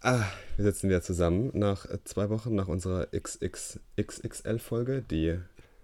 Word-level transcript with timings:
Ah, 0.00 0.24
wir 0.56 0.64
sitzen 0.64 0.88
wieder 0.88 1.02
zusammen 1.02 1.50
nach 1.54 1.84
äh, 1.86 1.98
zwei 2.04 2.30
Wochen 2.30 2.54
nach 2.54 2.68
unserer 2.68 3.08
XXXXL-Folge, 3.10 5.02
die 5.02 5.38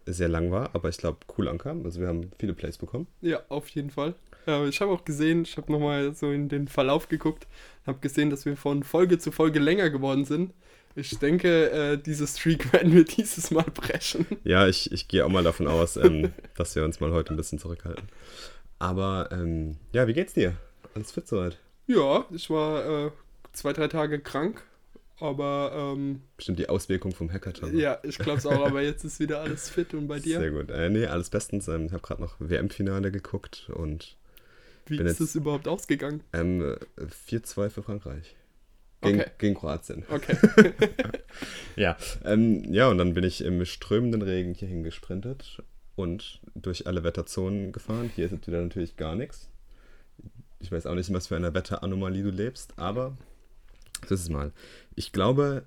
sehr 0.07 0.29
lang 0.29 0.51
war, 0.51 0.71
aber 0.75 0.89
ich 0.89 0.99
glaube 0.99 1.19
cool 1.37 1.49
ankam. 1.49 1.85
Also 1.85 2.01
wir 2.01 2.09
haben 2.09 2.31
viele 2.39 2.55
Plays 2.55 2.79
bekommen. 2.79 3.07
Ja, 3.21 3.41
auf 3.49 3.69
jeden 3.71 3.91
Fall. 3.91 4.15
Ja, 4.47 4.65
ich 4.67 4.81
habe 4.81 4.93
auch 4.93 5.05
gesehen, 5.05 5.43
ich 5.43 5.57
habe 5.57 5.73
nochmal 5.73 6.15
so 6.15 6.31
in 6.31 6.49
den 6.49 6.69
Verlauf 6.69 7.09
geguckt, 7.09 7.47
habe 7.87 7.99
gesehen, 8.01 8.31
dass 8.31 8.45
wir 8.45 8.57
von 8.57 8.83
Folge 8.83 9.19
zu 9.19 9.33
Folge 9.33 9.59
länger 9.59 9.91
geworden 9.91 10.25
sind. 10.25 10.53
Ich 10.97 11.19
denke, 11.19 11.71
äh, 11.71 11.99
diese 11.99 12.27
Streak 12.27 12.73
werden 12.73 12.93
wir 12.93 13.05
dieses 13.05 13.51
Mal 13.51 13.65
brechen. 13.65 14.27
Ja, 14.45 14.69
ich, 14.69 14.93
ich 14.93 15.09
gehe 15.09 15.25
auch 15.25 15.31
mal 15.31 15.43
davon 15.43 15.67
aus, 15.67 15.97
ähm, 15.97 16.33
dass 16.57 16.77
wir 16.77 16.85
uns 16.85 17.01
mal 17.01 17.11
heute 17.13 17.35
ein 17.35 17.37
bisschen 17.37 17.59
zurückhalten. 17.59 18.05
Aber 18.79 19.31
ähm, 19.33 19.77
ja, 19.93 20.07
wie 20.07 20.13
geht's 20.13 20.35
dir? 20.35 20.55
Alles 20.95 21.11
fit 21.11 21.27
soweit? 21.27 21.59
Ja, 21.87 22.25
ich 22.31 22.49
war 22.51 23.07
äh, 23.07 23.11
zwei, 23.55 23.73
drei 23.73 23.89
Tage 23.89 24.21
krank, 24.21 24.63
aber. 25.19 25.95
Ähm, 25.97 26.23
Bestimmt 26.37 26.59
die 26.59 26.69
Auswirkung 26.69 27.13
vom 27.13 27.33
Hackathon. 27.33 27.77
Ja, 27.77 27.99
ich 28.03 28.19
glaube 28.19 28.39
es 28.39 28.47
auch, 28.47 28.65
aber 28.65 28.83
jetzt 28.83 29.05
ist 29.05 29.21
wieder 29.21 29.41
alles 29.41 29.71
fit 29.71 29.95
und 29.95 30.07
bei 30.07 30.19
dir? 30.19 30.41
Sehr 30.41 30.51
gut. 30.51 30.71
Äh, 30.71 30.91
nee, 30.91 31.07
alles 31.07 31.31
bestens. 31.31 31.69
Ähm, 31.69 31.87
ich 31.87 31.93
habe 31.93 32.03
gerade 32.03 32.23
noch 32.23 32.37
WM-Finale 32.39 33.11
geguckt 33.11 33.71
und. 33.75 34.17
Wie 34.87 35.01
ist 35.01 35.21
es 35.21 35.35
überhaupt 35.35 35.67
ausgegangen? 35.67 36.21
Ähm, 36.35 36.77
4-2 36.99 37.71
für 37.71 37.83
Frankreich. 37.83 38.37
Gegen, 39.01 39.21
okay. 39.21 39.31
gegen 39.39 39.55
Kroatien. 39.55 40.05
Okay. 40.11 40.37
ja, 41.77 41.97
ähm, 42.25 42.73
ja, 42.73 42.89
und 42.89 42.99
dann 42.99 43.15
bin 43.15 43.25
ich 43.25 43.43
im 43.43 43.65
strömenden 43.65 44.23
Regen 44.23 44.55
hierhin 44.55 44.83
gesprintet 44.83 45.63
und 45.97 46.41
durch 46.55 46.87
alle 46.87 47.05
Wetterzonen 47.05 47.73
gefahren. 47.73 48.11
Hier 48.15 48.27
ist 48.27 48.33
jetzt 48.33 48.47
wieder 48.47 48.63
natürlich 48.63 48.97
gar 48.97 49.15
nichts. 49.15 49.49
Ich 50.61 50.73
weiß 50.73 50.87
auch 50.87 50.95
nicht, 50.95 51.13
was 51.13 51.27
für 51.27 51.37
eine 51.37 51.55
Wetteranomalie 51.55 52.23
du 52.23 52.31
lebst, 52.31 52.79
aber 52.79 53.17
das 54.11 54.21
ist 54.21 54.31
mal. 54.31 54.53
Ich 54.95 55.13
glaube, 55.13 55.65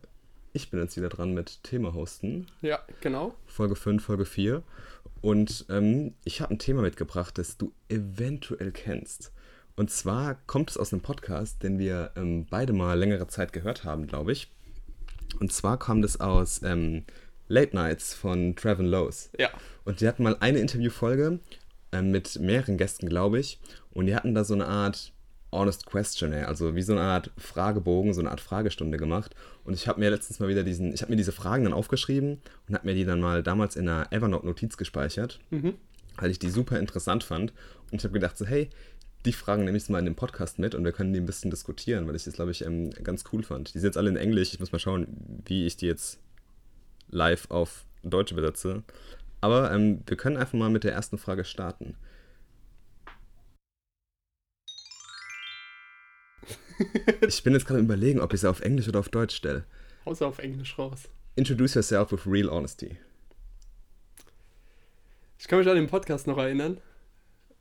ich 0.53 0.69
bin 0.69 0.79
jetzt 0.79 0.97
wieder 0.97 1.09
dran 1.09 1.33
mit 1.33 1.63
Thema 1.63 1.93
hosten. 1.93 2.47
Ja, 2.61 2.79
genau. 3.01 3.35
Folge 3.45 3.75
5, 3.75 4.03
Folge 4.03 4.25
4. 4.25 4.63
Und 5.21 5.65
ähm, 5.69 6.13
ich 6.23 6.41
habe 6.41 6.53
ein 6.53 6.59
Thema 6.59 6.81
mitgebracht, 6.81 7.37
das 7.37 7.57
du 7.57 7.73
eventuell 7.89 8.71
kennst. 8.71 9.31
Und 9.75 9.91
zwar 9.91 10.35
kommt 10.47 10.71
es 10.71 10.77
aus 10.77 10.91
einem 10.91 11.01
Podcast, 11.01 11.61
den 11.61 11.77
wir 11.77 12.11
ähm, 12.15 12.47
beide 12.49 12.73
mal 12.73 12.97
längere 12.97 13.27
Zeit 13.27 13.53
gehört 13.53 13.83
haben, 13.83 14.07
glaube 14.07 14.31
ich. 14.31 14.51
Und 15.39 15.53
zwar 15.53 15.77
kommt 15.77 16.03
es 16.05 16.19
aus 16.19 16.63
ähm, 16.63 17.03
Late 17.47 17.75
Nights 17.75 18.13
von 18.13 18.55
Trevin 18.55 18.87
Lowe's. 18.87 19.29
Ja. 19.37 19.49
Und 19.85 20.01
die 20.01 20.07
hatten 20.07 20.23
mal 20.23 20.37
eine 20.39 20.59
Interviewfolge 20.59 21.39
ähm, 21.91 22.11
mit 22.11 22.39
mehreren 22.39 22.77
Gästen, 22.77 23.07
glaube 23.07 23.39
ich. 23.39 23.59
Und 23.91 24.07
die 24.07 24.15
hatten 24.15 24.33
da 24.33 24.43
so 24.43 24.53
eine 24.53 24.67
Art 24.67 25.13
Honest 25.57 25.85
Questionnaire, 25.85 26.47
also 26.47 26.75
wie 26.75 26.81
so 26.81 26.93
eine 26.93 27.01
Art 27.01 27.31
Fragebogen, 27.37 28.13
so 28.13 28.21
eine 28.21 28.31
Art 28.31 28.41
Fragestunde 28.41 28.97
gemacht. 28.97 29.35
Und 29.63 29.73
ich 29.73 29.87
habe 29.87 29.99
mir 29.99 30.09
letztens 30.09 30.39
mal 30.39 30.49
wieder 30.49 30.63
diesen, 30.63 30.93
ich 30.93 31.01
habe 31.01 31.11
mir 31.11 31.17
diese 31.17 31.31
Fragen 31.31 31.63
dann 31.63 31.73
aufgeschrieben 31.73 32.39
und 32.67 32.75
habe 32.75 32.85
mir 32.87 32.95
die 32.95 33.05
dann 33.05 33.19
mal 33.19 33.43
damals 33.43 33.75
in 33.75 33.87
einer 33.87 34.11
Evernote-Notiz 34.11 34.77
gespeichert, 34.77 35.39
mhm. 35.49 35.73
weil 36.17 36.31
ich 36.31 36.39
die 36.39 36.49
super 36.49 36.79
interessant 36.79 37.23
fand. 37.23 37.53
Und 37.91 37.99
ich 37.99 38.03
habe 38.03 38.13
gedacht 38.13 38.37
so, 38.37 38.45
hey, 38.45 38.69
die 39.25 39.33
Fragen 39.33 39.65
nehme 39.65 39.77
ich 39.77 39.89
mal 39.89 39.99
in 39.99 40.05
den 40.05 40.15
Podcast 40.15 40.59
mit 40.59 40.75
und 40.75 40.85
wir 40.85 40.91
können 40.91 41.13
die 41.13 41.19
ein 41.19 41.25
bisschen 41.25 41.51
diskutieren, 41.51 42.07
weil 42.07 42.15
ich 42.15 42.23
das, 42.23 42.35
glaube 42.35 42.51
ich, 42.51 42.63
ähm, 42.63 42.91
ganz 43.03 43.23
cool 43.31 43.43
fand. 43.43 43.73
Die 43.73 43.79
sind 43.79 43.89
jetzt 43.89 43.97
alle 43.97 44.09
in 44.09 44.17
Englisch. 44.17 44.53
Ich 44.53 44.59
muss 44.59 44.71
mal 44.71 44.79
schauen, 44.79 45.07
wie 45.45 45.65
ich 45.65 45.75
die 45.75 45.87
jetzt 45.87 46.19
live 47.09 47.49
auf 47.49 47.85
Deutsch 48.03 48.31
übersetze. 48.31 48.83
Aber 49.41 49.71
ähm, 49.71 50.01
wir 50.05 50.17
können 50.17 50.37
einfach 50.37 50.57
mal 50.57 50.69
mit 50.69 50.83
der 50.83 50.93
ersten 50.93 51.17
Frage 51.17 51.43
starten. 51.43 51.95
ich 57.27 57.43
bin 57.43 57.53
jetzt 57.53 57.65
gerade 57.65 57.79
überlegen, 57.79 58.19
ob 58.19 58.33
ich 58.33 58.41
sie 58.41 58.49
auf 58.49 58.61
Englisch 58.61 58.87
oder 58.87 58.99
auf 58.99 59.09
Deutsch 59.09 59.35
stelle. 59.35 59.63
Außer 60.05 60.27
auf 60.27 60.39
Englisch 60.39 60.77
raus. 60.77 61.03
Introduce 61.35 61.75
yourself 61.75 62.11
with 62.11 62.25
real 62.25 62.49
honesty. 62.49 62.97
Ich 65.39 65.47
kann 65.47 65.59
mich 65.59 65.67
an 65.67 65.75
den 65.75 65.87
Podcast 65.87 66.27
noch 66.27 66.37
erinnern. 66.37 66.79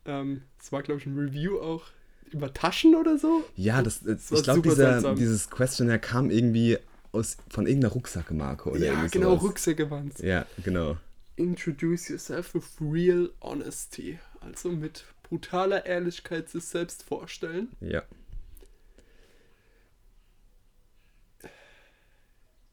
Ähm, 0.05 0.43
es 0.59 0.71
war, 0.71 0.81
glaube 0.81 0.99
ich, 0.99 1.05
ein 1.05 1.17
Review 1.17 1.59
auch 1.59 1.83
über 2.31 2.53
Taschen 2.53 2.95
oder 2.95 3.17
so. 3.17 3.43
Ja, 3.55 3.81
das, 3.81 4.01
das 4.03 4.31
ich 4.31 4.43
glaube, 4.43 5.15
dieses 5.17 5.49
Questionnaire 5.49 5.99
kam 5.99 6.29
irgendwie 6.29 6.77
aus, 7.11 7.37
von 7.49 7.67
irgendeiner 7.67 7.93
Rucksackmarke 7.93 8.69
oder 8.69 8.85
Ja, 8.85 9.07
genau. 9.07 9.33
Rucksäcke 9.35 9.89
waren 9.89 10.11
es. 10.13 10.21
Ja, 10.21 10.45
genau. 10.63 10.97
Introduce 11.35 12.09
yourself 12.09 12.53
with 12.53 12.65
real 12.81 13.29
honesty. 13.41 14.19
Also 14.41 14.69
mit 14.69 15.05
brutaler 15.23 15.85
Ehrlichkeit 15.85 16.49
sich 16.49 16.63
selbst 16.63 17.03
vorstellen. 17.03 17.69
Ja. 17.79 18.03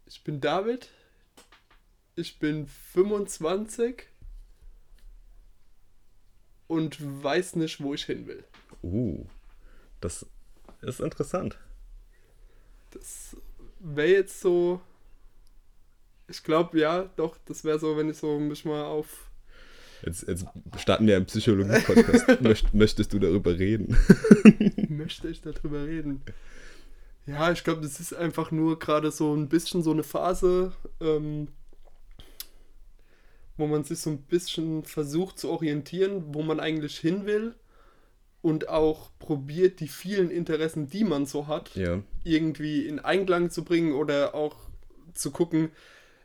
Ich 0.06 0.22
bin 0.22 0.40
David. 0.40 0.88
Ich 2.16 2.38
bin 2.38 2.66
25 2.66 4.04
und 6.66 7.22
weiß 7.22 7.56
nicht, 7.56 7.82
wo 7.82 7.94
ich 7.94 8.04
hin 8.04 8.26
will. 8.26 8.44
Uh, 8.82 9.26
das 10.00 10.26
ist 10.82 11.00
interessant. 11.00 11.58
Das 12.92 13.36
wäre 13.80 14.08
jetzt 14.08 14.40
so. 14.40 14.80
Ich 16.28 16.42
glaube, 16.42 16.78
ja, 16.78 17.10
doch, 17.16 17.36
das 17.46 17.64
wäre 17.64 17.78
so, 17.78 17.96
wenn 17.96 18.08
ich 18.08 18.16
so 18.16 18.38
mich 18.38 18.64
mal 18.64 18.84
auf. 18.84 19.30
Jetzt, 20.04 20.28
jetzt 20.28 20.46
starten 20.78 21.06
wir 21.06 21.16
einen 21.16 21.26
Psychologie-Podcast. 21.26 22.40
Möcht, 22.40 22.74
möchtest 22.74 23.12
du 23.12 23.18
darüber 23.18 23.58
reden? 23.58 23.96
Möchte 24.88 25.28
ich 25.28 25.40
darüber 25.40 25.86
reden? 25.86 26.22
Ja, 27.26 27.50
ich 27.50 27.64
glaube, 27.64 27.80
das 27.80 28.00
ist 28.00 28.14
einfach 28.14 28.50
nur 28.50 28.78
gerade 28.78 29.10
so 29.10 29.34
ein 29.34 29.48
bisschen 29.48 29.82
so 29.82 29.92
eine 29.92 30.02
Phase, 30.02 30.72
ähm, 31.00 31.48
wo 33.56 33.66
man 33.66 33.84
sich 33.84 34.00
so 34.00 34.10
ein 34.10 34.22
bisschen 34.22 34.84
versucht 34.84 35.38
zu 35.38 35.50
orientieren, 35.50 36.34
wo 36.34 36.42
man 36.42 36.60
eigentlich 36.60 36.98
hin 36.98 37.24
will 37.24 37.54
und 38.42 38.68
auch 38.68 39.10
probiert, 39.18 39.80
die 39.80 39.88
vielen 39.88 40.30
Interessen, 40.30 40.90
die 40.90 41.04
man 41.04 41.24
so 41.24 41.46
hat, 41.46 41.74
ja. 41.76 42.02
irgendwie 42.24 42.86
in 42.86 42.98
Einklang 42.98 43.50
zu 43.50 43.64
bringen 43.64 43.94
oder 43.94 44.34
auch 44.34 44.56
zu 45.14 45.30
gucken, 45.30 45.70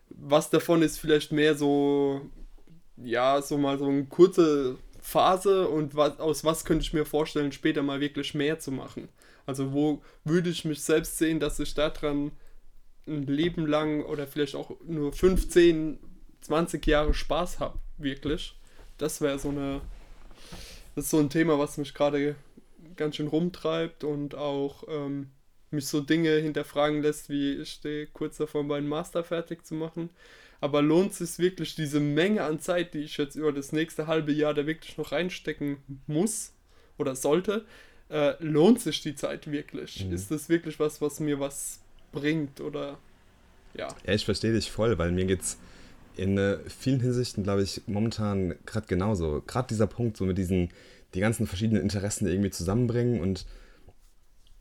was 0.10 0.50
davon 0.50 0.82
ist 0.82 0.98
vielleicht 0.98 1.32
mehr 1.32 1.56
so, 1.56 2.22
ja, 2.98 3.42
so 3.42 3.58
mal 3.58 3.78
so 3.78 3.88
eine 3.88 4.06
kurze 4.06 4.78
Phase 5.00 5.70
und 5.70 5.96
was, 5.96 6.20
aus 6.20 6.44
was 6.44 6.66
könnte 6.66 6.84
ich 6.84 6.94
mir 6.94 7.06
vorstellen, 7.06 7.52
später 7.52 7.84
mal 7.84 8.02
wirklich 8.02 8.34
mehr 8.34 8.60
zu 8.60 8.72
machen. 8.72 9.08
Also 9.50 9.74
wo 9.74 10.02
würde 10.24 10.52
ich 10.52 10.64
mich 10.64 10.82
selbst 10.82 11.18
sehen, 11.18 11.40
dass 11.40 11.60
ich 11.60 11.74
daran 11.74 12.32
ein 13.08 13.26
Leben 13.26 13.66
lang 13.66 14.04
oder 14.04 14.28
vielleicht 14.28 14.54
auch 14.54 14.72
nur 14.86 15.12
15, 15.12 15.98
20 16.42 16.86
Jahre 16.86 17.16
Spaß 17.16 17.60
habe, 17.60 17.80
wirklich. 17.98 18.56
Das 19.00 19.22
wäre 19.22 19.40
so 19.40 19.50
eine. 19.50 19.82
Das 20.96 21.06
ist 21.06 21.12
so 21.12 21.18
ein 21.18 21.32
Thema, 21.32 21.58
was 21.58 21.78
mich 21.78 21.96
gerade 21.96 22.36
ganz 22.96 23.16
schön 23.16 23.28
rumtreibt 23.28 24.04
und 24.04 24.36
auch 24.36 24.84
ähm, 24.88 25.32
mich 25.72 25.88
so 25.88 26.02
Dinge 26.02 26.36
hinterfragen 26.36 27.02
lässt, 27.02 27.30
wie 27.30 27.54
ich 27.54 27.72
stehe 27.72 28.06
kurz 28.06 28.38
davor, 28.38 28.64
meinen 28.64 28.88
Master 28.88 29.24
fertig 29.24 29.66
zu 29.66 29.74
machen. 29.74 30.12
Aber 30.62 30.84
lohnt 30.84 31.12
es 31.14 31.18
sich 31.18 31.40
wirklich, 31.40 31.74
diese 31.74 32.00
Menge 32.00 32.44
an 32.44 32.60
Zeit, 32.60 32.94
die 32.94 33.00
ich 33.00 33.18
jetzt 33.18 33.36
über 33.36 33.52
das 33.52 33.72
nächste 33.72 34.06
halbe 34.06 34.32
Jahr 34.32 34.54
da 34.54 34.68
wirklich 34.68 34.98
noch 34.98 35.12
reinstecken 35.12 35.78
muss 36.06 36.54
oder 36.98 37.16
sollte, 37.16 37.66
äh, 38.10 38.34
lohnt 38.44 38.82
sich 38.82 39.02
die 39.02 39.16
Zeit 39.16 39.52
wirklich? 39.52 40.06
Mhm. 40.06 40.14
Ist 40.14 40.32
das 40.32 40.50
wirklich 40.50 40.80
was, 40.80 41.02
was 41.02 41.20
mir 41.20 41.40
was 41.40 41.80
bringt 42.12 42.62
oder 42.62 42.98
ja? 43.74 43.88
Ja, 44.06 44.14
ich 44.14 44.26
verstehe 44.26 44.54
dich 44.54 44.72
voll, 44.72 44.98
weil 44.98 45.12
mir 45.12 45.26
geht's 45.26 45.58
in 46.16 46.38
äh, 46.38 46.58
vielen 46.68 47.00
Hinsichten, 47.00 47.44
glaube 47.44 47.64
ich, 47.64 47.82
momentan 47.88 48.56
gerade 48.66 48.88
genauso. 48.88 49.42
Gerade 49.46 49.68
dieser 49.70 49.88
Punkt, 49.88 50.18
so 50.18 50.26
mit 50.26 50.38
diesen, 50.38 50.70
die 51.14 51.22
ganzen 51.22 51.48
verschiedenen 51.48 51.82
Interessen 51.82 52.28
irgendwie 52.28 52.50
zusammenbringen 52.50 53.22
und 53.22 53.46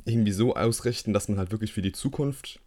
irgendwie 0.04 0.32
so 0.32 0.54
ausrichten, 0.54 1.12
dass 1.12 1.28
man 1.28 1.38
halt 1.38 1.50
wirklich 1.50 1.72
für 1.72 1.82
die 1.82 1.92
Zukunft 1.92 2.60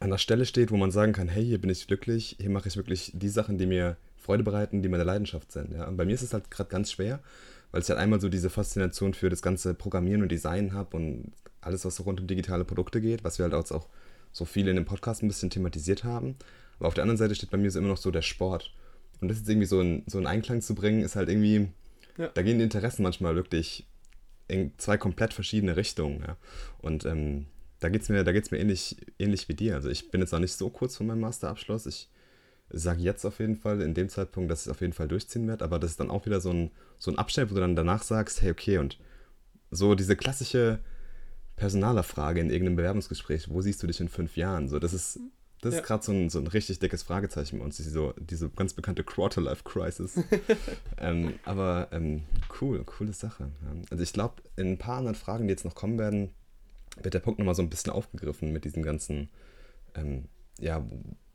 an 0.00 0.10
der 0.10 0.18
Stelle 0.18 0.46
steht, 0.46 0.70
wo 0.70 0.76
man 0.76 0.90
sagen 0.90 1.12
kann, 1.12 1.28
hey, 1.28 1.44
hier 1.44 1.60
bin 1.60 1.70
ich 1.70 1.86
glücklich, 1.86 2.36
hier 2.38 2.50
mache 2.50 2.68
ich 2.68 2.76
wirklich 2.76 3.10
die 3.14 3.28
Sachen, 3.28 3.58
die 3.58 3.66
mir 3.66 3.96
Freude 4.16 4.44
bereiten, 4.44 4.82
die 4.82 4.88
meine 4.88 5.04
Leidenschaft 5.04 5.50
sind. 5.50 5.72
Ja? 5.72 5.88
Und 5.88 5.96
bei 5.96 6.04
mir 6.04 6.14
ist 6.14 6.22
es 6.22 6.32
halt 6.32 6.50
gerade 6.50 6.70
ganz 6.70 6.92
schwer, 6.92 7.20
weil 7.70 7.82
ich 7.82 7.88
halt 7.88 7.98
einmal 7.98 8.20
so 8.20 8.28
diese 8.28 8.50
Faszination 8.50 9.14
für 9.14 9.28
das 9.28 9.42
ganze 9.42 9.74
Programmieren 9.74 10.22
und 10.22 10.32
Design 10.32 10.72
habe 10.72 10.96
und 10.96 11.32
alles, 11.60 11.84
was 11.84 11.96
so 11.96 12.04
rund 12.04 12.20
um 12.20 12.26
digitale 12.26 12.64
Produkte 12.64 13.00
geht, 13.00 13.24
was 13.24 13.38
wir 13.38 13.44
halt 13.44 13.54
auch 13.54 13.88
so 14.32 14.44
viel 14.44 14.68
in 14.68 14.76
dem 14.76 14.84
Podcast 14.84 15.22
ein 15.22 15.28
bisschen 15.28 15.50
thematisiert 15.50 16.04
haben. 16.04 16.36
Aber 16.78 16.88
auf 16.88 16.94
der 16.94 17.02
anderen 17.02 17.18
Seite 17.18 17.34
steht 17.34 17.50
bei 17.50 17.58
mir 17.58 17.70
so 17.70 17.78
immer 17.78 17.88
noch 17.88 17.96
so 17.96 18.10
der 18.10 18.22
Sport. 18.22 18.72
Und 19.20 19.28
das 19.28 19.38
jetzt 19.38 19.48
irgendwie 19.48 19.66
so 19.66 19.80
in, 19.80 20.04
so 20.06 20.18
in 20.18 20.26
Einklang 20.26 20.62
zu 20.62 20.74
bringen, 20.74 21.02
ist 21.02 21.16
halt 21.16 21.28
irgendwie, 21.28 21.68
ja. 22.16 22.28
da 22.28 22.42
gehen 22.42 22.58
die 22.58 22.64
Interessen 22.64 23.02
manchmal 23.02 23.34
wirklich 23.34 23.86
in 24.46 24.72
zwei 24.78 24.96
komplett 24.96 25.34
verschiedene 25.34 25.76
Richtungen. 25.76 26.22
Ja. 26.26 26.36
Und 26.78 27.04
ähm, 27.04 27.46
da 27.80 27.88
geht 27.88 28.02
es 28.02 28.08
mir, 28.08 28.24
da 28.24 28.32
geht's 28.32 28.50
mir 28.50 28.58
ähnlich, 28.58 28.96
ähnlich 29.18 29.48
wie 29.48 29.54
dir. 29.54 29.74
Also 29.74 29.90
ich 29.90 30.10
bin 30.10 30.20
jetzt 30.20 30.32
noch 30.32 30.38
nicht 30.38 30.54
so 30.54 30.70
kurz 30.70 30.96
vor 30.96 31.06
meinem 31.06 31.20
Masterabschluss. 31.20 31.86
Ich 31.86 32.08
sage 32.70 33.00
jetzt 33.00 33.24
auf 33.24 33.38
jeden 33.40 33.56
Fall, 33.56 33.80
in 33.80 33.94
dem 33.94 34.08
Zeitpunkt, 34.08 34.50
dass 34.50 34.60
ich 34.62 34.66
es 34.66 34.70
auf 34.70 34.80
jeden 34.80 34.92
Fall 34.92 35.08
durchziehen 35.08 35.46
werde. 35.48 35.64
Aber 35.64 35.78
das 35.78 35.92
ist 35.92 36.00
dann 36.00 36.10
auch 36.10 36.26
wieder 36.26 36.40
so 36.40 36.50
ein, 36.50 36.70
so 36.98 37.10
ein 37.10 37.18
Abschnitt, 37.18 37.50
wo 37.50 37.54
du 37.54 37.60
dann 37.60 37.76
danach 37.76 38.02
sagst, 38.02 38.42
hey, 38.42 38.50
okay, 38.50 38.78
und 38.78 38.98
so 39.70 39.94
diese 39.94 40.16
klassische 40.16 40.78
Personalerfrage 41.56 42.40
in 42.40 42.50
irgendeinem 42.50 42.76
Bewerbungsgespräch, 42.76 43.50
wo 43.50 43.60
siehst 43.60 43.82
du 43.82 43.86
dich 43.86 44.00
in 44.00 44.08
fünf 44.08 44.36
Jahren? 44.36 44.68
So, 44.68 44.78
das 44.78 44.92
ist, 44.92 45.18
das 45.60 45.74
Ja. 45.74 45.80
ist 45.80 45.86
gerade 45.86 46.04
so 46.04 46.12
ein, 46.12 46.30
so 46.30 46.38
ein 46.38 46.46
richtig 46.46 46.78
dickes 46.78 47.02
Fragezeichen 47.02 47.58
bei 47.58 47.64
uns, 47.64 47.76
diese, 47.78 48.14
diese 48.20 48.48
ganz 48.50 48.74
bekannte 48.74 49.02
Quarter-Life-Crisis. 49.02 50.20
ähm, 50.98 51.34
aber 51.44 51.88
ähm, 51.90 52.22
cool, 52.60 52.84
coole 52.84 53.12
Sache. 53.12 53.44
Ja. 53.62 53.82
Also 53.90 54.02
ich 54.02 54.12
glaube, 54.12 54.42
in 54.56 54.72
ein 54.72 54.78
paar 54.78 54.98
anderen 54.98 55.16
Fragen, 55.16 55.48
die 55.48 55.50
jetzt 55.52 55.64
noch 55.64 55.74
kommen 55.74 55.98
werden, 55.98 56.30
wird 57.02 57.14
der 57.14 57.20
Punkt 57.20 57.38
nochmal 57.38 57.54
so 57.54 57.62
ein 57.62 57.70
bisschen 57.70 57.92
aufgegriffen 57.92 58.52
mit 58.52 58.64
diesem 58.64 58.82
ganzen, 58.82 59.28
ähm, 59.94 60.26
ja, 60.60 60.84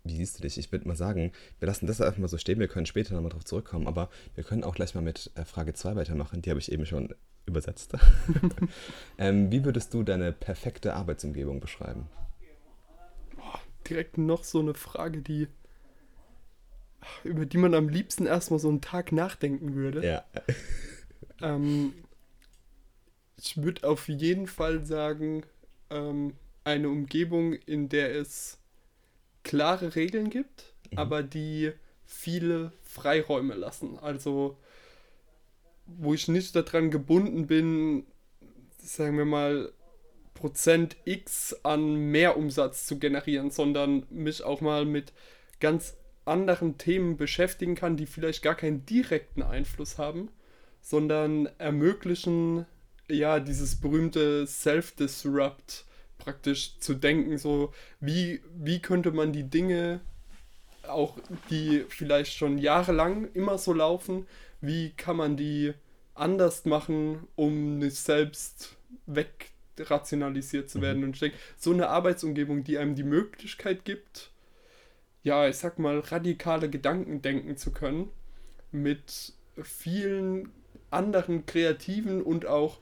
wie 0.03 0.15
siehst 0.15 0.37
du 0.37 0.41
dich? 0.41 0.57
Ich 0.57 0.71
würde 0.71 0.87
mal 0.87 0.95
sagen, 0.95 1.31
wir 1.59 1.67
lassen 1.67 1.87
das 1.87 2.01
einfach 2.01 2.19
mal 2.19 2.27
so 2.27 2.37
stehen, 2.37 2.59
wir 2.59 2.67
können 2.67 2.85
später 2.85 3.13
nochmal 3.13 3.31
drauf 3.31 3.45
zurückkommen, 3.45 3.87
aber 3.87 4.09
wir 4.35 4.43
können 4.43 4.63
auch 4.63 4.75
gleich 4.75 4.95
mal 4.95 5.01
mit 5.01 5.31
äh, 5.35 5.45
Frage 5.45 5.73
2 5.73 5.95
weitermachen, 5.95 6.41
die 6.41 6.49
habe 6.49 6.59
ich 6.59 6.71
eben 6.71 6.85
schon 6.85 7.13
übersetzt. 7.45 7.93
ähm, 9.17 9.51
wie 9.51 9.63
würdest 9.65 9.93
du 9.93 10.03
deine 10.03 10.31
perfekte 10.31 10.93
Arbeitsumgebung 10.93 11.59
beschreiben? 11.59 12.07
Direkt 13.89 14.17
noch 14.17 14.43
so 14.43 14.59
eine 14.59 14.73
Frage, 14.73 15.21
die 15.21 15.47
über 17.23 17.45
die 17.45 17.57
man 17.57 17.73
am 17.73 17.89
liebsten 17.89 18.25
erstmal 18.25 18.59
so 18.59 18.69
einen 18.69 18.81
Tag 18.81 19.11
nachdenken 19.11 19.75
würde. 19.75 20.05
Ja. 20.05 20.23
Ähm, 21.41 21.93
ich 23.37 23.61
würde 23.61 23.85
auf 23.85 24.07
jeden 24.07 24.47
Fall 24.47 24.85
sagen, 24.85 25.43
ähm, 25.89 26.35
eine 26.63 26.87
Umgebung, 26.87 27.53
in 27.53 27.89
der 27.89 28.15
es 28.15 28.59
klare 29.43 29.95
Regeln 29.95 30.29
gibt, 30.29 30.73
Mhm. 30.91 30.97
aber 30.97 31.23
die 31.23 31.71
viele 32.05 32.71
Freiräume 32.83 33.55
lassen. 33.55 33.97
Also, 33.99 34.57
wo 35.85 36.13
ich 36.13 36.27
nicht 36.27 36.55
daran 36.55 36.91
gebunden 36.91 37.47
bin, 37.47 38.05
sagen 38.77 39.17
wir 39.17 39.25
mal, 39.25 39.71
Prozent 40.33 40.97
X 41.05 41.55
an 41.63 41.95
Mehrumsatz 42.11 42.85
zu 42.85 42.99
generieren, 42.99 43.51
sondern 43.51 44.05
mich 44.09 44.43
auch 44.43 44.61
mal 44.61 44.85
mit 44.85 45.13
ganz 45.59 45.95
anderen 46.25 46.77
Themen 46.77 47.17
beschäftigen 47.17 47.75
kann, 47.75 47.97
die 47.97 48.05
vielleicht 48.05 48.41
gar 48.41 48.55
keinen 48.55 48.85
direkten 48.85 49.41
Einfluss 49.43 49.97
haben, 49.97 50.29
sondern 50.81 51.47
ermöglichen, 51.59 52.65
ja, 53.09 53.39
dieses 53.39 53.79
berühmte 53.79 54.47
Self-Disrupt 54.47 55.85
praktisch 56.23 56.79
zu 56.79 56.93
denken, 56.93 57.37
so 57.37 57.73
wie, 57.99 58.41
wie 58.55 58.79
könnte 58.79 59.11
man 59.11 59.33
die 59.33 59.43
Dinge, 59.43 59.99
auch 60.87 61.17
die 61.49 61.85
vielleicht 61.89 62.33
schon 62.33 62.57
jahrelang 62.57 63.29
immer 63.33 63.57
so 63.57 63.73
laufen, 63.73 64.25
wie 64.61 64.91
kann 64.91 65.17
man 65.17 65.35
die 65.37 65.73
anders 66.15 66.65
machen, 66.65 67.27
um 67.35 67.79
nicht 67.79 67.97
selbst 67.97 68.75
wegrationalisiert 69.05 70.69
zu 70.69 70.81
werden. 70.81 71.03
Und 71.03 71.15
ich 71.15 71.19
denke, 71.19 71.37
so 71.57 71.71
eine 71.71 71.89
Arbeitsumgebung, 71.89 72.63
die 72.63 72.77
einem 72.77 72.95
die 72.95 73.03
Möglichkeit 73.03 73.83
gibt, 73.83 74.31
ja, 75.23 75.47
ich 75.47 75.57
sag 75.57 75.79
mal, 75.79 75.99
radikale 75.99 76.69
Gedanken 76.69 77.21
denken 77.21 77.57
zu 77.57 77.71
können, 77.71 78.09
mit 78.71 79.33
vielen 79.61 80.51
anderen 80.89 81.45
kreativen 81.45 82.21
und 82.21 82.45
auch, 82.45 82.79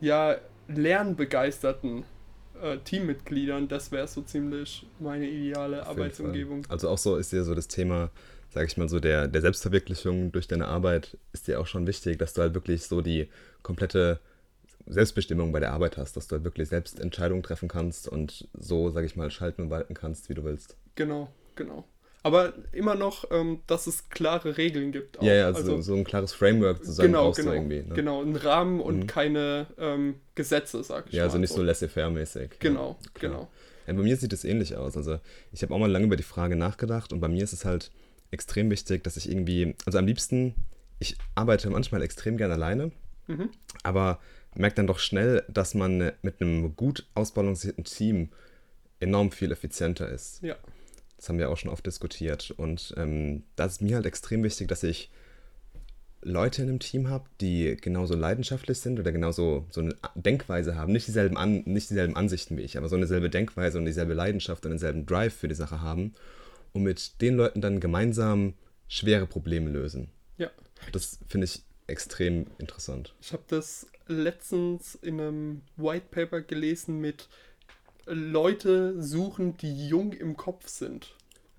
ja, 0.00 0.36
lernbegeisterten 0.68 2.04
äh, 2.62 2.78
Teammitgliedern, 2.78 3.68
das 3.68 3.92
wäre 3.92 4.06
so 4.08 4.22
ziemlich 4.22 4.86
meine 4.98 5.28
ideale 5.28 5.82
Auf 5.82 5.88
Arbeitsumgebung. 5.88 6.66
Also 6.68 6.88
auch 6.88 6.98
so 6.98 7.16
ist 7.16 7.32
dir 7.32 7.44
so 7.44 7.54
das 7.54 7.68
Thema, 7.68 8.10
sag 8.50 8.66
ich 8.66 8.76
mal 8.76 8.88
so, 8.88 9.00
der, 9.00 9.28
der 9.28 9.40
Selbstverwirklichung 9.40 10.32
durch 10.32 10.48
deine 10.48 10.68
Arbeit 10.68 11.16
ist 11.32 11.48
dir 11.48 11.60
auch 11.60 11.66
schon 11.66 11.86
wichtig, 11.86 12.18
dass 12.18 12.34
du 12.34 12.42
halt 12.42 12.54
wirklich 12.54 12.86
so 12.86 13.00
die 13.00 13.28
komplette 13.62 14.20
Selbstbestimmung 14.86 15.52
bei 15.52 15.60
der 15.60 15.72
Arbeit 15.72 15.96
hast, 15.96 16.16
dass 16.16 16.28
du 16.28 16.36
halt 16.36 16.44
wirklich 16.44 16.68
selbst 16.68 17.00
Entscheidungen 17.00 17.42
treffen 17.42 17.68
kannst 17.68 18.08
und 18.08 18.48
so, 18.54 18.90
sag 18.90 19.04
ich 19.04 19.16
mal, 19.16 19.30
schalten 19.30 19.62
und 19.62 19.70
walten 19.70 19.94
kannst, 19.94 20.28
wie 20.28 20.34
du 20.34 20.44
willst. 20.44 20.76
Genau, 20.94 21.28
genau. 21.56 21.84
Aber 22.26 22.54
immer 22.72 22.96
noch, 22.96 23.30
ähm, 23.30 23.60
dass 23.68 23.86
es 23.86 24.08
klare 24.08 24.56
Regeln 24.56 24.90
gibt. 24.90 25.16
auch. 25.18 25.22
Ja, 25.22 25.32
ja, 25.34 25.46
also, 25.46 25.80
so 25.80 25.94
ein 25.94 26.02
klares 26.02 26.32
Framework 26.32 26.84
zusammen 26.84 27.12
genau, 27.12 27.30
genau, 27.30 27.52
irgendwie. 27.52 27.82
Ne? 27.82 27.94
genau, 27.94 28.20
einen 28.20 28.34
Rahmen 28.34 28.80
und 28.80 28.98
Mhm. 29.00 29.06
keine 29.06 29.66
ähm, 29.78 30.16
Gesetze, 30.34 30.82
sag 30.82 31.06
ich 31.06 31.12
Ja, 31.12 31.22
also 31.22 31.36
mal 31.36 31.42
nicht 31.42 31.52
so 31.54 31.62
laissez-faire-mäßig. 31.62 32.58
Genau, 32.58 32.98
Ja, 33.00 33.10
genau. 33.20 33.48
Ja, 33.86 33.92
bei 33.92 34.02
mir 34.02 34.16
sieht 34.16 34.32
es 34.32 34.44
ähnlich 34.44 34.74
aus. 34.76 34.96
Also 34.96 35.20
ich 35.52 35.62
habe 35.62 35.72
auch 35.72 35.78
mal 35.78 35.88
lange 35.88 36.06
über 36.06 36.16
die 36.16 36.24
Frage 36.24 36.56
nachgedacht 36.56 37.12
und 37.12 37.20
bei 37.20 37.28
mir 37.28 37.44
ist 37.44 37.52
es 37.52 37.64
halt 37.64 37.92
extrem 38.32 38.70
wichtig, 38.70 39.04
dass 39.04 39.16
ich 39.16 39.30
irgendwie, 39.30 39.76
also 39.86 39.98
am 39.98 40.06
liebsten, 40.08 40.56
ich 40.98 41.16
arbeite 41.36 41.70
manchmal 41.70 42.02
extrem 42.02 42.36
gerne 42.38 42.54
alleine, 42.54 42.90
Mhm. 43.28 43.50
aber 43.84 44.18
merke 44.56 44.74
dann 44.74 44.88
doch 44.88 44.98
schnell, 44.98 45.44
dass 45.48 45.74
man 45.74 46.10
mit 46.22 46.40
einem 46.40 46.74
gut 46.74 47.06
ausbalancierten 47.14 47.84
Team 47.84 48.30
enorm 48.98 49.30
viel 49.30 49.52
effizienter 49.52 50.08
ist. 50.08 50.42
Ja, 50.42 50.56
Das 51.16 51.28
haben 51.28 51.38
wir 51.38 51.50
auch 51.50 51.56
schon 51.56 51.70
oft 51.70 51.86
diskutiert. 51.86 52.52
Und 52.56 52.94
ähm, 52.96 53.44
da 53.56 53.66
ist 53.66 53.82
mir 53.82 53.96
halt 53.96 54.06
extrem 54.06 54.42
wichtig, 54.42 54.68
dass 54.68 54.82
ich 54.82 55.10
Leute 56.22 56.62
in 56.62 56.68
einem 56.68 56.80
Team 56.80 57.08
habe, 57.08 57.24
die 57.40 57.76
genauso 57.76 58.16
leidenschaftlich 58.16 58.80
sind 58.80 58.98
oder 58.98 59.12
genauso 59.12 59.66
so 59.70 59.80
eine 59.80 59.94
Denkweise 60.14 60.74
haben. 60.74 60.92
Nicht 60.92 61.06
dieselben, 61.06 61.36
An 61.36 61.62
nicht 61.66 61.88
dieselben 61.88 62.16
Ansichten 62.16 62.56
wie 62.56 62.62
ich, 62.62 62.76
aber 62.76 62.88
so 62.88 62.96
eine 62.96 63.06
selbe 63.06 63.30
Denkweise 63.30 63.78
und 63.78 63.84
dieselbe 63.84 64.14
Leidenschaft 64.14 64.64
und 64.64 64.70
denselben 64.70 65.06
Drive 65.06 65.34
für 65.34 65.48
die 65.48 65.54
Sache 65.54 65.80
haben. 65.80 66.14
Und 66.72 66.82
mit 66.82 67.20
den 67.20 67.36
Leuten 67.36 67.60
dann 67.60 67.80
gemeinsam 67.80 68.54
schwere 68.88 69.26
Probleme 69.26 69.70
lösen. 69.70 70.08
ja. 70.36 70.50
Das 70.92 71.18
finde 71.28 71.46
ich 71.46 71.62
extrem 71.86 72.46
interessant. 72.58 73.14
Ich 73.20 73.32
habe 73.32 73.44
das 73.48 73.86
letztens 74.08 74.94
in 74.96 75.20
einem 75.20 75.62
White 75.76 76.06
Paper 76.10 76.40
gelesen 76.40 77.00
mit 77.00 77.28
Leute 78.06 79.00
suchen, 79.02 79.56
die 79.56 79.88
jung 79.88 80.12
im 80.12 80.36
Kopf 80.36 80.68
sind. 80.68 81.14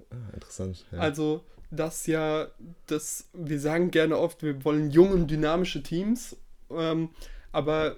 Ah, 0.09 0.33
interessant. 0.33 0.85
Ja. 0.91 0.99
Also, 0.99 1.43
das 1.69 2.07
ja, 2.07 2.47
das, 2.85 3.29
wir 3.33 3.59
sagen 3.59 3.91
gerne 3.91 4.17
oft, 4.17 4.41
wir 4.41 4.63
wollen 4.63 4.89
junge 4.89 5.13
und 5.13 5.27
dynamische 5.29 5.83
Teams, 5.83 6.37
ähm, 6.69 7.09
aber 7.51 7.97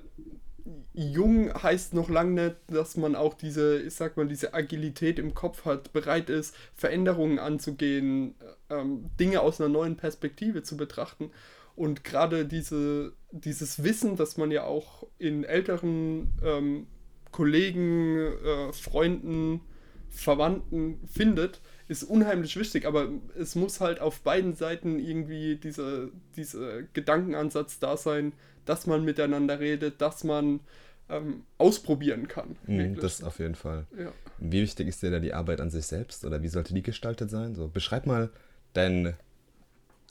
jung 0.94 1.54
heißt 1.54 1.94
noch 1.94 2.10
lange 2.10 2.44
nicht, 2.44 2.56
dass 2.68 2.98
man 2.98 3.16
auch 3.16 3.34
diese, 3.34 3.80
ich 3.80 3.96
sag 3.96 4.18
mal, 4.18 4.28
diese 4.28 4.54
Agilität 4.54 5.20
im 5.20 5.34
Kopf 5.34 5.66
hat, 5.66 5.94
bereit 5.94 6.30
ist, 6.30 6.56
Veränderungen 6.76 7.40
anzugehen, 7.40 8.36
ähm, 8.70 9.10
Dinge 9.20 9.42
aus 9.42 9.60
einer 9.60 9.70
neuen 9.70 9.98
Perspektive 9.98 10.64
zu 10.64 10.78
betrachten. 10.78 11.32
Und 11.76 12.04
gerade 12.04 12.46
diese, 12.46 13.14
dieses 13.32 13.84
Wissen, 13.84 14.18
das 14.18 14.38
man 14.38 14.52
ja 14.52 14.66
auch 14.66 15.08
in 15.18 15.44
älteren 15.44 16.34
ähm, 16.44 16.88
Kollegen, 17.32 18.18
äh, 18.18 18.74
Freunden, 18.74 19.62
Verwandten 20.10 21.00
findet, 21.08 21.62
ist 21.88 22.04
unheimlich 22.04 22.56
wichtig, 22.58 22.86
aber 22.86 23.10
es 23.38 23.56
muss 23.56 23.80
halt 23.80 24.00
auf 24.00 24.22
beiden 24.22 24.56
Seiten 24.56 25.00
irgendwie 25.00 25.56
diese, 25.56 26.12
dieser 26.36 26.84
Gedankenansatz 26.94 27.80
da 27.80 27.96
sein, 27.96 28.34
dass 28.66 28.88
man 28.88 29.06
miteinander 29.06 29.60
redet, 29.60 30.02
dass 30.02 30.24
man 30.24 30.62
ähm, 31.10 31.44
ausprobieren 31.58 32.28
kann. 32.28 32.56
Wirklich. 32.66 33.00
das 33.00 33.24
auf 33.24 33.40
jeden 33.40 33.56
Fall. 33.56 33.88
ja. 33.98 34.12
Wie 34.40 34.62
wichtig 34.62 34.88
ist 34.88 35.02
dir 35.02 35.12
da 35.12 35.20
die 35.20 35.34
Arbeit 35.34 35.62
an 35.62 35.70
sich 35.70 35.86
selbst 35.86 36.26
oder 36.26 36.42
wie 36.42 36.48
sollte 36.48 36.74
die 36.74 36.84
gestaltet 36.84 37.30
sein? 37.30 37.56
So, 37.56 37.68
beschreib 37.68 38.06
mal 38.06 38.30
deinen 38.74 39.16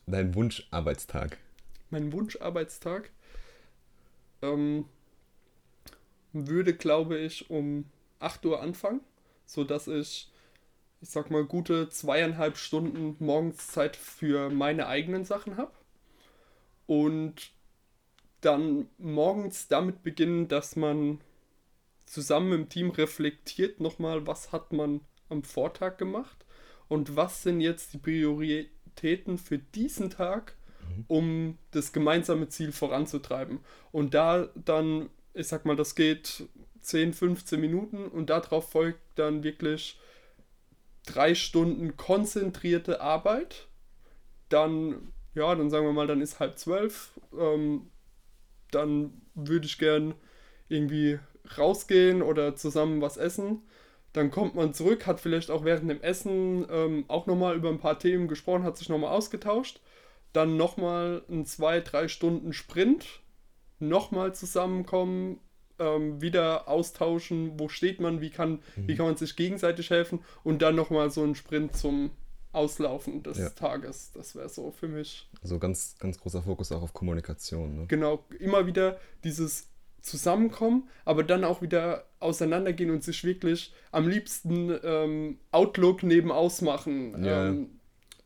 dein 0.07 0.35
Wunscharbeitstag. 0.35 1.37
Mein 1.91 2.13
Wunscharbeitstag 2.13 3.11
ähm, 4.43 4.87
würde, 6.33 6.75
glaube 6.75 7.19
ich, 7.19 7.51
um 7.51 7.87
8 8.21 8.45
Uhr 8.47 8.61
anfangen, 8.61 9.01
sodass 9.47 9.89
ich, 9.89 10.31
ich 11.01 11.09
sag 11.09 11.31
mal, 11.31 11.45
gute 11.45 11.89
zweieinhalb 11.89 12.57
Stunden 12.57 13.17
morgens 13.25 13.69
Zeit 13.69 13.97
für 13.97 14.51
meine 14.51 14.87
eigenen 14.87 15.25
Sachen 15.25 15.57
habe. 15.57 15.73
Und 16.87 17.53
dann 18.41 18.89
morgens 18.99 19.69
damit 19.69 20.03
beginnen, 20.03 20.49
dass 20.49 20.77
man 20.77 21.21
zusammen 22.07 22.53
im 22.53 22.69
Team 22.69 22.91
reflektiert 22.91 23.81
nochmal, 23.81 24.27
was 24.27 24.53
hat 24.53 24.73
man 24.73 25.01
am 25.29 25.43
Vortag 25.43 25.99
gemacht 25.99 26.45
und 26.89 27.17
was 27.17 27.43
sind 27.43 27.61
jetzt 27.61 27.93
die 27.93 27.99
Prioritäten 27.99 29.39
für 29.39 29.59
diesen 29.59 30.11
Tag, 30.11 30.57
um 31.07 31.59
das 31.71 31.93
gemeinsame 31.93 32.49
Ziel 32.49 32.73
voranzutreiben. 32.73 33.61
Und 33.93 34.15
da 34.15 34.49
dann, 34.55 35.11
ich 35.39 35.49
sag 35.49 35.65
mal, 35.65 35.77
das 35.77 35.95
geht 35.95 36.49
10, 36.83 37.13
15 37.13 37.61
Minuten 37.61 38.09
und 38.09 38.31
darauf 38.31 38.71
folgt 38.71 39.01
dann 39.15 39.43
wirklich 39.43 39.99
drei 41.07 41.35
Stunden 41.35 41.97
konzentrierte 41.97 43.01
Arbeit. 43.01 43.69
Dann, 44.49 45.13
ja, 45.35 45.55
dann 45.55 45.71
sagen 45.71 45.87
wir 45.87 45.93
mal, 45.93 46.07
dann 46.07 46.21
ist 46.21 46.41
halb 46.41 46.59
zwölf. 46.59 47.13
Ähm, 47.39 47.91
dann 48.71 49.23
würde 49.35 49.67
ich 49.67 49.79
gern 49.79 50.15
irgendwie 50.69 51.19
rausgehen 51.57 52.23
oder 52.23 52.57
zusammen 52.57 53.01
was 53.01 53.17
essen. 53.17 53.63
Dann 54.13 54.31
kommt 54.31 54.55
man 54.55 54.75
zurück, 54.75 55.07
hat 55.07 55.21
vielleicht 55.21 55.51
auch 55.51 55.65
während 55.65 55.91
dem 55.91 56.03
Essen 56.03 56.67
ähm, 56.71 57.05
auch 57.09 57.27
nochmal 57.27 57.57
über 57.57 57.69
ein 57.69 57.79
paar 57.79 57.99
Themen 57.99 58.29
gesprochen, 58.29 58.65
hat 58.65 58.77
sich 58.77 58.89
nochmal 58.89 59.13
ausgetauscht. 59.13 59.81
Dann 60.33 60.57
nochmal 60.57 61.23
ein 61.31 61.47
zwei, 61.47 61.81
drei 61.81 62.09
Stunden 62.09 62.53
Sprint, 62.53 63.21
nochmal 63.81 64.35
zusammenkommen, 64.35 65.41
ähm, 65.79 66.21
wieder 66.21 66.67
austauschen, 66.69 67.59
wo 67.59 67.69
steht 67.69 68.01
man, 68.01 68.21
wie 68.21 68.31
kann, 68.31 68.61
Mhm. 68.77 68.89
wie 68.89 68.97
kann 68.97 69.07
man 69.07 69.17
sich 69.17 69.37
gegenseitig 69.37 69.91
helfen 69.91 70.21
und 70.43 70.61
dann 70.63 70.75
nochmal 70.75 71.11
so 71.11 71.23
ein 71.23 71.35
Sprint 71.37 71.77
zum 71.77 72.11
Auslaufen 72.53 73.23
des 73.23 73.39
Ja. 73.39 73.51
Tages. 73.51 74.11
Das 74.13 74.35
wäre 74.35 74.49
so 74.49 74.71
für 74.73 74.89
mich 74.89 75.29
Also 75.43 75.59
ganz, 75.59 75.97
ganz 76.01 76.19
großer 76.19 76.43
Fokus 76.43 76.73
auch 76.73 76.83
auf 76.83 76.93
Kommunikation. 76.95 77.77
Ne? 77.81 77.87
genau 77.87 78.25
immer 78.41 78.67
wieder 78.67 78.99
dieses 79.23 79.69
Zusammenkommen, 80.01 80.89
aber 81.05 81.23
dann 81.23 81.45
auch 81.45 81.61
wieder 81.63 82.05
auseinandergehen 82.21 82.91
und 82.91 83.05
sich 83.05 83.23
wirklich 83.25 83.73
am 83.93 84.09
liebsten 84.09 84.77
ähm, 84.83 85.39
Outlook 85.53 86.03
neben 86.03 86.33
ausmachen. 86.33 87.23
Ja. 87.25 87.49
Ähm, 87.49 87.78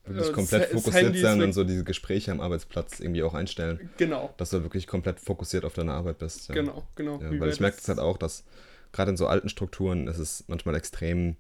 Wirklich 0.05 0.29
Äh, 0.29 0.33
komplett 0.33 0.71
fokussiert 0.71 1.17
sein 1.17 1.43
und 1.43 1.53
so 1.53 1.63
diese 1.65 1.85
Gespräche 1.85 2.33
am 2.33 2.41
Arbeitsplatz 2.41 2.99
irgendwie 2.99 3.23
auch 3.23 3.35
einstellen, 3.35 3.91
genau, 3.97 4.35
dass 4.37 4.51
du 4.51 4.63
wirklich 4.63 4.87
komplett 4.87 5.21
fokussiert 5.21 5.65
auf 5.65 5.75
deine 5.75 5.93
Arbeit 5.93 6.19
bist. 6.19 6.49
Ja. 6.49 6.55
genau, 6.55 6.83
genau. 6.97 7.21
Ja, 7.21 7.41
weil 7.41 7.51
ich 7.51 7.61
merke 7.61 7.77
das? 7.77 7.89
halt 7.89 8.01
auch, 8.01 8.19
dass 8.19 8.45
gerade 8.91 9.13
in 9.13 9.17
so 9.17 9.27
alten 9.27 9.49
Strukturen 9.49 10.09
ist 10.09 10.19
es 10.19 10.45
manchmal 10.49 10.75
extrem 10.75 11.37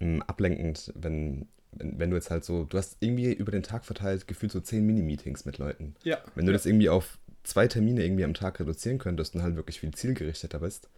ähm, 0.00 0.22
ablenkend, 0.22 0.92
wenn, 0.94 1.48
wenn, 1.72 1.98
wenn 1.98 2.10
du 2.10 2.16
jetzt 2.16 2.30
halt 2.30 2.44
so, 2.44 2.64
du 2.64 2.76
hast 2.76 2.96
irgendwie 3.00 3.32
über 3.32 3.50
den 3.50 3.62
Tag 3.62 3.84
verteilt 3.84 4.28
gefühlt 4.28 4.52
so 4.52 4.60
zehn 4.60 4.84
Mini-Meetings 4.86 5.46
mit 5.46 5.58
Leuten. 5.58 5.96
Ja, 6.04 6.18
Wenn 6.34 6.46
du 6.46 6.52
ja. 6.52 6.58
das 6.58 6.66
irgendwie 6.66 6.90
auf 6.90 7.18
zwei 7.44 7.66
Termine 7.66 8.04
irgendwie 8.04 8.24
am 8.24 8.34
Tag 8.34 8.60
reduzieren 8.60 8.98
könntest 8.98 9.34
und 9.34 9.42
halt 9.42 9.56
wirklich 9.56 9.80
viel 9.80 9.94
zielgerichteter 9.94 10.58
bist, 10.58 10.90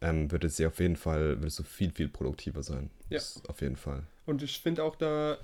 ähm, 0.00 0.30
würde 0.30 0.46
es 0.46 0.56
dir 0.56 0.68
auf 0.68 0.78
jeden 0.78 0.96
Fall, 0.96 1.40
würdest 1.40 1.58
du 1.58 1.62
viel, 1.62 1.90
viel 1.90 2.08
produktiver 2.08 2.62
sein. 2.62 2.90
Ja. 3.08 3.18
Das 3.18 3.42
auf 3.48 3.60
jeden 3.60 3.76
Fall. 3.76 4.04
Und 4.26 4.42
ich 4.42 4.60
finde 4.60 4.84
auch 4.84 4.96
da, 4.96 5.38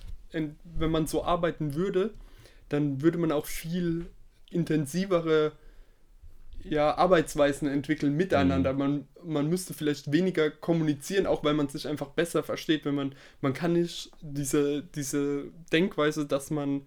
wenn 0.65 0.91
man 0.91 1.07
so 1.07 1.25
arbeiten 1.25 1.75
würde, 1.75 2.15
dann 2.69 3.03
würde 3.03 3.19
man 3.19 3.33
auch 3.33 3.47
viel 3.47 4.07
intensivere 4.51 5.53
ja, 6.69 6.97
Arbeitsweisen 6.97 7.69
entwickeln 7.69 8.17
miteinander. 8.17 8.73
Mhm. 8.73 8.79
Man, 8.79 9.09
man 9.25 9.49
müsste 9.49 9.75
vielleicht 9.75 10.11
weniger 10.13 10.51
kommunizieren, 10.51 11.27
auch 11.27 11.45
weil 11.45 11.55
man 11.55 11.69
sich 11.69 11.87
einfach 11.87 12.09
besser 12.09 12.43
versteht, 12.43 12.85
wenn 12.85 12.95
man, 12.95 13.15
man 13.41 13.53
kann 13.53 13.75
nicht 13.75 14.11
diese, 14.21 14.83
diese 14.83 15.45
Denkweise, 15.73 16.27
dass 16.27 16.51
man 16.51 16.83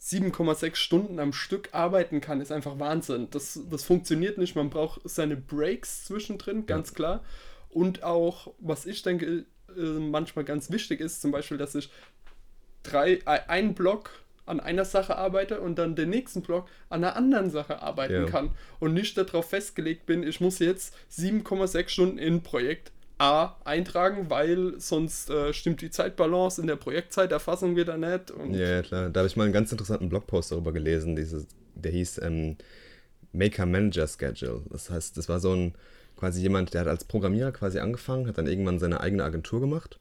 7,6 0.00 0.76
Stunden 0.76 1.18
am 1.18 1.32
Stück 1.32 1.70
arbeiten 1.72 2.20
kann, 2.20 2.40
ist 2.40 2.52
einfach 2.52 2.78
Wahnsinn. 2.78 3.28
Das, 3.30 3.60
das 3.68 3.84
funktioniert 3.84 4.38
nicht. 4.38 4.54
Man 4.54 4.70
braucht 4.70 5.00
seine 5.04 5.36
Breaks 5.36 6.04
zwischendrin, 6.04 6.66
ganz 6.66 6.94
klar. 6.94 7.24
Und 7.68 8.04
auch, 8.04 8.54
was 8.60 8.86
ich 8.86 9.02
denke, 9.02 9.44
äh, 9.76 9.80
manchmal 9.80 10.44
ganz 10.44 10.70
wichtig 10.70 11.00
ist, 11.00 11.20
zum 11.20 11.32
Beispiel, 11.32 11.58
dass 11.58 11.74
ich 11.74 11.90
drei, 12.82 13.20
einen 13.26 13.74
Block 13.74 14.10
an 14.46 14.60
einer 14.60 14.84
Sache 14.86 15.16
arbeite 15.16 15.60
und 15.60 15.78
dann 15.78 15.94
den 15.94 16.10
nächsten 16.10 16.40
Block 16.42 16.68
an 16.88 17.04
einer 17.04 17.16
anderen 17.16 17.50
Sache 17.50 17.82
arbeiten 17.82 18.14
Ja. 18.14 18.24
kann 18.26 18.50
und 18.80 18.94
nicht 18.94 19.16
darauf 19.18 19.50
festgelegt 19.50 20.06
bin, 20.06 20.22
ich 20.22 20.40
muss 20.40 20.58
jetzt 20.58 20.94
7,6 21.12 21.88
Stunden 21.88 22.18
in 22.18 22.42
Projekt 22.42 22.90
A 23.18 23.56
eintragen, 23.64 24.30
weil 24.30 24.74
sonst 24.78 25.28
äh, 25.28 25.52
stimmt 25.52 25.80
die 25.82 25.90
Zeitbalance 25.90 26.60
in 26.60 26.68
der 26.68 26.76
Projektzeiterfassung 26.76 27.74
wieder 27.76 27.96
nicht. 27.98 28.30
Und 28.30 28.54
Ja, 28.54 28.68
ja, 28.76 28.82
klar. 28.82 29.10
Da 29.10 29.20
habe 29.20 29.26
ich 29.28 29.36
mal 29.36 29.42
einen 29.44 29.52
ganz 29.52 29.72
interessanten 29.72 30.08
Blogpost 30.08 30.52
darüber 30.52 30.72
gelesen, 30.72 31.16
dieses, 31.16 31.46
der 31.74 31.90
hieß 31.90 32.20
ähm, 32.22 32.56
Maker 33.32 33.66
Manager 33.66 34.06
Schedule. 34.06 34.62
Das 34.70 34.88
heißt, 34.88 35.16
das 35.16 35.28
war 35.28 35.40
so 35.40 35.52
ein 35.52 35.74
quasi 36.18 36.42
jemand, 36.42 36.74
der 36.74 36.82
hat 36.82 36.88
als 36.88 37.04
Programmierer 37.04 37.52
quasi 37.52 37.78
angefangen, 37.78 38.26
hat 38.26 38.36
dann 38.38 38.46
irgendwann 38.46 38.78
seine 38.78 39.00
eigene 39.00 39.24
Agentur 39.24 39.60
gemacht 39.60 39.98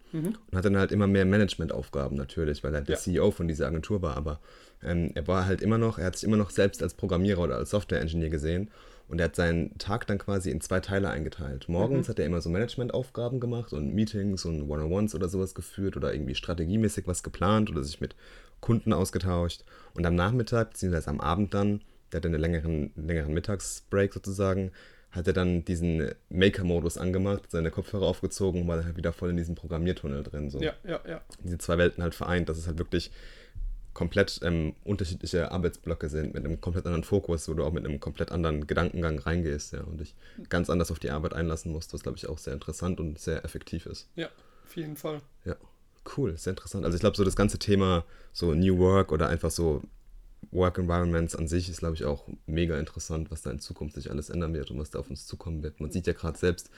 und 0.51 0.57
hat 0.57 0.65
dann 0.65 0.77
halt 0.77 0.91
immer 0.91 1.07
mehr 1.07 1.25
Managementaufgaben 1.25 2.17
natürlich, 2.17 2.63
weil 2.63 2.73
er 2.75 2.81
der 2.81 2.95
Ja. 2.95 3.01
CEO 3.01 3.31
von 3.31 3.47
dieser 3.47 3.67
Agentur 3.67 4.01
war. 4.01 4.17
Aber 4.17 4.39
ähm, 4.83 5.11
er 5.15 5.27
war 5.27 5.45
halt 5.45 5.61
immer 5.61 5.77
noch, 5.77 5.97
er 5.99 6.05
hat 6.07 6.15
sich 6.15 6.23
immer 6.27 6.37
noch 6.37 6.49
selbst 6.49 6.83
als 6.83 6.93
Programmierer 6.93 7.41
oder 7.41 7.55
als 7.57 7.69
Software-Engineer 7.69 8.29
gesehen 8.29 8.69
und 9.07 9.19
er 9.19 9.25
hat 9.25 9.35
seinen 9.35 9.77
Tag 9.77 10.05
dann 10.07 10.17
quasi 10.17 10.49
in 10.51 10.59
zwei 10.59 10.79
Teile 10.81 11.09
eingeteilt. 11.09 11.69
Morgens 11.69 12.09
hat 12.09 12.19
er 12.19 12.25
immer 12.25 12.41
so 12.41 12.49
Managementaufgaben 12.49 13.39
gemacht 13.39 13.71
und 13.73 13.93
Meetings 13.93 14.43
und 14.45 14.69
One-on-Ones 14.69 15.15
oder 15.15 15.29
sowas 15.29 15.55
geführt 15.55 15.95
oder 15.97 16.13
irgendwie 16.13 16.35
strategiemäßig 16.35 17.07
was 17.07 17.23
geplant 17.23 17.69
oder 17.69 17.83
sich 17.83 18.01
mit 18.01 18.15
Kunden 18.59 18.91
ausgetauscht. 18.91 19.63
Und 19.93 20.05
am 20.05 20.15
Nachmittag, 20.15 20.71
beziehungsweise 20.71 21.09
am 21.09 21.21
Abend 21.21 21.53
dann, 21.53 21.81
der 22.11 22.17
hatte 22.19 22.27
einen 22.27 22.39
längeren, 22.41 22.91
längeren 22.95 23.33
Mittagsbreak 23.33 24.13
sozusagen, 24.13 24.71
hat 25.17 25.27
er 25.27 25.33
dann 25.33 25.65
diesen 25.65 26.11
Maker-Modus 26.29 26.97
angemacht, 26.97 27.49
seine 27.49 27.71
Kopfhörer 27.71 28.05
aufgezogen 28.05 28.61
und 28.61 28.67
war 28.67 28.77
dann 28.77 28.85
halt 28.85 28.97
wieder 28.97 29.11
voll 29.11 29.31
in 29.31 29.37
diesem 29.37 29.55
Programmiertunnel 29.55 30.23
drin. 30.23 30.49
So. 30.49 30.61
ja, 30.61 30.73
ja, 30.85 31.01
ja. 31.07 31.21
Diese 31.43 31.57
zwei 31.57 31.77
Welten 31.77 32.03
halt 32.03 32.15
vereint, 32.15 32.49
dass 32.49 32.57
es 32.57 32.67
halt 32.67 32.77
wirklich 32.77 33.11
komplett 33.93 34.39
ähm, 34.43 34.75
unterschiedliche 34.83 35.51
Arbeitsblöcke 35.51 36.07
sind, 36.07 36.35
mit 36.35 36.45
einem 36.45 36.61
komplett 36.61 36.85
anderen 36.85 37.03
Fokus, 37.03 37.49
wo 37.49 37.55
du 37.55 37.63
auch 37.63 37.71
mit 37.73 37.83
einem 37.83 37.99
komplett 37.99 38.31
anderen 38.31 38.67
Gedankengang 38.67 39.17
reingehst, 39.17 39.73
ja, 39.73 39.81
und 39.81 39.99
dich 39.99 40.13
ganz 40.49 40.69
anders 40.69 40.91
auf 40.91 40.99
die 40.99 41.09
Arbeit 41.09 41.33
einlassen 41.33 41.71
musst, 41.71 41.95
was 41.95 42.03
glaube 42.03 42.17
ich 42.17 42.29
auch 42.29 42.37
sehr 42.37 42.53
interessant 42.53 42.99
und 42.99 43.17
sehr 43.17 43.43
effektiv 43.43 43.87
ist. 43.87 44.07
Ja, 44.15 44.29
auf 44.65 44.75
jeden 44.75 44.97
Fall. 44.97 45.21
Ja, 45.45 45.55
cool, 46.15 46.37
sehr 46.37 46.51
interessant. 46.51 46.85
Also 46.85 46.93
ich 46.93 47.01
glaube, 47.01 47.17
so 47.17 47.23
das 47.23 47.35
ganze 47.35 47.57
Thema 47.57 48.05
so 48.33 48.53
New 48.53 48.77
Work 48.77 49.11
oder 49.11 49.29
einfach 49.29 49.49
so 49.49 49.81
Work 50.51 50.77
Environments 50.77 51.35
an 51.35 51.47
sich 51.47 51.69
ist, 51.69 51.79
glaube 51.79 51.95
ich, 51.95 52.05
auch 52.05 52.27
mega 52.45 52.77
interessant, 52.79 53.31
was 53.31 53.41
da 53.41 53.51
in 53.51 53.59
Zukunft 53.59 53.95
sich 53.95 54.09
alles 54.11 54.29
ändern 54.29 54.53
wird 54.53 54.71
und 54.71 54.79
was 54.79 54.91
da 54.91 54.99
auf 54.99 55.09
uns 55.09 55.25
zukommen 55.27 55.63
wird. 55.63 55.79
Man 55.79 55.91
sieht 55.91 56.07
ja 56.07 56.13
gerade 56.13 56.37
selbst, 56.37 56.69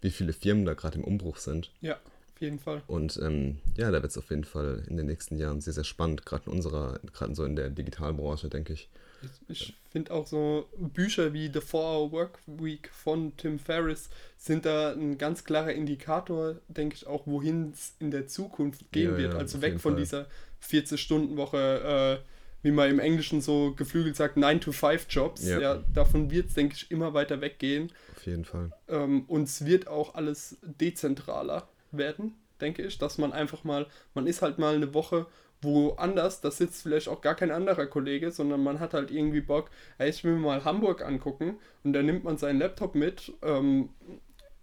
wie 0.00 0.10
viele 0.10 0.32
Firmen 0.32 0.64
da 0.66 0.74
gerade 0.74 0.98
im 0.98 1.04
Umbruch 1.04 1.38
sind. 1.38 1.70
Ja, 1.80 1.94
auf 1.94 2.40
jeden 2.40 2.58
Fall. 2.58 2.82
Und 2.86 3.18
ähm, 3.22 3.58
ja, 3.76 3.90
da 3.90 4.02
wird 4.02 4.10
es 4.10 4.18
auf 4.18 4.28
jeden 4.30 4.44
Fall 4.44 4.84
in 4.88 4.96
den 4.96 5.06
nächsten 5.06 5.36
Jahren 5.38 5.60
sehr, 5.60 5.72
sehr 5.72 5.84
spannend, 5.84 6.26
gerade 6.26 6.46
in 6.46 6.52
unserer, 6.52 6.98
gerade 7.12 7.34
so 7.34 7.44
in 7.44 7.56
der 7.56 7.70
Digitalbranche, 7.70 8.48
denke 8.48 8.72
ich. 8.74 8.88
Ich, 9.22 9.68
ich 9.70 9.74
finde 9.90 10.12
auch 10.12 10.26
so 10.26 10.68
Bücher 10.76 11.32
wie 11.32 11.46
The 11.46 11.60
4-Hour 11.60 12.12
Work 12.12 12.40
Week 12.46 12.90
von 12.92 13.34
Tim 13.38 13.58
Ferriss 13.58 14.10
sind 14.36 14.66
da 14.66 14.92
ein 14.92 15.16
ganz 15.16 15.44
klarer 15.44 15.72
Indikator, 15.72 16.56
denke 16.68 16.96
ich, 16.96 17.06
auch 17.06 17.26
wohin 17.26 17.70
es 17.72 17.94
in 18.00 18.10
der 18.10 18.26
Zukunft 18.26 18.92
gehen 18.92 19.12
Ja, 19.12 19.16
wird. 19.16 19.32
ja, 19.32 19.38
also 19.38 19.62
weg 19.62 19.80
von 19.80 19.92
Fall. 19.94 20.00
dieser 20.02 20.26
40-Stunden-Woche, 20.62 22.20
äh, 22.22 22.33
wie 22.64 22.72
man 22.72 22.90
im 22.90 22.98
Englischen 22.98 23.42
so 23.42 23.74
geflügelt 23.76 24.16
sagt, 24.16 24.38
9-to-5-Jobs. 24.38 25.46
Ja. 25.46 25.60
Ja. 25.60 25.84
davon 25.92 26.30
wird 26.30 26.48
es, 26.48 26.54
denke 26.54 26.74
ich, 26.74 26.90
immer 26.90 27.12
weiter 27.12 27.42
weggehen. 27.42 27.92
Auf 28.16 28.26
jeden 28.26 28.46
Fall. 28.46 28.72
Ähm, 28.88 29.26
und 29.28 29.42
es 29.44 29.66
wird 29.66 29.86
auch 29.86 30.14
alles 30.14 30.56
dezentraler 30.62 31.68
werden, 31.92 32.34
denke 32.62 32.82
ich, 32.82 32.96
dass 32.98 33.18
man 33.18 33.32
einfach 33.32 33.64
mal, 33.64 33.86
man 34.14 34.26
ist 34.26 34.40
halt 34.40 34.58
mal 34.58 34.74
eine 34.74 34.94
Woche 34.94 35.26
woanders, 35.60 36.40
da 36.40 36.50
sitzt 36.50 36.82
vielleicht 36.82 37.08
auch 37.08 37.20
gar 37.20 37.34
kein 37.34 37.50
anderer 37.50 37.86
Kollege, 37.86 38.30
sondern 38.30 38.62
man 38.62 38.80
hat 38.80 38.94
halt 38.94 39.10
irgendwie 39.10 39.42
Bock, 39.42 39.70
ey, 39.98 40.08
ich 40.08 40.24
will 40.24 40.32
mir 40.32 40.40
mal 40.40 40.64
Hamburg 40.64 41.04
angucken 41.04 41.58
und 41.84 41.92
dann 41.92 42.06
nimmt 42.06 42.24
man 42.24 42.38
seinen 42.38 42.58
Laptop 42.58 42.94
mit, 42.94 43.32
ähm, 43.42 43.90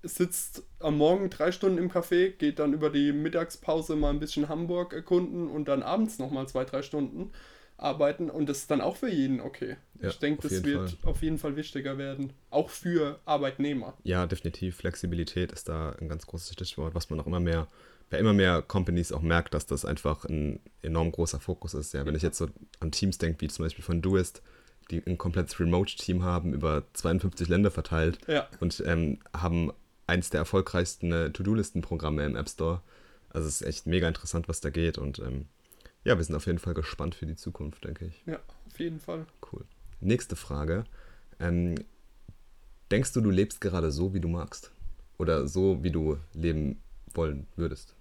sitzt 0.01 0.63
am 0.79 0.97
Morgen 0.97 1.29
drei 1.29 1.51
Stunden 1.51 1.77
im 1.77 1.91
Café, 1.91 2.31
geht 2.31 2.57
dann 2.57 2.73
über 2.73 2.89
die 2.89 3.11
Mittagspause 3.11 3.95
mal 3.95 4.09
ein 4.09 4.19
bisschen 4.19 4.49
Hamburg 4.49 4.93
erkunden 4.93 5.47
und 5.47 5.67
dann 5.67 5.83
abends 5.83 6.17
nochmal 6.17 6.47
zwei, 6.47 6.65
drei 6.65 6.81
Stunden 6.81 7.31
arbeiten 7.81 8.29
und 8.29 8.47
das 8.47 8.59
ist 8.59 8.71
dann 8.71 8.81
auch 8.81 8.95
für 8.95 9.09
jeden 9.09 9.41
okay. 9.41 9.77
Ja, 10.01 10.09
ich 10.09 10.19
denke, 10.19 10.47
das 10.47 10.63
wird 10.63 10.91
Fall. 10.91 11.09
auf 11.11 11.21
jeden 11.21 11.37
Fall 11.37 11.55
wichtiger 11.55 11.97
werden, 11.97 12.33
auch 12.49 12.69
für 12.69 13.19
Arbeitnehmer. 13.25 13.93
Ja, 14.03 14.25
definitiv. 14.25 14.77
Flexibilität 14.77 15.51
ist 15.51 15.69
da 15.69 15.91
ein 15.99 16.09
ganz 16.09 16.25
großes 16.27 16.53
Stichwort, 16.53 16.95
was 16.95 17.09
man 17.09 17.19
auch 17.19 17.27
immer 17.27 17.39
mehr, 17.39 17.67
bei 18.09 18.17
immer 18.19 18.33
mehr 18.33 18.61
Companies 18.61 19.11
auch 19.11 19.21
merkt, 19.21 19.53
dass 19.53 19.65
das 19.65 19.85
einfach 19.85 20.25
ein 20.25 20.59
enorm 20.81 21.11
großer 21.11 21.39
Fokus 21.39 21.73
ist. 21.73 21.93
Ja, 21.93 22.05
wenn 22.05 22.15
ich 22.15 22.23
jetzt 22.23 22.37
so 22.37 22.47
an 22.79 22.91
Teams 22.91 23.17
denke, 23.17 23.41
wie 23.41 23.47
zum 23.47 23.65
Beispiel 23.65 23.83
von 23.83 24.01
Doist, 24.01 24.41
die 24.89 25.01
ein 25.05 25.17
komplettes 25.17 25.59
Remote-Team 25.59 26.23
haben, 26.23 26.53
über 26.53 26.83
52 26.93 27.47
Länder 27.47 27.71
verteilt 27.71 28.19
Ja. 28.27 28.47
und 28.59 28.83
ähm, 28.85 29.19
haben 29.35 29.71
eins 30.07 30.29
der 30.29 30.39
erfolgreichsten 30.39 31.11
äh, 31.11 31.31
To-Do-Listen-Programme 31.31 32.25
im 32.25 32.35
App 32.35 32.49
Store. 32.49 32.81
Also 33.29 33.47
es 33.47 33.61
ist 33.61 33.67
echt 33.67 33.87
mega 33.87 34.07
interessant, 34.07 34.49
was 34.49 34.59
da 34.59 34.69
geht 34.69 34.97
und 34.97 35.19
ähm, 35.19 35.45
ja, 36.03 36.17
wir 36.17 36.23
sind 36.23 36.35
auf 36.35 36.45
jeden 36.45 36.59
Fall 36.59 36.73
gespannt 36.73 37.15
für 37.15 37.25
die 37.25 37.35
Zukunft, 37.35 37.83
denke 37.83 38.05
ich. 38.05 38.23
Ja, 38.25 38.39
auf 38.67 38.79
jeden 38.79 38.99
Fall. 38.99 39.25
Cool. 39.51 39.65
Nächste 39.99 40.35
Frage. 40.35 40.85
Ähm, 41.39 41.75
denkst 42.89 43.13
du, 43.13 43.21
du 43.21 43.29
lebst 43.29 43.61
gerade 43.61 43.91
so, 43.91 44.13
wie 44.13 44.19
du 44.19 44.27
magst? 44.27 44.71
Oder 45.17 45.47
so, 45.47 45.83
wie 45.83 45.91
du 45.91 46.17
leben 46.33 46.81
wollen 47.13 47.47
würdest? 47.55 47.95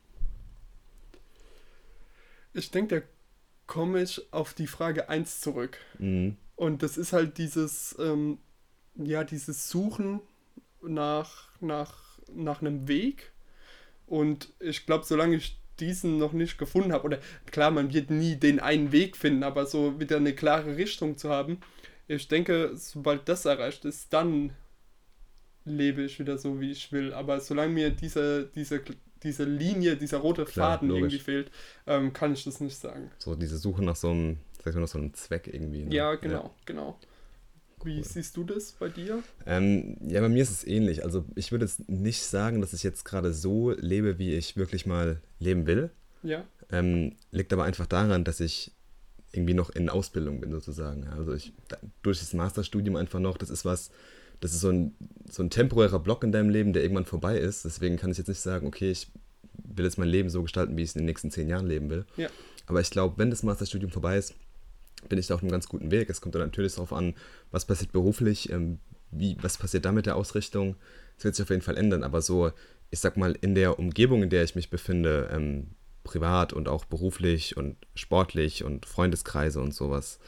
Ich 2.54 2.70
denke, 2.70 3.00
da 3.00 3.06
komme 3.66 4.02
ich 4.02 4.32
auf 4.32 4.54
die 4.54 4.66
Frage 4.66 5.08
1 5.08 5.40
zurück. 5.40 5.78
Mhm. 5.98 6.36
Und 6.56 6.82
das 6.82 6.96
ist 6.96 7.12
halt 7.12 7.38
dieses, 7.38 7.94
ähm, 7.98 8.38
ja, 8.96 9.24
dieses 9.24 9.70
Suchen 9.70 10.20
nach, 10.82 11.48
nach, 11.60 12.18
nach 12.32 12.60
einem 12.60 12.88
Weg. 12.88 13.32
Und 14.06 14.52
ich 14.58 14.86
glaube, 14.86 15.04
solange 15.04 15.36
ich 15.36 15.59
diesen 15.80 16.18
noch 16.18 16.32
nicht 16.32 16.58
gefunden 16.58 16.92
habe, 16.92 17.04
oder 17.04 17.18
klar, 17.50 17.70
man 17.70 17.92
wird 17.92 18.10
nie 18.10 18.36
den 18.36 18.60
einen 18.60 18.92
Weg 18.92 19.16
finden, 19.16 19.42
aber 19.42 19.66
so 19.66 19.98
wieder 19.98 20.16
eine 20.18 20.34
klare 20.34 20.76
Richtung 20.76 21.16
zu 21.16 21.30
haben, 21.30 21.58
ich 22.08 22.26
denke, 22.26 22.72
sobald 22.74 23.28
das 23.28 23.44
erreicht 23.44 23.84
ist, 23.84 24.12
dann 24.12 24.52
lebe 25.64 26.02
ich 26.02 26.18
wieder 26.18 26.38
so, 26.38 26.60
wie 26.60 26.72
ich 26.72 26.90
will. 26.90 27.14
Aber 27.14 27.40
solange 27.40 27.72
mir 27.72 27.90
diese, 27.90 28.50
diese, 28.54 28.82
diese 29.22 29.44
Linie, 29.44 29.96
dieser 29.96 30.18
rote 30.18 30.44
Klar, 30.44 30.72
Faden 30.72 30.88
logisch. 30.88 31.02
irgendwie 31.02 31.18
fehlt, 31.18 31.50
ähm, 31.86 32.12
kann 32.12 32.32
ich 32.32 32.42
das 32.44 32.60
nicht 32.60 32.76
sagen. 32.76 33.10
So 33.18 33.34
diese 33.36 33.58
Suche 33.58 33.84
nach 33.84 33.96
so 33.96 34.10
einem, 34.10 34.38
sag 34.58 34.68
ich 34.68 34.74
mal, 34.74 34.80
nach 34.80 34.88
so 34.88 34.98
einem 34.98 35.14
Zweck 35.14 35.48
irgendwie. 35.52 35.84
Ne? 35.84 35.94
Ja, 35.94 36.14
genau, 36.16 36.54
genau. 36.66 36.98
Wie 37.84 38.02
siehst 38.02 38.36
du 38.36 38.44
das 38.44 38.72
bei 38.72 38.88
dir? 38.88 39.22
Ähm, 39.46 39.96
ja, 40.06 40.20
bei 40.20 40.28
mir 40.28 40.42
ist 40.42 40.50
es 40.50 40.66
ähnlich. 40.66 41.04
Also 41.04 41.24
ich 41.34 41.52
würde 41.52 41.64
jetzt 41.64 41.88
nicht 41.88 42.22
sagen, 42.22 42.60
dass 42.60 42.72
ich 42.72 42.82
jetzt 42.82 43.04
gerade 43.04 43.32
so 43.32 43.70
lebe, 43.70 44.18
wie 44.18 44.34
ich 44.34 44.56
wirklich 44.56 44.86
mal 44.86 45.20
leben 45.38 45.66
will. 45.66 45.90
Ja. 46.22 46.44
Ähm, 46.70 47.16
liegt 47.30 47.52
aber 47.52 47.64
einfach 47.64 47.86
daran, 47.86 48.24
dass 48.24 48.40
ich 48.40 48.72
irgendwie 49.32 49.54
noch 49.54 49.70
in 49.70 49.88
Ausbildung 49.88 50.40
bin, 50.40 50.50
sozusagen. 50.50 51.06
Also 51.08 51.34
ich, 51.34 51.52
durch 52.02 52.18
das 52.18 52.32
Masterstudium 52.34 52.96
einfach 52.96 53.20
noch, 53.20 53.36
das 53.36 53.50
ist 53.50 53.64
was, 53.64 53.90
das 54.40 54.52
ist 54.52 54.60
so 54.60 54.70
ein, 54.70 54.94
so 55.30 55.42
ein 55.42 55.50
temporärer 55.50 56.00
Block 56.00 56.24
in 56.24 56.32
deinem 56.32 56.50
Leben, 56.50 56.72
der 56.72 56.82
irgendwann 56.82 57.04
vorbei 57.04 57.38
ist. 57.38 57.64
Deswegen 57.64 57.96
kann 57.96 58.10
ich 58.10 58.18
jetzt 58.18 58.28
nicht 58.28 58.40
sagen, 58.40 58.66
okay, 58.66 58.90
ich 58.90 59.08
will 59.54 59.84
jetzt 59.84 59.98
mein 59.98 60.08
Leben 60.08 60.30
so 60.30 60.42
gestalten, 60.42 60.76
wie 60.76 60.82
ich 60.82 60.90
es 60.90 60.96
in 60.96 61.02
den 61.02 61.06
nächsten 61.06 61.30
zehn 61.30 61.48
Jahren 61.48 61.66
leben 61.66 61.90
will. 61.90 62.04
Ja. 62.16 62.28
Aber 62.66 62.80
ich 62.80 62.90
glaube, 62.90 63.18
wenn 63.18 63.30
das 63.30 63.42
Masterstudium 63.42 63.90
vorbei 63.90 64.16
ist, 64.16 64.34
bin 65.08 65.18
ich 65.18 65.26
da 65.26 65.34
auf 65.34 65.42
einem 65.42 65.50
ganz 65.50 65.68
guten 65.68 65.90
Weg. 65.90 66.10
Es 66.10 66.20
kommt 66.20 66.34
dann 66.34 66.42
natürlich 66.42 66.74
darauf 66.74 66.92
an, 66.92 67.14
was 67.50 67.64
passiert 67.64 67.92
beruflich, 67.92 68.50
ähm, 68.50 68.78
wie, 69.10 69.36
was 69.40 69.58
passiert 69.58 69.84
da 69.84 69.92
mit 69.92 70.06
der 70.06 70.16
Ausrichtung. 70.16 70.76
Das 71.16 71.24
wird 71.24 71.34
sich 71.36 71.42
auf 71.42 71.50
jeden 71.50 71.62
Fall 71.62 71.76
ändern, 71.76 72.02
aber 72.02 72.22
so, 72.22 72.52
ich 72.90 73.00
sag 73.00 73.16
mal, 73.16 73.36
in 73.40 73.54
der 73.54 73.78
Umgebung, 73.78 74.22
in 74.22 74.30
der 74.30 74.44
ich 74.44 74.54
mich 74.54 74.70
befinde, 74.70 75.28
ähm, 75.32 75.68
privat 76.04 76.52
und 76.52 76.68
auch 76.68 76.84
beruflich 76.84 77.56
und 77.56 77.76
sportlich 77.94 78.64
und 78.64 78.86
Freundeskreise 78.86 79.60
und 79.60 79.74
sowas, 79.74 80.18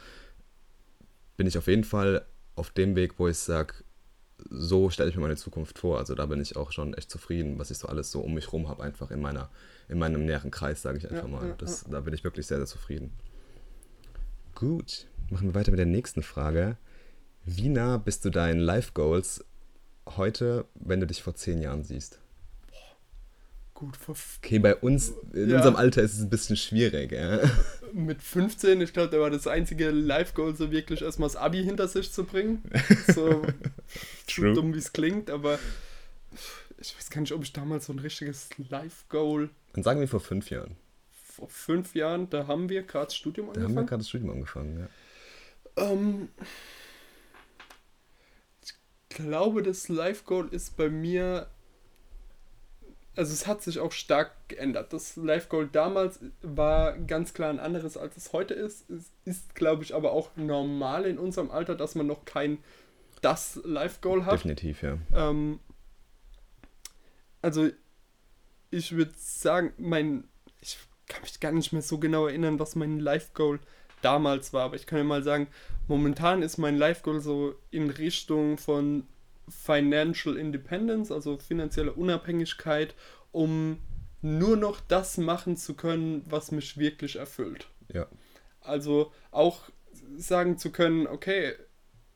bin 1.36 1.46
ich 1.46 1.56
auf 1.56 1.66
jeden 1.66 1.84
Fall 1.84 2.24
auf 2.54 2.70
dem 2.70 2.94
Weg, 2.94 3.18
wo 3.18 3.28
ich 3.28 3.38
sage, 3.38 3.74
so 4.50 4.90
stelle 4.90 5.08
ich 5.08 5.16
mir 5.16 5.22
meine 5.22 5.36
Zukunft 5.36 5.78
vor. 5.78 5.98
Also 5.98 6.14
da 6.14 6.26
bin 6.26 6.40
ich 6.40 6.56
auch 6.56 6.72
schon 6.72 6.94
echt 6.94 7.10
zufrieden, 7.10 7.58
was 7.58 7.70
ich 7.70 7.78
so 7.78 7.88
alles 7.88 8.10
so 8.10 8.20
um 8.20 8.34
mich 8.34 8.52
rum 8.52 8.68
habe, 8.68 8.82
einfach 8.82 9.10
in 9.10 9.20
meiner, 9.20 9.50
in 9.88 9.98
meinem 9.98 10.24
näheren 10.24 10.50
Kreis, 10.50 10.82
sage 10.82 10.98
ich 10.98 11.10
einfach 11.10 11.24
ja, 11.24 11.30
mal. 11.30 11.54
Das, 11.58 11.82
ja. 11.82 11.92
Da 11.92 12.00
bin 12.00 12.14
ich 12.14 12.24
wirklich 12.24 12.46
sehr, 12.46 12.58
sehr 12.58 12.66
zufrieden. 12.66 13.12
Gut, 14.54 15.06
machen 15.30 15.48
wir 15.48 15.54
weiter 15.54 15.70
mit 15.70 15.78
der 15.78 15.86
nächsten 15.86 16.22
Frage. 16.22 16.76
Wie 17.44 17.68
nah 17.68 17.96
bist 17.96 18.24
du 18.24 18.30
deinen 18.30 18.60
Life 18.60 18.92
Goals 18.94 19.44
heute, 20.16 20.66
wenn 20.74 21.00
du 21.00 21.06
dich 21.06 21.22
vor 21.22 21.34
zehn 21.34 21.60
Jahren 21.60 21.84
siehst? 21.84 22.18
Gut, 23.74 23.96
vor 23.96 24.14
okay, 24.38 24.60
bei 24.60 24.76
uns, 24.76 25.12
in 25.32 25.50
ja. 25.50 25.56
unserem 25.56 25.74
Alter 25.74 26.02
ist 26.02 26.14
es 26.14 26.20
ein 26.20 26.30
bisschen 26.30 26.56
schwierig. 26.56 27.10
Ja. 27.10 27.40
Mit 27.92 28.22
15, 28.22 28.80
ich 28.80 28.92
glaube, 28.92 29.10
da 29.10 29.18
war 29.18 29.30
das 29.30 29.48
einzige 29.48 29.90
Life 29.90 30.34
Goal, 30.34 30.54
so 30.54 30.70
wirklich 30.70 31.02
erstmal 31.02 31.28
das 31.28 31.34
Abi 31.36 31.64
hinter 31.64 31.88
sich 31.88 32.12
zu 32.12 32.24
bringen. 32.24 32.62
So, 33.12 33.42
so 34.30 34.54
dumm 34.54 34.72
wie 34.72 34.78
es 34.78 34.92
klingt, 34.92 35.28
aber 35.28 35.58
ich 36.78 36.96
weiß 36.96 37.10
gar 37.10 37.20
nicht, 37.20 37.32
ob 37.32 37.42
ich 37.42 37.52
damals 37.52 37.86
so 37.86 37.92
ein 37.92 37.98
richtiges 37.98 38.50
Life 38.70 39.04
Goal. 39.08 39.50
Dann 39.72 39.82
sagen 39.82 39.98
wir 39.98 40.06
vor 40.06 40.20
fünf 40.20 40.50
Jahren 40.50 40.76
vor 41.42 41.48
fünf 41.48 41.94
Jahren, 41.94 42.30
da 42.30 42.46
haben 42.46 42.68
wir 42.68 42.82
gerade 42.82 43.06
das 43.06 43.16
Studium 43.16 43.48
angefangen. 43.48 43.74
Da 43.74 43.80
haben 43.80 43.84
wir 43.84 43.88
gerade 43.88 44.00
das 44.00 44.08
Studium 44.08 44.30
angefangen, 44.30 44.88
ja. 45.76 45.84
Ähm, 45.84 46.28
ich 48.62 48.74
glaube, 49.08 49.62
das 49.62 49.88
Life 49.88 50.24
Goal 50.24 50.48
ist 50.50 50.76
bei 50.76 50.88
mir. 50.88 51.48
Also 53.14 53.32
es 53.32 53.46
hat 53.46 53.62
sich 53.62 53.78
auch 53.78 53.92
stark 53.92 54.32
geändert. 54.48 54.92
Das 54.92 55.16
Life 55.16 55.48
Goal 55.48 55.68
damals 55.70 56.20
war 56.40 56.96
ganz 56.96 57.34
klar 57.34 57.50
ein 57.50 57.60
anderes, 57.60 57.96
als 57.96 58.16
es 58.16 58.32
heute 58.32 58.54
ist. 58.54 58.88
Es 58.88 59.10
ist, 59.24 59.54
glaube 59.54 59.82
ich, 59.82 59.94
aber 59.94 60.12
auch 60.12 60.30
normal 60.36 61.04
in 61.04 61.18
unserem 61.18 61.50
Alter, 61.50 61.74
dass 61.74 61.94
man 61.94 62.06
noch 62.06 62.24
kein 62.24 62.58
das 63.20 63.60
Life 63.64 63.98
Goal 64.00 64.24
hat. 64.24 64.34
Definitiv, 64.34 64.82
ja. 64.82 64.96
Ähm, 65.14 65.60
also 67.42 67.68
ich 68.70 68.92
würde 68.92 69.12
sagen, 69.16 69.74
mein, 69.76 70.24
kann 71.12 71.22
mich 71.22 71.38
gar 71.40 71.52
nicht 71.52 71.72
mehr 71.72 71.82
so 71.82 71.98
genau 71.98 72.26
erinnern, 72.26 72.58
was 72.58 72.74
mein 72.74 72.98
Life-Goal 72.98 73.60
damals 74.00 74.52
war. 74.52 74.64
Aber 74.64 74.76
ich 74.76 74.86
kann 74.86 74.98
ja 74.98 75.04
mal 75.04 75.22
sagen, 75.22 75.46
momentan 75.88 76.42
ist 76.42 76.58
mein 76.58 76.76
Life-Goal 76.76 77.20
so 77.20 77.54
in 77.70 77.90
Richtung 77.90 78.58
von 78.58 79.06
Financial 79.48 80.36
Independence, 80.36 81.12
also 81.12 81.38
finanzielle 81.38 81.92
Unabhängigkeit, 81.92 82.94
um 83.32 83.78
nur 84.22 84.56
noch 84.56 84.80
das 84.80 85.18
machen 85.18 85.56
zu 85.56 85.74
können, 85.74 86.24
was 86.28 86.52
mich 86.52 86.78
wirklich 86.78 87.16
erfüllt. 87.16 87.68
Ja. 87.92 88.06
Also 88.60 89.12
auch 89.32 89.62
sagen 90.16 90.58
zu 90.58 90.70
können, 90.70 91.06
okay, 91.06 91.54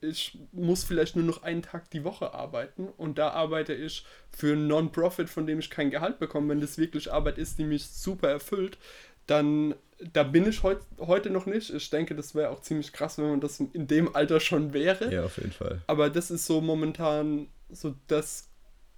ich 0.01 0.37
muss 0.51 0.83
vielleicht 0.83 1.15
nur 1.15 1.25
noch 1.25 1.43
einen 1.43 1.61
Tag 1.61 1.89
die 1.89 2.03
Woche 2.03 2.33
arbeiten 2.33 2.87
und 2.97 3.17
da 3.17 3.29
arbeite 3.29 3.73
ich 3.73 4.05
für 4.29 4.53
einen 4.53 4.67
Non-Profit, 4.67 5.29
von 5.29 5.47
dem 5.47 5.59
ich 5.59 5.69
kein 5.69 5.89
Gehalt 5.89 6.19
bekomme. 6.19 6.49
Wenn 6.49 6.61
das 6.61 6.77
wirklich 6.77 7.11
Arbeit 7.11 7.37
ist, 7.37 7.57
die 7.57 7.63
mich 7.63 7.87
super 7.87 8.29
erfüllt, 8.29 8.77
dann 9.25 9.75
da 10.13 10.23
bin 10.23 10.47
ich 10.47 10.61
heut, 10.63 10.79
heute 10.99 11.29
noch 11.29 11.47
nicht. 11.47 11.73
Ich 11.73 11.89
denke, 11.89 12.15
das 12.15 12.35
wäre 12.35 12.49
auch 12.49 12.61
ziemlich 12.61 12.93
krass, 12.93 13.17
wenn 13.17 13.29
man 13.29 13.41
das 13.41 13.59
in 13.59 13.87
dem 13.87 14.15
Alter 14.15 14.39
schon 14.39 14.73
wäre. 14.73 15.11
Ja, 15.11 15.23
auf 15.23 15.37
jeden 15.37 15.51
Fall. 15.51 15.81
Aber 15.87 16.09
das 16.09 16.29
ist 16.29 16.45
so 16.45 16.61
momentan 16.61 17.47
so 17.69 17.95
das 18.07 18.49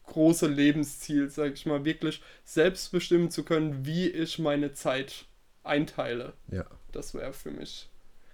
große 0.07 0.47
Lebensziel, 0.47 1.29
sag 1.29 1.53
ich 1.53 1.65
mal, 1.65 1.85
wirklich 1.85 2.21
selbst 2.43 2.91
bestimmen 2.91 3.31
zu 3.31 3.43
können, 3.43 3.85
wie 3.85 4.07
ich 4.07 4.39
meine 4.39 4.73
Zeit 4.73 5.25
einteile. 5.63 6.33
Ja. 6.51 6.65
Das 6.91 7.13
wäre 7.13 7.31
für 7.31 7.51
mich 7.51 7.89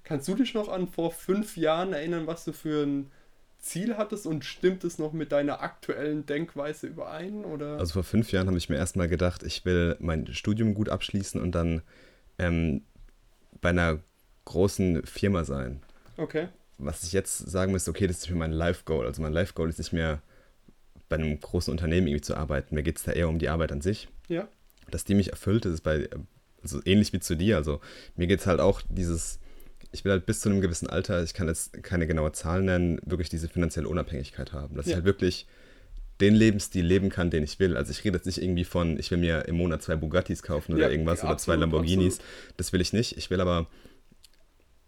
Kannst 0.06 0.28
du 0.28 0.36
dich 0.36 0.54
noch 0.54 0.70
an 0.70 0.88
vor 0.88 1.12
fünf 1.12 1.58
Jahren 1.58 1.92
erinnern, 1.92 2.28
was 2.28 2.46
du 2.46 2.54
für 2.54 2.84
ein 2.84 3.12
Ziel 3.58 3.98
hattest 3.98 4.28
und 4.28 4.46
stimmt 4.46 4.84
es 4.84 5.00
noch 5.00 5.12
mit 5.12 5.32
deiner 5.32 5.62
aktuellen 5.62 6.28
Denkweise 6.28 6.86
überein? 6.86 7.44
Oder? 7.44 7.80
Also 7.80 7.94
vor 7.94 8.04
fünf 8.04 8.32
Jahren 8.32 8.48
habe 8.48 8.58
ich 8.58 8.70
mir 8.70 8.78
erstmal 8.78 9.08
gedacht, 9.08 9.42
ich 9.42 9.66
will 9.66 9.98
mein 10.00 10.32
Studium 10.34 10.76
gut 10.76 10.90
abschließen 10.90 11.42
und 11.42 11.54
dann 11.54 11.82
ähm, 12.38 12.84
bei 13.62 13.70
einer 13.70 14.00
großen 14.46 15.04
Firma 15.08 15.44
sein. 15.44 15.82
Okay. 16.18 16.50
Was 16.78 17.04
ich 17.04 17.12
jetzt 17.12 17.40
sagen 17.40 17.72
muss, 17.72 17.90
okay, 17.90 18.06
das 18.06 18.18
ist 18.18 18.28
für 18.28 18.36
mein 18.36 18.52
Life-Goal. 18.52 19.08
Also 19.08 19.24
mein 19.24 19.34
Life-Goal 19.34 19.70
ist 19.70 19.80
nicht 19.80 19.94
mehr 19.94 20.22
bei 21.10 21.16
einem 21.16 21.40
großen 21.40 21.72
Unternehmen 21.72 22.06
irgendwie 22.06 22.22
zu 22.22 22.38
arbeiten. 22.38 22.76
Mir 22.76 22.84
geht 22.84 22.98
es 22.98 23.04
da 23.04 23.12
eher 23.12 23.28
um 23.28 23.40
die 23.40 23.50
Arbeit 23.50 23.72
an 23.72 23.82
sich. 23.82 24.08
Ja. 24.28 24.48
Dass 24.92 25.04
die 25.04 25.16
mich 25.16 25.32
erfüllt, 25.32 25.66
ist 25.66 25.82
bei, 25.82 26.08
also 26.62 26.80
ähnlich 26.86 27.12
wie 27.12 27.20
zu 27.20 27.36
dir. 27.36 27.58
Also 27.58 27.82
mir 28.16 28.28
geht 28.28 28.42
es 28.42 28.46
halt 28.46 28.60
auch 28.60 28.84
dieses 28.90 29.40
ich 29.96 30.04
will 30.04 30.12
halt 30.12 30.26
bis 30.26 30.42
zu 30.42 30.50
einem 30.50 30.60
gewissen 30.60 30.90
Alter, 30.90 31.24
ich 31.24 31.34
kann 31.34 31.48
jetzt 31.48 31.82
keine 31.82 32.06
genaue 32.06 32.34
Zahl 32.34 32.62
nennen, 32.62 33.00
wirklich 33.06 33.30
diese 33.30 33.48
finanzielle 33.48 33.88
Unabhängigkeit 33.88 34.52
haben. 34.52 34.76
Dass 34.76 34.86
ja. 34.86 34.92
ich 34.92 34.96
halt 34.96 35.06
wirklich 35.06 35.48
den 36.20 36.36
Lebensstil 36.36 36.86
leben 36.86 37.10
kann, 37.10 37.30
den 37.30 37.44
ich 37.44 37.60
will. 37.60 37.78
Also 37.78 37.92
ich 37.92 38.04
rede 38.04 38.18
jetzt 38.18 38.26
nicht 38.26 38.42
irgendwie 38.42 38.66
von, 38.66 39.00
ich 39.00 39.10
will 39.10 39.18
mir 39.18 39.48
im 39.48 39.56
Monat 39.56 39.84
zwei 39.84 39.96
Bugattis 39.96 40.44
kaufen 40.44 40.74
oder 40.74 40.84
ja, 40.84 40.90
irgendwas 40.90 41.22
ja, 41.22 41.30
oder 41.30 41.38
zwei 41.38 41.56
Lamborghinis. 41.56 42.16
Absolut. 42.16 42.54
Das 42.58 42.74
will 42.74 42.82
ich 42.82 42.92
nicht. 42.92 43.18
Ich 43.18 43.30
will 43.30 43.40
aber, 43.40 43.68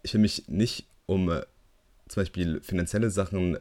ich 0.04 0.14
will 0.14 0.22
mich 0.22 0.48
nicht 0.48 0.88
um 1.06 1.30
äh, 1.30 1.44
zum 2.10 2.22
Beispiel 2.22 2.60
finanzielle 2.62 3.10
Sachen 3.10 3.58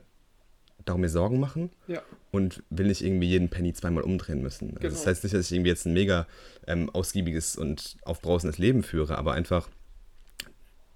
darum 0.84 1.00
mir 1.00 1.08
Sorgen 1.08 1.40
machen 1.40 1.70
ja. 1.86 2.02
und 2.30 2.62
will 2.70 2.86
nicht 2.86 3.02
irgendwie 3.02 3.28
jeden 3.28 3.48
Penny 3.48 3.72
zweimal 3.72 4.02
umdrehen 4.02 4.42
müssen. 4.42 4.68
Also 4.70 4.80
genau. 4.80 4.94
Das 4.94 5.06
heißt 5.06 5.24
nicht, 5.24 5.34
dass 5.34 5.46
ich 5.46 5.52
irgendwie 5.52 5.70
jetzt 5.70 5.86
ein 5.86 5.92
mega 5.92 6.26
ähm, 6.66 6.90
ausgiebiges 6.90 7.56
und 7.56 7.96
aufbrausendes 8.02 8.58
Leben 8.58 8.82
führe, 8.82 9.18
aber 9.18 9.32
einfach 9.32 9.68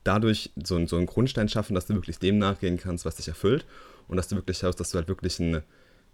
dadurch 0.04 0.50
so, 0.62 0.84
so 0.86 0.96
einen 0.96 1.06
Grundstein 1.06 1.48
schaffen, 1.48 1.74
dass 1.74 1.86
du 1.86 1.94
wirklich 1.94 2.18
dem 2.18 2.38
nachgehen 2.38 2.78
kannst, 2.78 3.04
was 3.04 3.16
dich 3.16 3.28
erfüllt 3.28 3.66
und 4.08 4.16
dass 4.16 4.28
du 4.28 4.36
wirklich 4.36 4.58
schaust, 4.58 4.80
dass 4.80 4.90
du 4.90 4.98
halt 4.98 5.08
wirklich 5.08 5.40
einen, 5.40 5.62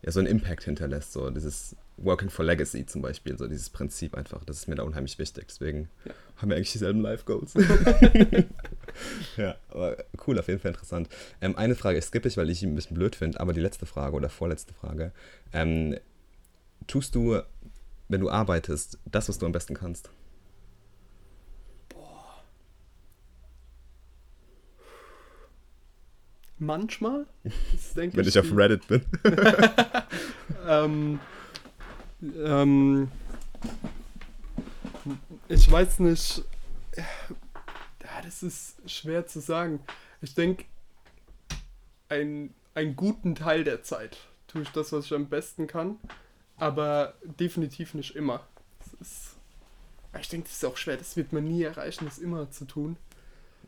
ja, 0.03 0.11
so 0.11 0.21
einen 0.21 0.29
Impact 0.29 0.65
hinterlässt. 0.65 1.13
So 1.13 1.31
dieses 1.31 1.77
Working 1.97 2.31
for 2.31 2.45
Legacy 2.45 2.85
zum 2.85 3.03
Beispiel, 3.03 3.39
so 3.39 3.47
dieses 3.47 3.71
Prinzip 3.71 4.15
einfach. 4.15 4.45
Das 4.45 4.59
ist 4.59 4.69
mir 4.69 4.75
da 4.75 4.83
unheimlich 4.83 5.19
wichtig. 5.19 5.47
Deswegen 5.49 5.89
ja. 6.05 6.13
haben 6.37 6.51
wir 6.51 6.57
eigentlich 6.57 6.73
dieselben 6.73 7.01
Life 7.01 7.25
Goals. 7.25 7.55
ja, 9.37 9.57
aber 9.71 9.97
cool, 10.27 10.39
auf 10.39 10.49
jeden 10.49 10.61
Fall 10.61 10.73
interessant. 10.73 11.09
Ähm, 11.41 11.57
eine 11.57 11.75
Frage, 11.75 11.99
ich 11.99 12.05
skippe 12.05 12.29
ich, 12.29 12.37
weil 12.37 12.51
ich 12.51 12.63
ihn 12.63 12.73
ein 12.73 12.75
bisschen 12.75 12.97
blöd 12.97 13.17
finde, 13.17 13.41
aber 13.41 13.53
die 13.53 13.61
letzte 13.61 13.87
Frage 13.87 14.17
oder 14.17 14.29
vorletzte 14.29 14.75
Frage. 14.75 15.13
Ähm, 15.53 15.97
tust 16.87 17.15
du, 17.15 17.41
wenn 18.09 18.21
du 18.21 18.31
arbeitest, 18.31 18.99
das, 19.07 19.29
was 19.29 19.39
du 19.39 19.47
am 19.47 19.53
besten 19.53 19.75
kannst? 19.75 20.11
Manchmal. 26.59 27.27
Wenn 27.95 28.11
ich, 28.11 28.29
ich 28.29 28.39
auf 28.39 28.57
Reddit 28.57 28.87
bin. 28.89 29.03
ähm, 30.67 31.21
ähm, 32.23 33.11
ich 35.49 35.71
weiß 35.71 36.01
nicht. 36.01 36.43
Ja, 36.97 38.23
das 38.23 38.43
ist 38.43 38.91
schwer 38.91 39.27
zu 39.27 39.41
sagen. 39.41 39.81
Ich 40.23 40.35
denke, 40.35 40.65
ein, 42.09 42.55
einen 42.75 42.97
guten 42.97 43.35
Teil 43.35 43.65
der 43.65 43.83
Zeit 43.83 44.17
tue 44.47 44.63
ich 44.63 44.71
das, 44.71 44.93
was 44.93 45.07
ich 45.07 45.15
am 45.15 45.29
besten 45.29 45.67
kann, 45.67 45.99
aber 46.57 47.15
definitiv 47.23 47.95
nicht 47.95 48.17
immer. 48.17 48.47
Ist, 49.01 49.37
ich 50.19 50.29
denke, 50.29 50.49
das 50.49 50.57
ist 50.57 50.65
auch 50.65 50.79
schwer. 50.79 50.97
Das 50.97 51.17
wird 51.17 51.33
man 51.33 51.45
nie 51.45 51.63
erreichen, 51.63 52.07
das 52.07 52.19
immer 52.19 52.51
zu 52.51 52.65
tun. 52.65 52.97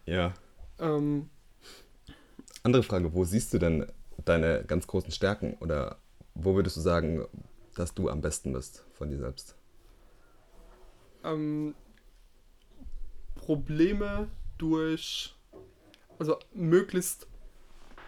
Ja. 0.07 0.33
Ähm, 0.79 1.29
andere 2.63 2.83
Frage, 2.83 3.15
wo 3.15 3.25
siehst 3.25 3.53
du 3.53 3.59
denn 3.59 3.87
deine 4.25 4.65
ganz 4.65 4.87
großen 4.87 5.13
Stärken 5.13 5.55
oder 5.61 5.99
wo 6.35 6.55
würdest 6.55 6.77
du 6.77 6.81
sagen, 6.81 7.25
dass 7.75 7.95
du 7.95 8.09
am 8.09 8.21
besten 8.21 8.53
bist 8.53 8.85
von 8.93 9.11
dir 9.11 9.19
selbst? 9.19 9.57
Ähm, 11.25 11.75
Probleme 13.37 14.29
durch, 14.59 15.35
also 16.19 16.39
möglichst 16.53 17.27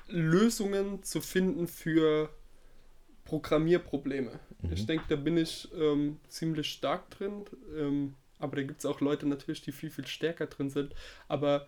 Lösungen 0.08 1.02
zu 1.02 1.20
finden 1.20 1.68
für 1.68 2.30
Programmierprobleme. 3.24 4.40
Mhm. 4.62 4.72
Ich 4.72 4.86
denke, 4.86 5.04
da 5.08 5.16
bin 5.16 5.36
ich 5.36 5.68
ähm, 5.74 6.18
ziemlich 6.28 6.68
stark 6.70 7.10
drin. 7.10 7.44
Ähm, 7.76 8.14
aber 8.38 8.56
da 8.56 8.62
gibt 8.62 8.80
es 8.80 8.86
auch 8.86 9.00
Leute 9.00 9.28
natürlich, 9.28 9.62
die 9.62 9.72
viel, 9.72 9.90
viel 9.90 10.06
stärker 10.06 10.46
drin 10.46 10.70
sind. 10.70 10.94
Aber 11.28 11.66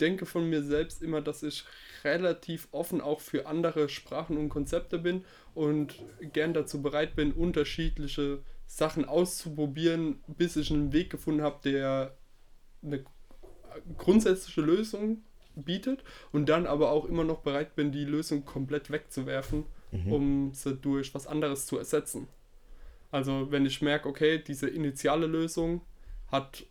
denke 0.00 0.26
von 0.26 0.48
mir 0.48 0.62
selbst 0.62 1.02
immer, 1.02 1.20
dass 1.20 1.42
ich 1.42 1.64
relativ 2.04 2.68
offen 2.72 3.00
auch 3.00 3.20
für 3.20 3.46
andere 3.46 3.88
Sprachen 3.88 4.36
und 4.36 4.48
Konzepte 4.48 4.98
bin 4.98 5.24
und 5.54 5.94
gern 6.32 6.54
dazu 6.54 6.82
bereit 6.82 7.14
bin, 7.16 7.32
unterschiedliche 7.32 8.40
Sachen 8.66 9.04
auszuprobieren, 9.04 10.20
bis 10.26 10.56
ich 10.56 10.70
einen 10.70 10.92
Weg 10.92 11.10
gefunden 11.10 11.42
habe, 11.42 11.60
der 11.64 12.16
eine 12.82 13.04
grundsätzliche 13.98 14.60
Lösung 14.60 15.22
bietet 15.56 16.04
und 16.32 16.48
dann 16.48 16.66
aber 16.66 16.90
auch 16.90 17.04
immer 17.04 17.24
noch 17.24 17.40
bereit 17.40 17.74
bin, 17.74 17.92
die 17.92 18.04
Lösung 18.04 18.44
komplett 18.44 18.90
wegzuwerfen, 18.90 19.64
Mhm. 19.92 20.12
um 20.12 20.54
sie 20.54 20.76
durch 20.76 21.12
was 21.14 21.26
anderes 21.26 21.66
zu 21.66 21.76
ersetzen. 21.76 22.28
Also 23.10 23.50
wenn 23.50 23.66
ich 23.66 23.82
merke, 23.82 24.08
okay, 24.08 24.38
diese 24.38 24.68
initiale 24.68 25.26
Lösung 25.26 25.80
hat 26.28 26.64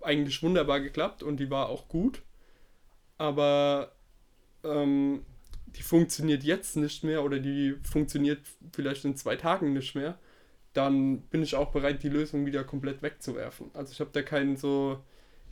eigentlich 0.00 0.42
wunderbar 0.42 0.80
geklappt 0.80 1.22
und 1.22 1.36
die 1.38 1.50
war 1.50 1.68
auch 1.68 1.86
gut, 1.86 2.22
aber 3.22 3.92
ähm, 4.64 5.24
die 5.76 5.82
funktioniert 5.82 6.42
jetzt 6.42 6.76
nicht 6.76 7.04
mehr 7.04 7.22
oder 7.22 7.38
die 7.38 7.76
funktioniert 7.84 8.40
vielleicht 8.72 9.04
in 9.04 9.16
zwei 9.16 9.36
Tagen 9.36 9.72
nicht 9.72 9.94
mehr, 9.94 10.18
dann 10.72 11.20
bin 11.30 11.42
ich 11.42 11.54
auch 11.54 11.70
bereit, 11.70 12.02
die 12.02 12.08
Lösung 12.08 12.46
wieder 12.46 12.64
komplett 12.64 13.00
wegzuwerfen. 13.00 13.70
Also 13.74 13.92
ich 13.92 14.00
habe 14.00 14.10
da 14.12 14.22
keinen 14.22 14.56
so, 14.56 14.98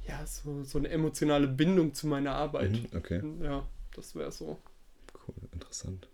ja, 0.09 0.27
so, 0.27 0.65
so 0.65 0.79
eine 0.79 0.89
emotionale 0.89 1.47
Bindung 1.47 1.95
zu 1.95 2.09
meiner 2.09 2.33
Arbeit. 2.35 2.73
Mhm, 2.73 2.87
okay, 2.97 3.23
Ja, 3.41 3.65
das 3.95 4.17
wäre 4.17 4.33
so. 4.33 4.59
cool, 5.29 5.35
interessant. 5.53 6.09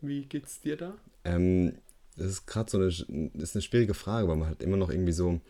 Wie 0.00 0.24
geht's 0.26 0.60
dir 0.60 0.76
da? 0.76 0.94
Ähm, 1.24 1.78
das 2.16 2.26
ist 2.26 2.46
gerade 2.46 2.70
so 2.70 2.78
eine, 2.78 2.88
ist 3.34 3.54
eine 3.54 3.62
schwierige 3.62 3.94
Frage, 3.94 4.26
weil 4.26 4.36
man 4.36 4.48
halt 4.48 4.62
immer 4.62 4.76
noch 4.76 4.90
irgendwie 4.90 5.12
so 5.12 5.40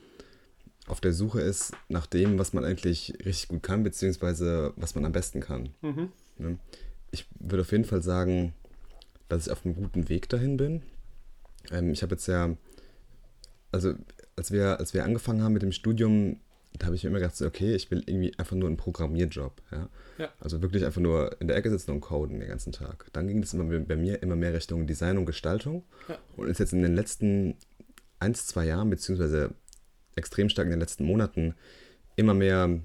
auf 0.86 1.00
der 1.00 1.12
Suche 1.12 1.40
ist 1.40 1.72
nach 1.88 2.06
dem, 2.06 2.38
was 2.38 2.52
man 2.52 2.64
eigentlich 2.64 3.14
richtig 3.24 3.48
gut 3.48 3.62
kann, 3.62 3.82
beziehungsweise 3.82 4.72
was 4.76 4.94
man 4.94 5.04
am 5.04 5.12
besten 5.12 5.40
kann. 5.40 5.70
Mhm. 5.82 6.12
Ne? 6.38 6.58
Ich 7.10 7.26
würde 7.38 7.62
auf 7.62 7.72
jeden 7.72 7.84
Fall 7.84 8.02
sagen, 8.02 8.54
dass 9.28 9.46
ich 9.46 9.52
auf 9.52 9.64
einem 9.64 9.74
guten 9.74 10.08
Weg 10.08 10.28
dahin 10.28 10.56
bin. 10.56 10.82
Ähm, 11.70 11.90
ich 11.90 12.02
habe 12.02 12.14
jetzt 12.14 12.26
ja, 12.26 12.56
also 13.72 13.94
als 14.36 14.50
wir, 14.50 14.78
als 14.78 14.94
wir 14.94 15.04
angefangen 15.04 15.42
haben 15.42 15.52
mit 15.52 15.62
dem 15.62 15.72
Studium, 15.72 16.40
da 16.78 16.86
habe 16.86 16.96
ich 16.96 17.02
mir 17.02 17.10
immer 17.10 17.18
gedacht, 17.18 17.36
so, 17.36 17.46
okay, 17.46 17.74
ich 17.74 17.90
will 17.90 18.02
irgendwie 18.06 18.38
einfach 18.38 18.56
nur 18.56 18.68
einen 18.68 18.76
Programmierjob. 18.76 19.60
Ja? 19.70 19.88
Ja. 20.18 20.28
Also 20.40 20.62
wirklich 20.62 20.84
einfach 20.84 21.00
nur 21.00 21.40
in 21.40 21.48
der 21.48 21.56
Ecke 21.56 21.70
sitzen 21.70 21.90
und 21.90 22.00
coden 22.00 22.40
den 22.40 22.48
ganzen 22.48 22.72
Tag. 22.72 23.06
Dann 23.12 23.26
ging 23.26 23.42
es 23.42 23.52
immer 23.52 23.64
bei 23.80 23.96
mir 23.96 24.22
immer 24.22 24.36
mehr 24.36 24.54
Richtung 24.54 24.86
Design 24.86 25.18
und 25.18 25.26
Gestaltung. 25.26 25.84
Ja. 26.08 26.18
Und 26.36 26.48
ist 26.48 26.60
jetzt 26.60 26.72
in 26.72 26.82
den 26.82 26.94
letzten 26.94 27.56
ein, 28.20 28.34
zwei 28.34 28.66
Jahren, 28.66 28.90
beziehungsweise 28.90 29.54
extrem 30.18 30.48
stark 30.48 30.66
in 30.66 30.72
den 30.72 30.81
letzten 30.81 31.04
Monaten, 31.04 31.54
immer 32.16 32.35
mehr 32.35 32.81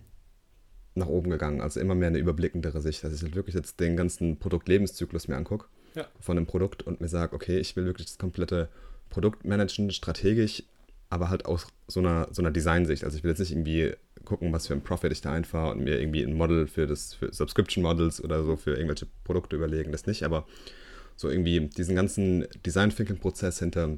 nach 0.96 1.08
oben 1.08 1.30
gegangen. 1.32 1.60
Also 1.62 1.80
immer 1.80 1.96
mehr 1.96 2.10
eine 2.10 2.20
überblickendere 2.20 2.82
Sicht, 2.82 3.04
dass 3.04 3.14
ich 3.14 3.22
halt 3.24 3.36
wirklich 3.36 3.56
jetzt 3.56 3.80
den 3.80 3.98
ganzen 3.98 4.38
Produktlebenszyklus 4.38 5.28
mir 5.28 5.36
angucke 5.36 5.66
Ja. 5.96 6.08
von 6.20 6.38
einem 6.38 6.46
Produkt 6.46 6.84
und 6.84 7.02
mir 7.02 7.08
sage, 7.08 7.36
okay, 7.36 7.58
ich 7.58 7.76
will 7.76 7.86
wirklich 7.86 8.08
das 8.08 8.18
komplette 8.18 8.70
Produkt 9.10 9.46
managen, 9.46 9.92
strategisch, 9.92 10.64
aber 11.10 11.30
halt 11.30 11.46
aus 11.46 11.68
so 11.88 12.00
einer, 12.00 12.28
so 12.32 12.42
einer 12.42 12.52
Designsicht. 12.52 13.04
Also 13.04 13.18
ich 13.18 13.24
will 13.24 13.32
jetzt 13.32 13.40
nicht 13.40 13.52
irgendwie 13.52 13.94
gucken, 14.26 14.54
was 14.54 14.68
für 14.68 14.74
ein 14.74 14.82
Profit 14.84 15.12
ich 15.12 15.22
da 15.22 15.32
einfahre 15.34 15.72
und 15.72 15.84
mir 15.84 16.00
irgendwie 16.00 16.24
ein 16.24 16.34
Model 16.34 16.68
für 16.68 16.88
das 16.88 17.14
für 17.16 17.34
Subscription 17.34 17.84
Models 17.84 18.24
oder 18.24 18.44
so 18.44 18.56
für 18.56 18.72
irgendwelche 18.72 19.08
Produkte 19.24 19.56
überlegen, 19.56 19.92
das 19.92 20.06
nicht, 20.08 20.24
aber 20.24 20.46
so 21.16 21.30
irgendwie 21.30 21.68
diesen 21.70 21.96
ganzen 21.96 22.46
Design 22.66 22.90
Thinking 22.90 23.18
Prozess 23.20 23.60
hinter 23.60 23.98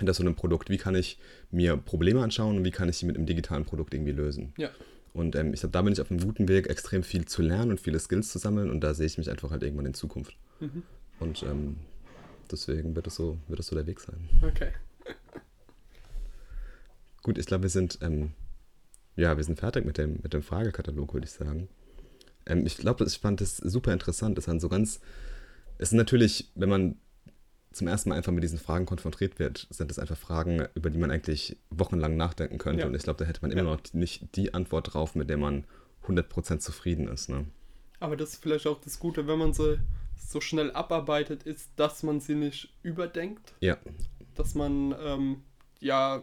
hinter 0.00 0.14
so 0.14 0.22
einem 0.22 0.34
Produkt, 0.34 0.68
wie 0.68 0.76
kann 0.76 0.94
ich 0.94 1.18
mir 1.50 1.76
Probleme 1.76 2.22
anschauen 2.22 2.58
und 2.58 2.64
wie 2.64 2.70
kann 2.70 2.88
ich 2.88 2.96
sie 2.96 3.06
mit 3.06 3.16
einem 3.16 3.26
digitalen 3.26 3.64
Produkt 3.64 3.94
irgendwie 3.94 4.12
lösen. 4.12 4.52
Ja. 4.56 4.70
Und 5.12 5.34
ähm, 5.36 5.52
ich 5.52 5.60
glaube, 5.60 5.72
da 5.72 5.82
bin 5.82 5.92
ich 5.92 6.00
auf 6.00 6.10
einem 6.10 6.20
guten 6.20 6.48
Weg, 6.48 6.68
extrem 6.68 7.02
viel 7.02 7.24
zu 7.24 7.42
lernen 7.42 7.72
und 7.72 7.80
viele 7.80 7.98
Skills 7.98 8.30
zu 8.30 8.38
sammeln 8.38 8.70
und 8.70 8.80
da 8.80 8.94
sehe 8.94 9.06
ich 9.06 9.18
mich 9.18 9.30
einfach 9.30 9.50
halt 9.50 9.62
irgendwann 9.62 9.86
in 9.86 9.94
Zukunft. 9.94 10.36
Mhm. 10.60 10.82
Und 11.18 11.42
ähm, 11.42 11.76
deswegen 12.50 12.94
wird 12.94 13.06
es 13.06 13.16
so, 13.16 13.38
wird 13.48 13.60
es 13.60 13.66
so 13.66 13.76
der 13.76 13.86
Weg 13.86 14.00
sein. 14.00 14.28
Okay. 14.42 14.72
Gut, 17.22 17.38
ich 17.38 17.46
glaube, 17.46 17.64
wir 17.64 17.70
sind, 17.70 17.98
ähm, 18.02 18.32
ja, 19.16 19.36
wir 19.36 19.44
sind 19.44 19.58
fertig 19.58 19.84
mit 19.84 19.98
dem, 19.98 20.20
mit 20.22 20.32
dem 20.32 20.42
Fragekatalog, 20.42 21.12
würde 21.12 21.26
ich 21.26 21.32
sagen. 21.32 21.68
Ähm, 22.46 22.64
ich 22.64 22.76
glaube, 22.76 23.04
ich 23.04 23.18
fand 23.18 23.40
das 23.40 23.56
super 23.56 23.92
interessant. 23.92 24.38
Es 24.38 24.44
sind 24.44 24.60
so 24.60 24.68
ganz, 24.68 25.00
es 25.78 25.90
sind 25.90 25.98
natürlich, 25.98 26.50
wenn 26.54 26.68
man 26.68 26.96
zum 27.72 27.86
ersten 27.86 28.08
Mal 28.08 28.16
einfach 28.16 28.32
mit 28.32 28.42
diesen 28.42 28.58
Fragen 28.58 28.86
konfrontiert 28.86 29.38
wird, 29.38 29.66
sind 29.70 29.90
das 29.90 29.98
einfach 29.98 30.16
Fragen, 30.16 30.66
über 30.74 30.90
die 30.90 30.98
man 30.98 31.10
eigentlich 31.10 31.56
wochenlang 31.70 32.16
nachdenken 32.16 32.58
könnte. 32.58 32.80
Ja. 32.80 32.86
Und 32.86 32.94
ich 32.94 33.02
glaube, 33.02 33.18
da 33.18 33.24
hätte 33.24 33.42
man 33.42 33.52
immer 33.52 33.62
Ja. 33.62 33.76
noch 33.76 33.80
nicht 33.92 34.34
die 34.36 34.54
Antwort 34.54 34.92
drauf, 34.94 35.14
mit 35.14 35.30
der 35.30 35.36
man 35.36 35.64
100% 36.06 36.58
zufrieden 36.60 37.06
ist. 37.08 37.28
Ne? 37.28 37.46
Aber 38.00 38.16
das 38.16 38.34
ist 38.34 38.42
vielleicht 38.42 38.66
auch 38.66 38.80
das 38.80 38.98
Gute, 38.98 39.26
wenn 39.28 39.38
man 39.38 39.52
sie 39.52 39.78
so 40.16 40.40
schnell 40.40 40.70
abarbeitet, 40.72 41.44
ist, 41.44 41.70
dass 41.76 42.02
man 42.02 42.20
sie 42.20 42.34
nicht 42.34 42.74
überdenkt. 42.82 43.54
Ja. 43.60 43.78
Dass 44.34 44.54
man 44.54 44.94
ähm, 45.00 45.42
ja 45.80 46.22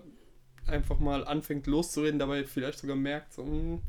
einfach 0.65 0.99
mal 0.99 1.25
anfängt 1.25 1.65
loszureden, 1.67 2.19
dabei 2.19 2.43
vielleicht 2.43 2.79
sogar 2.79 2.95
merkt, 2.97 3.33
so, 3.33 3.43
hm, 3.45 3.81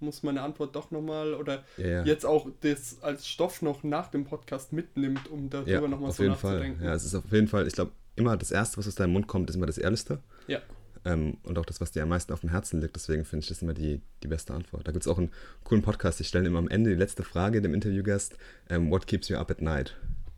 muss 0.00 0.22
meine 0.22 0.42
Antwort 0.42 0.76
doch 0.76 0.90
nochmal 0.90 1.34
oder 1.34 1.64
Ja, 1.76 2.04
jetzt 2.04 2.24
auch 2.26 2.48
das 2.60 3.02
als 3.02 3.28
Stoff 3.28 3.62
noch 3.62 3.82
nach 3.82 4.08
dem 4.08 4.24
Podcast 4.24 4.72
mitnimmt, 4.72 5.28
um 5.28 5.50
darüber 5.50 5.70
ja, 5.70 5.88
nochmal 5.88 6.12
so 6.12 6.22
jeden 6.22 6.36
Fall. 6.36 6.52
nachzudenken. 6.54 6.84
Ja, 6.84 6.94
es 6.94 7.04
ist 7.04 7.14
auf 7.14 7.30
jeden 7.32 7.48
Fall, 7.48 7.66
ich 7.66 7.74
glaube, 7.74 7.92
immer 8.16 8.36
das 8.36 8.50
Erste, 8.50 8.78
was 8.78 8.88
aus 8.88 8.94
deinem 8.94 9.12
Mund 9.12 9.26
kommt, 9.26 9.50
ist 9.50 9.56
immer 9.56 9.66
das 9.66 9.78
Ehrlichste. 9.78 10.20
Ja. 10.46 10.60
Ähm, 11.04 11.36
und 11.44 11.56
auch 11.58 11.64
das, 11.64 11.80
was 11.80 11.92
dir 11.92 12.02
am 12.02 12.08
meisten 12.08 12.32
auf 12.32 12.40
dem 12.40 12.50
Herzen 12.50 12.80
liegt. 12.80 12.96
Deswegen 12.96 13.24
finde 13.24 13.44
ich 13.44 13.48
das 13.48 13.62
immer 13.62 13.74
die, 13.74 14.00
die 14.22 14.28
beste 14.28 14.52
Antwort. 14.54 14.88
Da 14.88 14.92
gibt 14.92 15.04
es 15.04 15.08
auch 15.08 15.18
einen 15.18 15.30
coolen 15.62 15.82
Podcast, 15.82 16.18
die 16.18 16.24
stellen 16.24 16.46
immer 16.46 16.58
am 16.58 16.68
Ende 16.68 16.90
die 16.90 16.96
letzte 16.96 17.22
Frage 17.22 17.62
dem 17.62 17.74
Interviewgast: 17.74 18.36
ähm, 18.68 18.90
What 18.90 19.06
keeps 19.06 19.28
you 19.28 19.36
up 19.36 19.50
at 19.50 19.62
night? 19.62 19.96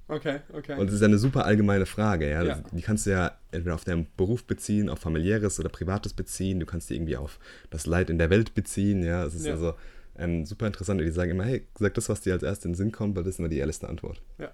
Okay, 0.08 0.40
okay. 0.54 0.78
Und 0.78 0.86
das 0.86 0.94
ist 0.94 1.02
eine 1.02 1.18
super 1.18 1.44
allgemeine 1.44 1.84
Frage. 1.86 2.30
Ja? 2.30 2.42
Ja. 2.42 2.62
Die 2.72 2.80
kannst 2.82 3.04
du 3.06 3.10
ja 3.10 3.36
entweder 3.50 3.74
auf 3.74 3.84
deinen 3.84 4.06
Beruf 4.16 4.44
beziehen, 4.44 4.88
auf 4.88 4.98
familiäres 5.00 5.60
oder 5.60 5.68
privates 5.68 6.14
beziehen. 6.14 6.60
Du 6.60 6.66
kannst 6.66 6.88
die 6.88 6.94
irgendwie 6.96 7.16
auf 7.16 7.38
das 7.70 7.84
Leid 7.86 8.08
in 8.08 8.18
der 8.18 8.30
Welt 8.30 8.54
beziehen. 8.54 9.02
Ja, 9.02 9.24
es 9.26 9.34
ist 9.34 9.44
Ja. 9.46 9.52
also 9.52 9.74
ähm, 10.16 10.46
super 10.46 10.66
interessant. 10.66 11.00
Und 11.00 11.06
die 11.06 11.12
sagen 11.12 11.30
immer: 11.32 11.44
Hey, 11.44 11.66
sag 11.78 11.92
das, 11.94 12.08
was 12.08 12.22
dir 12.22 12.32
als 12.32 12.42
erstes 12.42 12.64
in 12.64 12.70
den 12.72 12.76
Sinn 12.76 12.92
kommt, 12.92 13.16
weil 13.16 13.22
das 13.24 13.34
ist 13.34 13.38
immer 13.38 13.48
die 13.50 13.58
ehrlichste 13.58 13.88
Antwort. 13.88 14.22
Ja. 14.38 14.50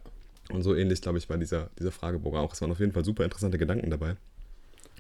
Und 0.50 0.62
so 0.62 0.74
ähnlich, 0.74 1.00
glaube 1.00 1.18
ich, 1.18 1.30
war 1.30 1.38
dieser, 1.38 1.70
dieser 1.78 1.92
Fragebogen 1.92 2.38
auch. 2.38 2.52
Es 2.52 2.60
waren 2.60 2.70
auf 2.72 2.80
jeden 2.80 2.92
Fall 2.92 3.04
super 3.04 3.24
interessante 3.24 3.56
Gedanken 3.56 3.90
dabei. 3.90 4.16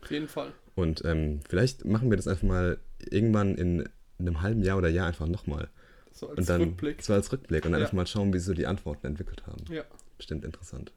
Auf 0.02 0.10
jeden 0.10 0.28
Fall. 0.28 0.52
Und 0.76 1.04
ähm, 1.04 1.40
vielleicht 1.48 1.84
machen 1.84 2.10
wir 2.10 2.16
das 2.16 2.28
einfach 2.28 2.44
mal 2.46 2.78
irgendwann 3.10 3.56
in 3.56 3.88
einem 4.18 4.40
halben 4.40 4.62
Jahr 4.62 4.78
oder 4.78 4.88
Jahr 4.88 5.08
einfach 5.08 5.26
nochmal. 5.26 5.68
So 6.12 6.28
als 6.28 6.38
Und 6.38 6.48
dann 6.48 6.60
Rückblick. 6.62 7.02
so 7.02 7.12
als 7.12 7.32
Rückblick 7.32 7.64
und 7.66 7.72
dann 7.72 7.80
Ja. 7.80 7.86
einfach 7.86 7.96
mal 7.96 8.06
schauen, 8.06 8.32
wie 8.32 8.38
sie 8.38 8.44
so 8.46 8.54
die 8.54 8.66
Antworten 8.66 9.06
entwickelt 9.06 9.46
haben. 9.46 9.64
Ja. 9.68 9.82
Bestimmt 10.24 10.46
interessant. 10.46 10.90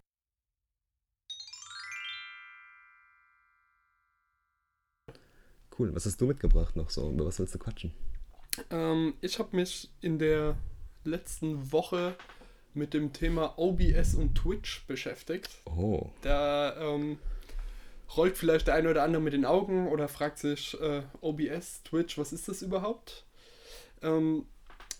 Cool. 5.77 5.93
Was 5.93 6.05
hast 6.05 6.21
du 6.21 6.27
mitgebracht 6.27 6.77
noch 6.77 6.89
so? 6.89 7.09
Über 7.09 7.25
was 7.25 7.37
willst 7.37 7.53
du 7.53 7.59
quatschen? 7.59 7.91
Ähm, 8.69 9.15
ich 9.19 9.37
habe 9.37 9.53
mich 9.53 9.89
in 9.99 10.17
der 10.17 10.55
letzten 11.03 11.73
Woche 11.73 12.15
mit 12.73 12.93
dem 12.93 13.11
Thema 13.11 13.59
OBS 13.59 14.15
und 14.15 14.35
Twitch 14.35 14.87
beschäftigt. 14.87 15.49
Oh. 15.65 16.09
Da 16.21 16.77
ähm, 16.77 17.19
rollt 18.15 18.37
vielleicht 18.37 18.67
der 18.67 18.75
eine 18.75 18.89
oder 18.89 19.03
andere 19.03 19.21
mit 19.21 19.33
den 19.33 19.43
Augen 19.43 19.89
oder 19.89 20.07
fragt 20.07 20.37
sich, 20.37 20.79
äh, 20.79 21.03
OBS, 21.19 21.83
Twitch, 21.83 22.17
was 22.17 22.31
ist 22.31 22.47
das 22.47 22.61
überhaupt? 22.61 23.25
Ähm, 24.01 24.45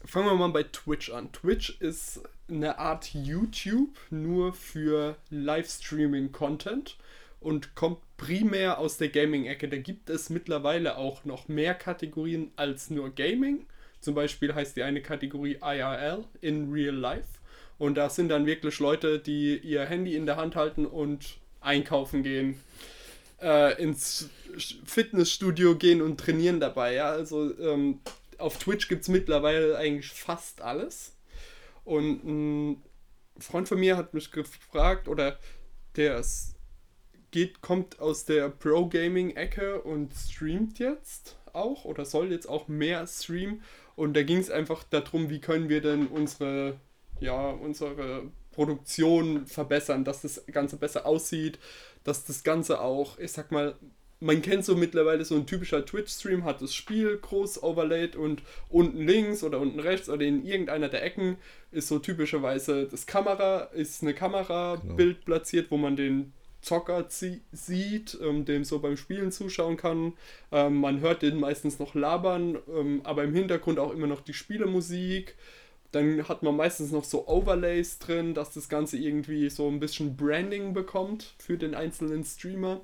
fangen 0.07 0.27
wir 0.27 0.35
mal 0.35 0.49
bei 0.49 0.63
Twitch 0.63 1.11
an. 1.11 1.31
Twitch 1.31 1.81
ist 1.81 2.21
eine 2.49 2.79
Art 2.79 3.13
YouTube 3.13 3.95
nur 4.09 4.53
für 4.53 5.17
Livestreaming-Content 5.29 6.97
und 7.41 7.75
kommt 7.75 7.99
primär 8.15 8.79
aus 8.79 8.97
der 8.97 9.09
Gaming-Ecke. 9.09 9.67
Da 9.67 9.77
gibt 9.77 10.09
es 10.09 10.29
mittlerweile 10.29 10.97
auch 10.97 11.25
noch 11.25 11.47
mehr 11.47 11.73
Kategorien 11.73 12.51
als 12.55 12.89
nur 12.89 13.13
Gaming. 13.13 13.65
Zum 13.99 14.15
Beispiel 14.15 14.55
heißt 14.55 14.77
die 14.77 14.83
eine 14.83 15.01
Kategorie 15.01 15.59
IRL, 15.61 16.23
in 16.41 16.71
Real 16.71 16.95
Life. 16.95 17.27
Und 17.77 17.95
da 17.95 18.09
sind 18.09 18.29
dann 18.29 18.45
wirklich 18.45 18.79
Leute, 18.79 19.19
die 19.19 19.57
ihr 19.57 19.85
Handy 19.85 20.15
in 20.15 20.25
der 20.25 20.37
Hand 20.37 20.55
halten 20.55 20.85
und 20.85 21.37
einkaufen 21.59 22.23
gehen, 22.23 22.59
äh, 23.41 23.79
ins 23.81 24.29
Fitnessstudio 24.85 25.75
gehen 25.75 26.01
und 26.01 26.19
trainieren 26.19 26.59
dabei. 26.59 26.93
Ja? 26.93 27.09
Also 27.09 27.55
ähm, 27.59 27.99
auf 28.37 28.57
Twitch 28.57 28.87
gibt 28.87 29.03
es 29.03 29.07
mittlerweile 29.07 29.77
eigentlich 29.77 30.11
fast 30.11 30.61
alles. 30.61 31.15
Und 31.83 32.23
ein 32.23 32.83
Freund 33.39 33.67
von 33.67 33.79
mir 33.79 33.97
hat 33.97 34.13
mich 34.13 34.31
gefragt, 34.31 35.07
oder 35.07 35.39
der 35.95 36.23
geht, 37.31 37.61
kommt 37.61 37.99
aus 37.99 38.25
der 38.25 38.49
Pro-Gaming-Ecke 38.49 39.81
und 39.81 40.13
streamt 40.13 40.79
jetzt 40.79 41.37
auch 41.53 41.85
oder 41.85 42.05
soll 42.05 42.31
jetzt 42.31 42.47
auch 42.47 42.67
mehr 42.67 43.05
streamen. 43.07 43.63
Und 43.95 44.13
da 44.15 44.23
ging 44.23 44.37
es 44.37 44.51
einfach 44.51 44.83
darum, 44.83 45.29
wie 45.29 45.41
können 45.41 45.69
wir 45.69 45.81
denn 45.81 46.07
unsere 46.07 46.79
ja, 47.19 47.49
unsere 47.49 48.31
Produktion 48.51 49.45
verbessern, 49.47 50.03
dass 50.03 50.21
das 50.21 50.45
Ganze 50.47 50.77
besser 50.77 51.05
aussieht, 51.05 51.59
dass 52.03 52.25
das 52.25 52.43
Ganze 52.43 52.81
auch, 52.81 53.19
ich 53.19 53.31
sag 53.31 53.51
mal, 53.51 53.75
man 54.19 54.41
kennt 54.41 54.65
so 54.65 54.75
mittlerweile 54.75 55.23
so 55.25 55.35
ein 55.35 55.45
typischer 55.45 55.85
Twitch-Stream, 55.85 56.43
hat 56.43 56.61
das 56.61 56.73
Spiel 56.73 57.17
groß 57.17 57.61
overlaid 57.61 58.15
und 58.15 58.41
unten 58.69 59.05
links 59.05 59.43
oder 59.43 59.59
unten 59.59 59.79
rechts 59.79 60.09
oder 60.09 60.25
in 60.25 60.43
irgendeiner 60.45 60.89
der 60.89 61.03
Ecken 61.03 61.37
ist 61.71 61.87
so 61.87 61.99
typischerweise 61.99 62.87
das 62.89 63.05
Kamera, 63.05 63.69
ist 63.73 64.01
eine 64.01 64.13
Kamerabild 64.13 64.97
genau. 65.17 65.25
platziert, 65.25 65.69
wo 65.69 65.77
man 65.77 65.95
den 65.95 66.33
Zocker 66.61 67.05
sieht, 67.09 68.17
ähm, 68.21 68.45
dem 68.45 68.63
so 68.63 68.79
beim 68.79 68.97
Spielen 68.97 69.31
zuschauen 69.31 69.77
kann. 69.77 70.13
Ähm, 70.51 70.77
man 70.77 70.99
hört 71.01 71.21
den 71.21 71.39
meistens 71.39 71.79
noch 71.79 71.93
labern, 71.93 72.57
ähm, 72.67 73.01
aber 73.03 73.23
im 73.23 73.33
Hintergrund 73.33 73.79
auch 73.79 73.93
immer 73.93 74.07
noch 74.07 74.21
die 74.21 74.33
Spielemusik. 74.33 75.35
Dann 75.91 76.27
hat 76.27 76.43
man 76.43 76.55
meistens 76.55 76.91
noch 76.91 77.05
so 77.05 77.27
Overlays 77.27 77.99
drin, 77.99 78.33
dass 78.33 78.53
das 78.53 78.67
Ganze 78.67 78.97
irgendwie 78.97 79.49
so 79.49 79.69
ein 79.69 79.79
bisschen 79.79 80.17
Branding 80.17 80.73
bekommt 80.73 81.35
für 81.37 81.57
den 81.57 81.75
einzelnen 81.75 82.23
Streamer. 82.23 82.81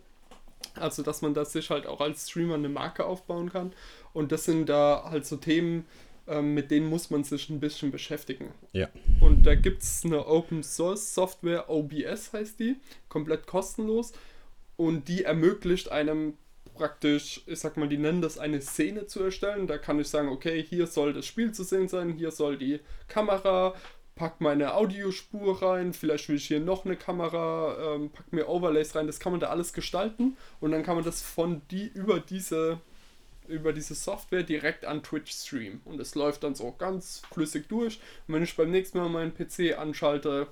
Also, 0.75 1.03
dass 1.03 1.21
man 1.21 1.33
das 1.33 1.53
sich 1.53 1.69
halt 1.69 1.85
auch 1.85 2.01
als 2.01 2.29
Streamer 2.29 2.55
eine 2.55 2.69
Marke 2.69 3.05
aufbauen 3.05 3.51
kann. 3.51 3.73
Und 4.13 4.31
das 4.31 4.45
sind 4.45 4.67
da 4.67 5.07
halt 5.09 5.25
so 5.25 5.37
Themen, 5.37 5.85
ähm, 6.27 6.53
mit 6.53 6.71
denen 6.71 6.87
muss 6.87 7.09
man 7.09 7.23
sich 7.23 7.49
ein 7.49 7.59
bisschen 7.59 7.91
beschäftigen. 7.91 8.51
Ja. 8.71 8.89
Und 9.19 9.43
da 9.45 9.55
gibt 9.55 9.83
es 9.83 10.03
eine 10.05 10.25
Open 10.25 10.63
Source 10.63 11.13
Software, 11.13 11.69
OBS 11.69 12.33
heißt 12.33 12.59
die, 12.59 12.77
komplett 13.09 13.45
kostenlos. 13.47 14.13
Und 14.75 15.07
die 15.07 15.23
ermöglicht 15.23 15.91
einem 15.91 16.33
praktisch, 16.73 17.43
ich 17.45 17.59
sag 17.59 17.77
mal, 17.77 17.87
die 17.87 17.97
nennen 17.97 18.21
das 18.21 18.37
eine 18.37 18.61
Szene 18.61 19.05
zu 19.05 19.21
erstellen. 19.21 19.67
Da 19.67 19.77
kann 19.77 19.99
ich 19.99 20.07
sagen, 20.07 20.29
okay, 20.29 20.63
hier 20.63 20.87
soll 20.87 21.13
das 21.13 21.25
Spiel 21.25 21.51
zu 21.51 21.63
sehen 21.63 21.87
sein, 21.87 22.13
hier 22.13 22.31
soll 22.31 22.57
die 22.57 22.79
Kamera, 23.07 23.75
pack 24.15 24.41
meine 24.41 24.75
Audiospur 24.75 25.61
rein, 25.61 25.93
vielleicht 25.93 26.29
will 26.29 26.35
ich 26.35 26.45
hier 26.45 26.59
noch 26.59 26.85
eine 26.85 26.95
Kamera, 26.95 27.95
ähm, 27.95 28.09
pack 28.11 28.31
mir 28.31 28.47
Overlays 28.47 28.95
rein, 28.95 29.07
das 29.07 29.19
kann 29.19 29.31
man 29.31 29.39
da 29.39 29.47
alles 29.47 29.73
gestalten 29.73 30.37
und 30.59 30.71
dann 30.71 30.83
kann 30.83 30.95
man 30.95 31.03
das 31.03 31.21
von 31.21 31.61
die 31.71 31.87
über 31.87 32.19
diese 32.19 32.79
über 33.47 33.73
diese 33.73 33.93
Software 33.93 34.43
direkt 34.43 34.85
an 34.85 35.03
Twitch 35.03 35.33
streamen 35.33 35.81
und 35.83 35.99
es 35.99 36.15
läuft 36.15 36.43
dann 36.45 36.55
so 36.55 36.71
ganz 36.71 37.23
flüssig 37.33 37.67
durch 37.67 37.99
und 38.27 38.35
wenn 38.35 38.43
ich 38.43 38.55
beim 38.55 38.71
nächsten 38.71 38.97
Mal 38.97 39.09
meinen 39.09 39.33
PC 39.33 39.77
anschalte, 39.77 40.47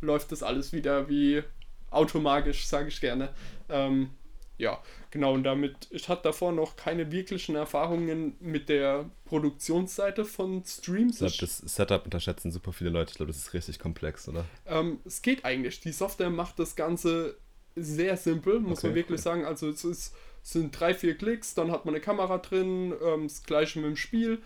läuft 0.00 0.32
das 0.32 0.42
alles 0.42 0.72
wieder 0.72 1.08
wie 1.08 1.42
automagisch, 1.90 2.66
sage 2.66 2.88
ich 2.88 3.00
gerne. 3.00 3.30
Ähm, 3.68 4.10
ja, 4.56 4.80
genau, 5.10 5.34
und 5.34 5.42
damit, 5.42 5.88
ich 5.90 6.08
hatte 6.08 6.22
davor 6.24 6.52
noch 6.52 6.76
keine 6.76 7.10
wirklichen 7.10 7.56
Erfahrungen 7.56 8.36
mit 8.40 8.68
der 8.68 9.10
Produktionsseite 9.24 10.24
von 10.24 10.64
Streams. 10.64 11.14
Ich 11.14 11.18
glaube, 11.18 11.34
das 11.40 11.58
Setup 11.58 12.04
unterschätzen 12.04 12.52
super 12.52 12.72
viele 12.72 12.90
Leute. 12.90 13.10
Ich 13.10 13.16
glaube, 13.16 13.32
das 13.32 13.40
ist 13.40 13.54
richtig 13.54 13.78
komplex, 13.78 14.28
oder? 14.28 14.44
Ähm, 14.66 15.00
es 15.04 15.22
geht 15.22 15.44
eigentlich. 15.44 15.80
Die 15.80 15.92
Software 15.92 16.30
macht 16.30 16.58
das 16.58 16.76
Ganze 16.76 17.36
sehr 17.74 18.16
simpel, 18.16 18.60
muss 18.60 18.78
okay, 18.78 18.88
man 18.88 18.96
wirklich 18.96 19.20
okay. 19.20 19.22
sagen. 19.22 19.44
Also 19.44 19.68
es, 19.68 19.84
ist, 19.84 20.14
es 20.42 20.50
sind 20.50 20.78
drei, 20.78 20.94
vier 20.94 21.16
Klicks, 21.16 21.54
dann 21.54 21.72
hat 21.72 21.84
man 21.84 21.94
eine 21.94 22.02
Kamera 22.02 22.38
drin, 22.38 22.94
ähm, 23.02 23.26
das 23.26 23.42
gleiche 23.42 23.80
mit 23.80 23.88
dem 23.88 23.96
Spiel 23.96 24.40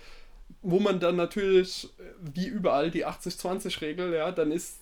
wo 0.62 0.80
man 0.80 1.00
dann 1.00 1.16
natürlich, 1.16 1.88
wie 2.20 2.46
überall, 2.46 2.90
die 2.90 3.06
80-20-Regel, 3.06 4.14
ja, 4.14 4.32
dann 4.32 4.50
ist 4.50 4.78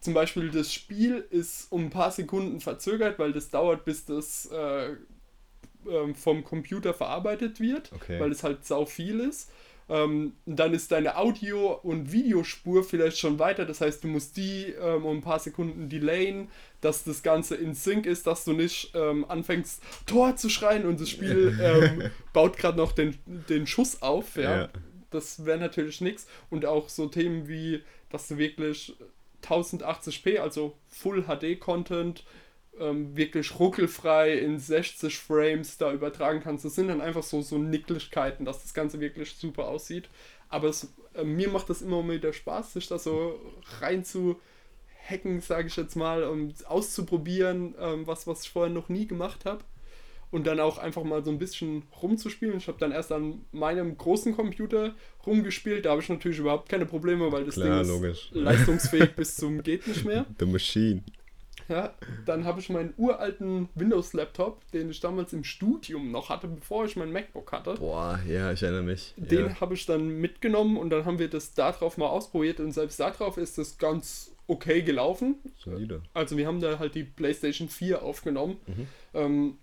zum 0.00 0.14
Beispiel 0.14 0.50
das 0.50 0.72
Spiel 0.72 1.26
ist 1.30 1.70
um 1.70 1.86
ein 1.86 1.90
paar 1.90 2.10
Sekunden 2.10 2.60
verzögert, 2.60 3.18
weil 3.18 3.32
das 3.32 3.50
dauert, 3.50 3.84
bis 3.84 4.04
das 4.04 4.48
äh, 4.52 4.92
äh, 4.92 6.14
vom 6.14 6.44
Computer 6.44 6.94
verarbeitet 6.94 7.60
wird, 7.60 7.92
okay. 7.92 8.20
weil 8.20 8.30
es 8.30 8.42
halt 8.42 8.64
sau 8.64 8.86
viel 8.86 9.20
ist. 9.20 9.50
Ähm, 9.90 10.34
dann 10.44 10.74
ist 10.74 10.92
deine 10.92 11.16
Audio- 11.16 11.72
und 11.72 12.12
Videospur 12.12 12.84
vielleicht 12.84 13.18
schon 13.18 13.38
weiter, 13.38 13.64
das 13.64 13.80
heißt, 13.80 14.04
du 14.04 14.08
musst 14.08 14.36
die 14.36 14.66
ähm, 14.78 15.06
um 15.06 15.16
ein 15.16 15.22
paar 15.22 15.38
Sekunden 15.38 15.88
delayen, 15.88 16.50
dass 16.82 17.04
das 17.04 17.22
Ganze 17.22 17.54
in 17.54 17.74
Sync 17.74 18.04
ist, 18.04 18.26
dass 18.26 18.44
du 18.44 18.52
nicht 18.52 18.92
ähm, 18.94 19.24
anfängst, 19.28 19.82
Tor 20.04 20.36
zu 20.36 20.50
schreien 20.50 20.84
und 20.84 21.00
das 21.00 21.08
Spiel 21.08 21.58
ähm, 21.62 22.10
baut 22.34 22.58
gerade 22.58 22.76
noch 22.76 22.92
den, 22.92 23.16
den 23.26 23.66
Schuss 23.66 24.02
auf. 24.02 24.36
Ja. 24.36 24.58
ja. 24.58 24.68
Das 25.10 25.46
wäre 25.46 25.58
natürlich 25.58 26.02
nichts. 26.02 26.26
Und 26.50 26.66
auch 26.66 26.90
so 26.90 27.06
Themen 27.06 27.48
wie, 27.48 27.82
dass 28.10 28.28
du 28.28 28.36
wirklich 28.36 28.94
1080p, 29.44 30.38
also 30.38 30.76
Full 30.88 31.24
HD 31.24 31.58
Content, 31.58 32.24
ähm, 32.78 33.16
wirklich 33.16 33.58
ruckelfrei 33.58 34.34
in 34.38 34.58
60 34.58 35.16
Frames 35.18 35.78
da 35.78 35.92
übertragen 35.92 36.40
kannst. 36.40 36.64
Das 36.64 36.74
sind 36.74 36.88
dann 36.88 37.00
einfach 37.00 37.22
so, 37.22 37.42
so 37.42 37.58
Nicklichkeiten, 37.58 38.44
dass 38.44 38.62
das 38.62 38.74
Ganze 38.74 39.00
wirklich 39.00 39.34
super 39.34 39.68
aussieht. 39.68 40.08
Aber 40.48 40.68
es, 40.68 40.92
äh, 41.14 41.24
mir 41.24 41.48
macht 41.48 41.68
das 41.70 41.82
immer 41.82 42.08
wieder 42.08 42.32
Spaß, 42.32 42.74
sich 42.74 42.88
da 42.88 42.98
so 42.98 43.38
rein 43.80 44.04
zu 44.04 44.40
hacken, 45.08 45.40
sage 45.40 45.68
ich 45.68 45.76
jetzt 45.76 45.96
mal, 45.96 46.24
und 46.24 46.66
auszuprobieren, 46.66 47.74
ähm, 47.80 48.06
was, 48.06 48.26
was 48.26 48.42
ich 48.42 48.50
vorher 48.50 48.72
noch 48.72 48.88
nie 48.88 49.06
gemacht 49.06 49.44
habe 49.44 49.64
und 50.30 50.46
dann 50.46 50.60
auch 50.60 50.78
einfach 50.78 51.04
mal 51.04 51.24
so 51.24 51.30
ein 51.30 51.38
bisschen 51.38 51.84
rumzuspielen. 52.02 52.58
Ich 52.58 52.68
habe 52.68 52.78
dann 52.78 52.92
erst 52.92 53.12
an 53.12 53.42
meinem 53.52 53.96
großen 53.96 54.34
Computer 54.34 54.94
rumgespielt. 55.26 55.86
Da 55.86 55.90
habe 55.90 56.02
ich 56.02 56.08
natürlich 56.08 56.38
überhaupt 56.38 56.68
keine 56.68 56.86
Probleme, 56.86 57.32
weil 57.32 57.44
das 57.44 57.54
Klar, 57.54 57.82
Ding 57.82 57.92
logisch. 57.92 58.30
ist 58.30 58.34
leistungsfähig 58.34 59.14
bis 59.14 59.36
zum 59.36 59.62
geht 59.62 59.86
nicht 59.86 60.04
mehr. 60.04 60.26
The 60.38 60.46
Machine. 60.46 61.02
Ja, 61.68 61.94
dann 62.24 62.44
habe 62.44 62.60
ich 62.60 62.70
meinen 62.70 62.94
uralten 62.96 63.68
Windows-Laptop, 63.74 64.70
den 64.72 64.88
ich 64.88 65.00
damals 65.00 65.34
im 65.34 65.44
Studium 65.44 66.10
noch 66.10 66.30
hatte, 66.30 66.48
bevor 66.48 66.86
ich 66.86 66.96
mein 66.96 67.12
MacBook 67.12 67.52
hatte. 67.52 67.74
Boah, 67.74 68.18
ja, 68.26 68.52
ich 68.52 68.62
erinnere 68.62 68.84
mich. 68.84 69.12
Den 69.16 69.48
ja. 69.48 69.60
habe 69.60 69.74
ich 69.74 69.84
dann 69.84 70.08
mitgenommen 70.08 70.78
und 70.78 70.88
dann 70.88 71.04
haben 71.04 71.18
wir 71.18 71.28
das 71.28 71.52
darauf 71.52 71.98
mal 71.98 72.06
ausprobiert 72.06 72.60
und 72.60 72.72
selbst 72.72 72.98
darauf 73.00 73.36
ist 73.36 73.58
das 73.58 73.76
ganz 73.76 74.32
okay 74.46 74.80
gelaufen. 74.80 75.36
Solide. 75.62 76.02
Also 76.14 76.38
wir 76.38 76.46
haben 76.46 76.60
da 76.60 76.78
halt 76.78 76.94
die 76.94 77.04
PlayStation 77.04 77.68
4 77.68 78.02
aufgenommen. 78.02 78.56
Mhm. 78.66 78.86
Ähm, 79.12 79.58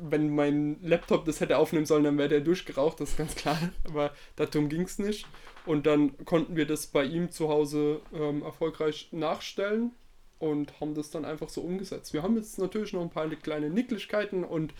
wenn 0.00 0.34
mein 0.34 0.78
Laptop 0.82 1.24
das 1.24 1.40
hätte 1.40 1.58
aufnehmen 1.58 1.86
sollen, 1.86 2.04
dann 2.04 2.18
wäre 2.18 2.28
der 2.28 2.40
durchgeraucht, 2.40 3.00
das 3.00 3.10
ist 3.10 3.18
ganz 3.18 3.34
klar. 3.34 3.58
Aber 3.84 4.12
darum 4.36 4.68
ging 4.68 4.82
es 4.82 4.98
nicht. 4.98 5.26
Und 5.66 5.86
dann 5.86 6.24
konnten 6.24 6.56
wir 6.56 6.66
das 6.66 6.86
bei 6.86 7.04
ihm 7.04 7.30
zu 7.30 7.48
Hause 7.48 8.00
ähm, 8.14 8.42
erfolgreich 8.42 9.08
nachstellen 9.12 9.92
und 10.38 10.78
haben 10.80 10.94
das 10.94 11.10
dann 11.10 11.24
einfach 11.24 11.48
so 11.48 11.62
umgesetzt. 11.62 12.12
Wir 12.12 12.22
haben 12.22 12.36
jetzt 12.36 12.58
natürlich 12.58 12.92
noch 12.92 13.00
ein 13.00 13.10
paar 13.10 13.28
kleine 13.30 13.70
Nicklichkeiten 13.70 14.44
und 14.44 14.74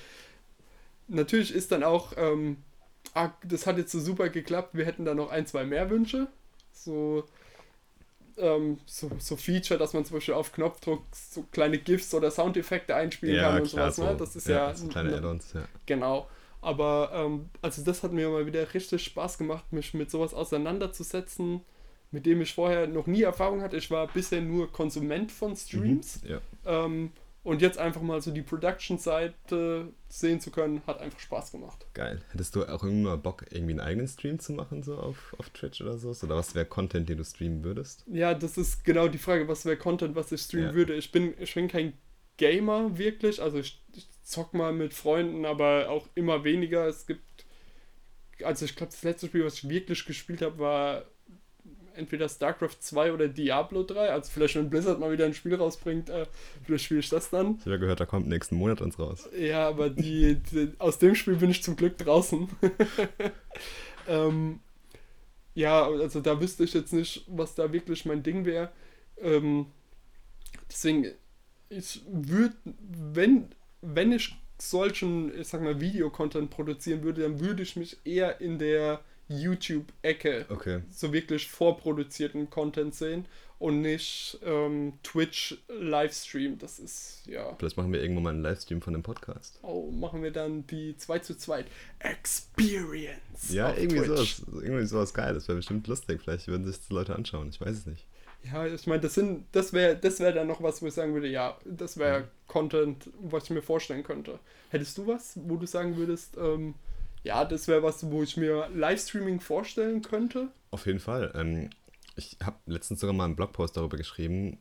natürlich 1.09 1.55
ist 1.55 1.73
dann 1.73 1.83
auch, 1.83 2.13
ähm, 2.17 2.59
ah, 3.15 3.31
das 3.45 3.67
hat 3.67 3.79
jetzt 3.79 3.93
so 3.93 4.01
super 4.01 4.29
geklappt, 4.29 4.75
wir 4.75 4.85
hätten 4.85 5.05
da 5.05 5.15
noch 5.15 5.31
ein, 5.31 5.47
zwei 5.47 5.65
mehr 5.65 5.89
Wünsche. 5.89 6.27
So 6.73 7.25
ähm, 8.39 8.79
so, 8.87 9.11
so 9.19 9.37
Feature, 9.37 9.79
dass 9.79 9.93
man 9.93 10.05
zum 10.05 10.17
Beispiel 10.17 10.35
auf 10.35 10.53
Knopfdruck 10.53 11.03
so 11.13 11.45
kleine 11.53 11.79
GIFs 11.79 12.15
oder 12.15 12.31
Soundeffekte 12.31 12.95
einspielen 12.95 13.37
ja, 13.37 13.51
kann 13.51 13.63
und 13.63 13.69
klar, 13.69 13.91
sowas. 13.91 14.13
Ne? 14.13 14.17
Das 14.19 14.37
ist 14.37 14.49
ja, 14.49 14.69
ja 14.69 14.75
so 14.75 14.89
kleine 14.89 15.17
Add-ons, 15.17 15.53
ja. 15.53 15.63
Genau. 15.87 16.29
Aber 16.61 17.11
ähm, 17.13 17.51
also 17.61 17.83
das 17.85 18.03
hat 18.03 18.13
mir 18.13 18.29
mal 18.31 18.47
wieder 18.47 18.73
richtig 18.73 19.05
Spaß 19.05 19.39
gemacht, 19.39 19.71
mich 19.73 19.93
mit 19.93 20.11
sowas 20.11 20.33
auseinanderzusetzen, 20.33 21.61
mit 22.11 22.25
dem 22.25 22.41
ich 22.41 22.55
vorher 22.55 22.87
noch 22.87 23.07
nie 23.07 23.23
Erfahrung 23.23 23.61
hatte. 23.61 23.77
Ich 23.77 23.91
war 23.91 24.07
bisher 24.07 24.41
nur 24.41 24.73
Konsument 24.73 25.31
von 25.31 25.55
Streams. 25.57 26.23
Mhm, 26.23 26.31
ja. 26.31 26.41
ähm, 26.65 27.13
und 27.45 27.61
jetzt 27.61 27.79
einfach 27.79 28.01
mal 28.01 28.23
so 28.23 28.31
die 28.31 28.43
Production-Seite 28.43 29.93
sehen 30.09 30.41
zu 30.41 30.51
können, 30.51 30.83
hat 30.87 31.01
einfach 31.01 31.21
Spaß 31.21 31.53
gemacht. 31.53 31.87
Geil. 31.93 32.23
Hättest 32.31 32.57
du 32.57 32.65
auch 32.65 32.83
irgendwann 32.83 33.03
mal 33.03 33.19
Bock, 33.19 33.45
irgendwie 33.51 33.73
einen 33.73 33.81
eigenen 33.81 34.09
Stream 34.09 34.39
zu 34.39 34.55
machen, 34.55 34.83
so 34.83 34.97
auf, 34.97 35.37
auf 35.39 35.51
Twitch 35.51 35.83
oder 35.83 35.99
so? 35.99 36.09
Oder 36.09 36.37
was 36.37 36.55
wäre 36.55 36.65
Content, 36.65 37.09
den 37.09 37.19
du 37.19 37.25
streamen 37.25 37.63
würdest? 37.63 38.05
Ja, 38.07 38.33
das 38.33 38.57
ist 38.57 38.83
genau 38.83 39.09
die 39.09 39.19
Frage, 39.19 39.47
was 39.47 39.67
wäre 39.67 39.77
Content, 39.77 40.17
was 40.17 40.33
ich 40.33 40.41
streamen 40.41 40.71
ja. 40.71 40.75
würde. 40.75 40.95
Ich 40.95 41.13
bin, 41.13 41.35
ich 41.39 41.55
bin 41.55 41.69
kein 41.69 41.93
Gamer 42.39 42.97
wirklich, 42.97 43.41
also 43.43 43.59
ich, 43.59 43.81
ich 43.93 44.09
zock 44.23 44.55
mal 44.55 44.73
mit 44.73 44.95
Freunden, 44.95 45.45
aber 45.45 45.91
auch 45.91 46.09
immer 46.15 46.45
weniger. 46.45 46.89
Es 46.89 47.07
gibt, 47.07 47.45
also 48.43 48.65
ich 48.65 48.75
glaube, 48.75 48.91
das 48.91 49.03
letzte 49.03 49.27
Spiel, 49.27 49.45
was 49.45 49.59
ich 49.59 49.69
wirklich 49.69 50.07
gespielt 50.07 50.41
habe, 50.41 50.59
war 50.59 51.05
entweder 51.95 52.29
StarCraft 52.29 52.77
2 52.81 53.13
oder 53.13 53.29
Diablo 53.29 53.83
3. 53.83 54.11
Also 54.11 54.31
vielleicht, 54.33 54.57
wenn 54.57 54.71
Blizzard 54.71 55.01
mal 55.01 55.13
wieder 55.13 55.25
ein 55.25 55.35
Spiel 55.35 55.55
rausbringt, 55.55 56.11
äh, 56.11 56.27
vielleicht 56.65 56.85
spiele 56.85 57.01
ich 57.01 57.09
das 57.09 57.31
dann. 57.31 57.57
Ich 57.57 57.61
habe 57.63 57.73
ja 57.73 57.77
gehört, 57.77 58.01
da 58.01 58.07
kommt 58.07 58.29
nächsten 58.29 58.57
Monat 58.57 58.81
uns 58.81 58.99
raus. 58.99 59.29
Ja, 59.39 59.69
aber 59.69 59.91
die, 59.91 60.37
die 60.37 60.73
aus 60.79 60.99
dem 60.99 61.15
Spiel 61.15 61.37
bin 61.37 61.51
ich 61.51 61.63
zum 61.63 61.77
Glück 61.77 61.99
draußen. 61.99 62.49
ähm, 64.09 64.61
ja, 65.55 65.87
also 65.87 66.21
da 66.21 66.41
wüsste 66.41 66.65
ich 66.65 66.75
jetzt 66.75 66.93
nicht, 66.93 67.25
was 67.29 67.55
da 67.55 67.73
wirklich 67.73 68.05
mein 68.05 68.23
Ding 68.23 68.45
wäre. 68.45 68.71
Ähm, 69.19 69.67
deswegen, 70.69 71.07
ich 71.69 72.03
würde, 72.09 72.57
wenn, 72.65 73.49
wenn 73.81 74.13
ich 74.13 74.37
solchen, 74.59 75.37
ich 75.39 75.49
sag 75.49 75.63
mal, 75.63 75.81
Videocontent 75.81 76.51
produzieren 76.51 77.03
würde, 77.03 77.23
dann 77.23 77.41
würde 77.41 77.63
ich 77.63 77.77
mich 77.77 77.99
eher 78.05 78.41
in 78.41 78.59
der 78.59 79.01
YouTube-Ecke 79.29 80.47
okay. 80.49 80.83
so 80.91 81.13
wirklich 81.13 81.49
vorproduzierten 81.49 82.51
Content 82.51 82.95
sehen 82.95 83.27
und 83.59 83.81
nicht 83.81 84.39
ähm, 84.45 84.95
Twitch-Livestream. 85.03 86.59
Das 86.59 86.79
ist, 86.79 87.23
ja. 87.27 87.55
Vielleicht 87.59 87.77
machen 87.77 87.93
wir 87.93 88.03
irgendwann 88.03 88.25
mal 88.25 88.31
einen 88.31 88.43
Livestream 88.43 88.83
von 88.83 88.93
dem 88.93 89.03
Podcast. 89.03 89.59
Oh, 89.63 89.91
machen 89.91 90.23
wir 90.23 90.33
dann 90.33 90.67
die 90.67 90.97
2 90.97 91.21
zu 91.21 91.37
2 91.37 91.65
Experience. 92.01 93.51
Ja, 93.51 93.75
irgendwie 93.75 94.05
sowas, 94.05 94.43
irgendwie 94.61 94.87
sowas 94.87 95.15
geil. 95.15 95.35
Das 95.35 95.49
wäre 95.49 95.57
bestimmt 95.57 95.87
lustig. 95.87 96.21
Vielleicht 96.23 96.49
würden 96.49 96.67
sich 96.67 96.79
die 96.89 96.95
Leute 96.95 97.15
anschauen. 97.15 97.49
Ich 97.49 97.61
weiß 97.61 97.71
es 97.71 97.87
nicht. 97.87 98.07
Ja, 98.53 98.67
ich 98.67 98.87
meine, 98.87 99.01
das 99.01 99.15
sind, 99.15 99.47
das 99.53 99.73
wäre 99.73 99.97
das 99.97 100.21
wär 100.21 100.33
dann 100.33 100.47
noch 100.47 100.63
was, 100.63 100.83
wo 100.83 100.87
ich 100.87 100.93
sagen 100.93 101.15
würde, 101.15 101.29
ja, 101.29 101.57
das 101.65 101.97
wäre 101.97 102.21
Mhm. 102.21 102.25
Content, 102.47 103.11
was 103.21 103.45
ich 103.45 103.51
mir 103.51 103.63
vorstellen 103.63 104.03
könnte. 104.03 104.39
Hättest 104.69 104.99
du 104.99 105.07
was, 105.07 105.39
wo 105.43 105.57
du 105.57 105.67
sagen 105.67 105.97
würdest, 105.97 106.37
ähm, 106.37 106.75
ja, 107.25 107.45
das 107.45 107.67
wäre 107.69 107.83
was, 107.83 108.09
wo 108.11 108.23
ich 108.23 108.37
mir 108.37 108.69
Livestreaming 108.75 109.41
vorstellen 109.41 110.03
könnte? 110.03 110.49
Auf 110.71 110.87
jeden 110.87 111.01
Fall. 111.01 111.33
Ähm, 111.35 111.71
ich 112.17 112.37
habe 112.43 112.57
letztens 112.67 113.01
sogar 113.01 113.15
mal 113.15 113.25
einen 113.25 113.37
Blogpost 113.37 113.77
darüber 113.77 113.97
geschrieben, 113.97 114.59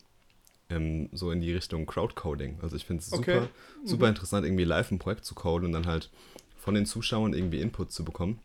ähm, 0.70 1.10
so 1.12 1.32
in 1.32 1.42
die 1.42 1.54
Richtung 1.54 1.86
Crowdcoding. 1.86 2.60
Also 2.62 2.76
ich 2.76 2.86
finde 2.86 3.02
es 3.02 3.10
super, 3.10 3.44
Okay. 3.44 3.48
super 3.86 4.06
Mhm. 4.06 4.10
interessant, 4.10 4.46
irgendwie 4.46 4.64
live 4.64 4.92
ein 4.92 5.00
Projekt 5.00 5.26
zu 5.26 5.36
coden 5.36 5.66
und 5.68 5.72
dann 5.74 5.86
halt 5.88 6.10
von 6.58 6.74
den 6.74 6.86
Zuschauern 6.86 7.34
irgendwie 7.34 7.60
Input 7.62 7.92
zu 7.92 8.04
bekommen. 8.04 8.40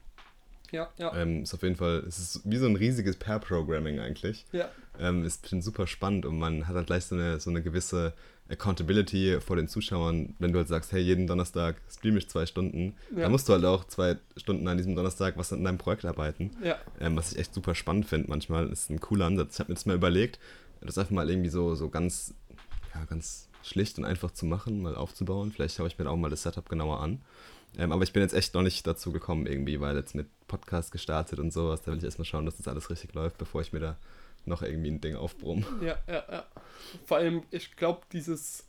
Ja, 0.70 0.90
ja, 0.98 1.14
Ähm, 1.14 1.44
ist 1.44 1.54
auf 1.54 1.62
jeden 1.62 1.76
Fall, 1.76 2.04
es 2.06 2.18
ist 2.18 2.42
wie 2.44 2.58
so 2.58 2.66
ein 2.66 2.76
riesiges 2.76 3.16
Pair-Programming 3.16 4.00
eigentlich. 4.00 4.44
ja, 4.52 4.68
Ähm, 5.00 5.24
ist 5.24 5.42
bestimmt 5.42 5.62
super 5.64 5.86
spannend 5.86 6.26
und 6.26 6.38
man 6.38 6.66
hat 6.66 6.74
halt 6.74 6.86
gleich 6.88 7.04
so 7.04 7.14
eine, 7.14 7.38
so 7.38 7.50
eine 7.50 7.62
gewisse 7.62 8.12
Accountability 8.50 9.40
vor 9.40 9.56
den 9.56 9.68
Zuschauern, 9.68 10.34
wenn 10.38 10.52
du 10.52 10.58
halt 10.58 10.68
sagst, 10.68 10.90
hey, 10.92 11.00
jeden 11.00 11.26
Donnerstag 11.26 11.76
streame 11.90 12.18
ich 12.18 12.28
zwei 12.28 12.46
Stunden, 12.46 12.94
Ja. 13.14 13.22
dann 13.22 13.32
musst 13.32 13.48
du 13.48 13.52
halt 13.52 13.64
auch 13.64 13.84
zwei 13.84 14.16
Stunden 14.36 14.66
an 14.66 14.76
diesem 14.76 14.96
Donnerstag 14.96 15.36
was 15.36 15.52
an 15.52 15.62
deinem 15.64 15.78
Projekt 15.78 16.04
arbeiten. 16.04 16.50
ja, 16.62 16.76
Ähm, 16.98 17.14
was 17.16 17.32
ich 17.32 17.38
echt 17.38 17.54
super 17.54 17.74
spannend 17.74 18.06
finde 18.06 18.28
manchmal, 18.28 18.68
ist 18.68 18.90
ein 18.90 19.00
cooler 19.00 19.26
Ansatz. 19.26 19.54
Ich 19.54 19.60
habe 19.60 19.70
mir 19.70 19.74
das 19.76 19.86
mal 19.86 19.94
überlegt, 19.94 20.38
das 20.80 20.98
einfach 20.98 21.12
mal 21.12 21.28
irgendwie 21.30 21.50
so, 21.50 21.74
so 21.74 21.88
ganz, 21.88 22.34
ja, 22.94 23.04
ganz 23.04 23.48
schlicht 23.62 23.98
und 23.98 24.04
einfach 24.04 24.30
zu 24.30 24.46
machen, 24.46 24.80
mal 24.82 24.96
aufzubauen. 24.96 25.52
Vielleicht 25.52 25.76
schaue 25.76 25.88
ich 25.88 25.98
mir 25.98 26.08
auch 26.08 26.16
mal 26.16 26.30
das 26.30 26.42
Setup 26.42 26.68
genauer 26.68 27.00
an. 27.00 27.20
Ähm, 27.76 27.92
aber 27.92 28.02
ich 28.02 28.12
bin 28.12 28.22
jetzt 28.22 28.32
echt 28.34 28.54
noch 28.54 28.62
nicht 28.62 28.86
dazu 28.86 29.12
gekommen 29.12 29.46
irgendwie, 29.46 29.78
weil 29.80 29.94
jetzt 29.94 30.14
mit 30.14 30.26
Podcast 30.48 30.90
gestartet 30.90 31.38
und 31.38 31.52
sowas, 31.52 31.82
da 31.82 31.90
will 31.92 31.98
ich 31.98 32.04
erstmal 32.04 32.24
schauen, 32.24 32.46
dass 32.46 32.56
das 32.56 32.66
alles 32.66 32.88
richtig 32.88 33.14
läuft, 33.14 33.36
bevor 33.36 33.60
ich 33.60 33.72
mir 33.72 33.80
da 33.80 33.96
noch 34.48 34.62
irgendwie 34.62 34.90
ein 34.90 35.00
Ding 35.00 35.16
aufbrumme. 35.16 35.64
ja, 35.82 35.96
ja, 36.06 36.24
ja. 36.30 36.46
Vor 37.04 37.18
allem, 37.18 37.42
ich 37.50 37.76
glaube, 37.76 38.02
dieses, 38.12 38.66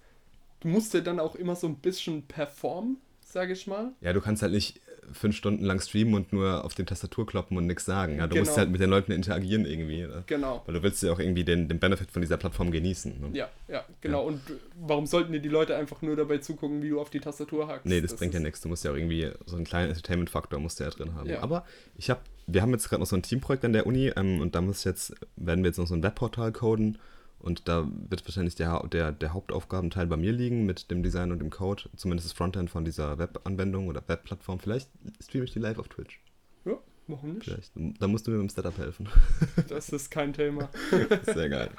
du 0.60 0.68
musst 0.68 0.94
ja 0.94 1.02
dann 1.02 1.20
auch 1.20 1.36
immer 1.36 1.56
so 1.56 1.68
ein 1.68 1.78
bisschen 1.78 2.24
performen, 2.24 2.98
sage 3.22 3.54
ich 3.54 3.68
mal. 3.68 3.94
Ja, 4.02 4.14
du 4.14 4.22
kannst 4.22 4.42
halt 4.42 4.54
nicht 4.54 4.82
fünf 5.12 5.36
Stunden 5.36 5.64
lang 5.64 5.80
streamen 5.80 6.14
und 6.14 6.34
nur 6.34 6.64
auf 6.64 6.76
die 6.76 6.84
Tastatur 6.84 7.26
kloppen 7.26 7.58
und 7.58 7.68
nichts 7.68 7.86
sagen. 7.86 8.18
Ja, 8.18 8.28
du 8.28 8.38
musst 8.38 8.52
Genau. 8.52 8.58
halt 8.58 8.72
mit 8.72 8.82
den 8.82 8.90
Leuten 8.90 9.12
interagieren 9.12 9.66
irgendwie. 9.66 10.02
Ne? 10.02 10.24
Genau. 10.28 10.64
Weil 10.66 10.76
du 10.76 10.84
willst 10.84 11.02
ja 11.04 11.12
auch 11.12 11.20
irgendwie 11.20 11.44
den, 11.44 11.68
den 11.68 11.80
Benefit 11.80 12.12
von 12.12 12.22
dieser 12.22 12.38
Plattform 12.38 12.72
genießen. 12.72 13.20
Ne? 13.20 13.38
Ja, 13.38 13.50
ja, 13.68 13.84
genau. 14.02 14.26
Und 14.26 14.42
warum 14.80 15.06
sollten 15.06 15.32
dir 15.34 15.40
die 15.40 15.50
Leute 15.50 15.76
einfach 15.76 16.02
nur 16.02 16.16
dabei 16.16 16.38
zugucken, 16.40 16.82
wie 16.82 16.90
du 16.90 17.00
auf 17.00 17.10
die 17.10 17.20
Tastatur 17.20 17.68
hackst? 17.68 17.86
Nee, 17.86 18.02
das, 18.02 18.16
bringt 18.16 18.34
ja 18.34 18.40
nichts. 18.40 18.62
Du 18.62 18.70
musst 18.70 18.84
ja 18.84 18.92
auch 18.92 18.96
irgendwie 18.96 19.30
so 19.46 19.56
einen 19.56 19.66
kleinen 19.66 19.90
Entertainment-Faktor 19.90 20.60
musst 20.60 20.80
du 20.80 20.84
ja 20.84 20.90
drin 20.90 21.16
haben. 21.16 21.30
Ja. 21.30 21.42
Aber 21.42 21.66
ich 21.98 22.10
habe, 22.10 22.22
wir 22.48 22.62
haben 22.62 22.72
jetzt 22.72 22.90
gerade 22.90 23.02
noch 23.02 23.08
so 23.08 23.16
ein 23.16 23.24
Teamprojekt 23.24 23.66
an 23.66 23.74
der 23.74 23.86
Uni 23.86 24.12
ähm, 24.16 24.42
und 24.42 24.56
da 24.56 24.62
muss 24.62 24.84
jetzt, 24.84 25.14
werden 25.36 25.64
wir 25.64 25.70
jetzt 25.70 25.78
noch 25.78 25.88
so 25.88 25.96
ein 25.96 26.04
Webportal 26.04 26.52
coden 26.52 26.98
und 27.40 27.68
da 27.68 27.88
wird 28.10 28.26
wahrscheinlich 28.26 28.56
der, 28.56 28.86
der, 28.88 29.12
der 29.12 29.34
Hauptaufgabenteil 29.34 30.08
bei 30.08 30.18
mir 30.18 30.32
liegen 30.32 30.66
mit 30.66 30.92
dem 30.92 31.04
Design 31.04 31.32
und 31.32 31.40
dem 31.40 31.50
Code, 31.50 31.84
zumindest 31.96 32.30
das 32.30 32.38
Frontend 32.38 32.70
von 32.70 32.84
dieser 32.84 33.18
Webanwendung 33.18 33.88
oder 33.88 34.04
Webplattform. 34.08 34.60
Vielleicht 34.60 34.90
streame 35.24 35.46
ich 35.46 35.54
die 35.54 35.60
live 35.60 35.80
auf 35.80 35.88
Twitch. 35.88 36.22
Ja, 36.66 36.78
warum 37.08 37.36
nicht? 37.36 37.46
Vielleicht. 37.46 37.72
Da 38.00 38.08
musst 38.08 38.28
du 38.28 38.32
mir 38.32 38.38
beim 38.38 38.50
Setup 38.50 38.78
helfen. 38.78 39.08
Das 39.70 39.90
ist 39.90 40.12
kein 40.12 40.34
Thema. 40.34 40.70
Sehr 41.24 41.50
geil. 41.50 41.70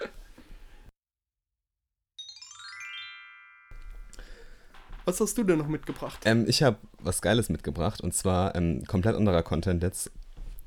Was 5.04 5.20
hast 5.20 5.36
du 5.36 5.44
denn 5.44 5.58
noch 5.58 5.68
mitgebracht? 5.68 6.20
Ähm, 6.24 6.44
ich 6.46 6.62
habe 6.62 6.76
was 6.98 7.20
Geiles 7.20 7.48
mitgebracht 7.48 8.00
und 8.00 8.14
zwar 8.14 8.54
ähm, 8.54 8.84
komplett 8.86 9.16
anderer 9.16 9.42
Content 9.42 9.82
jetzt. 9.82 10.10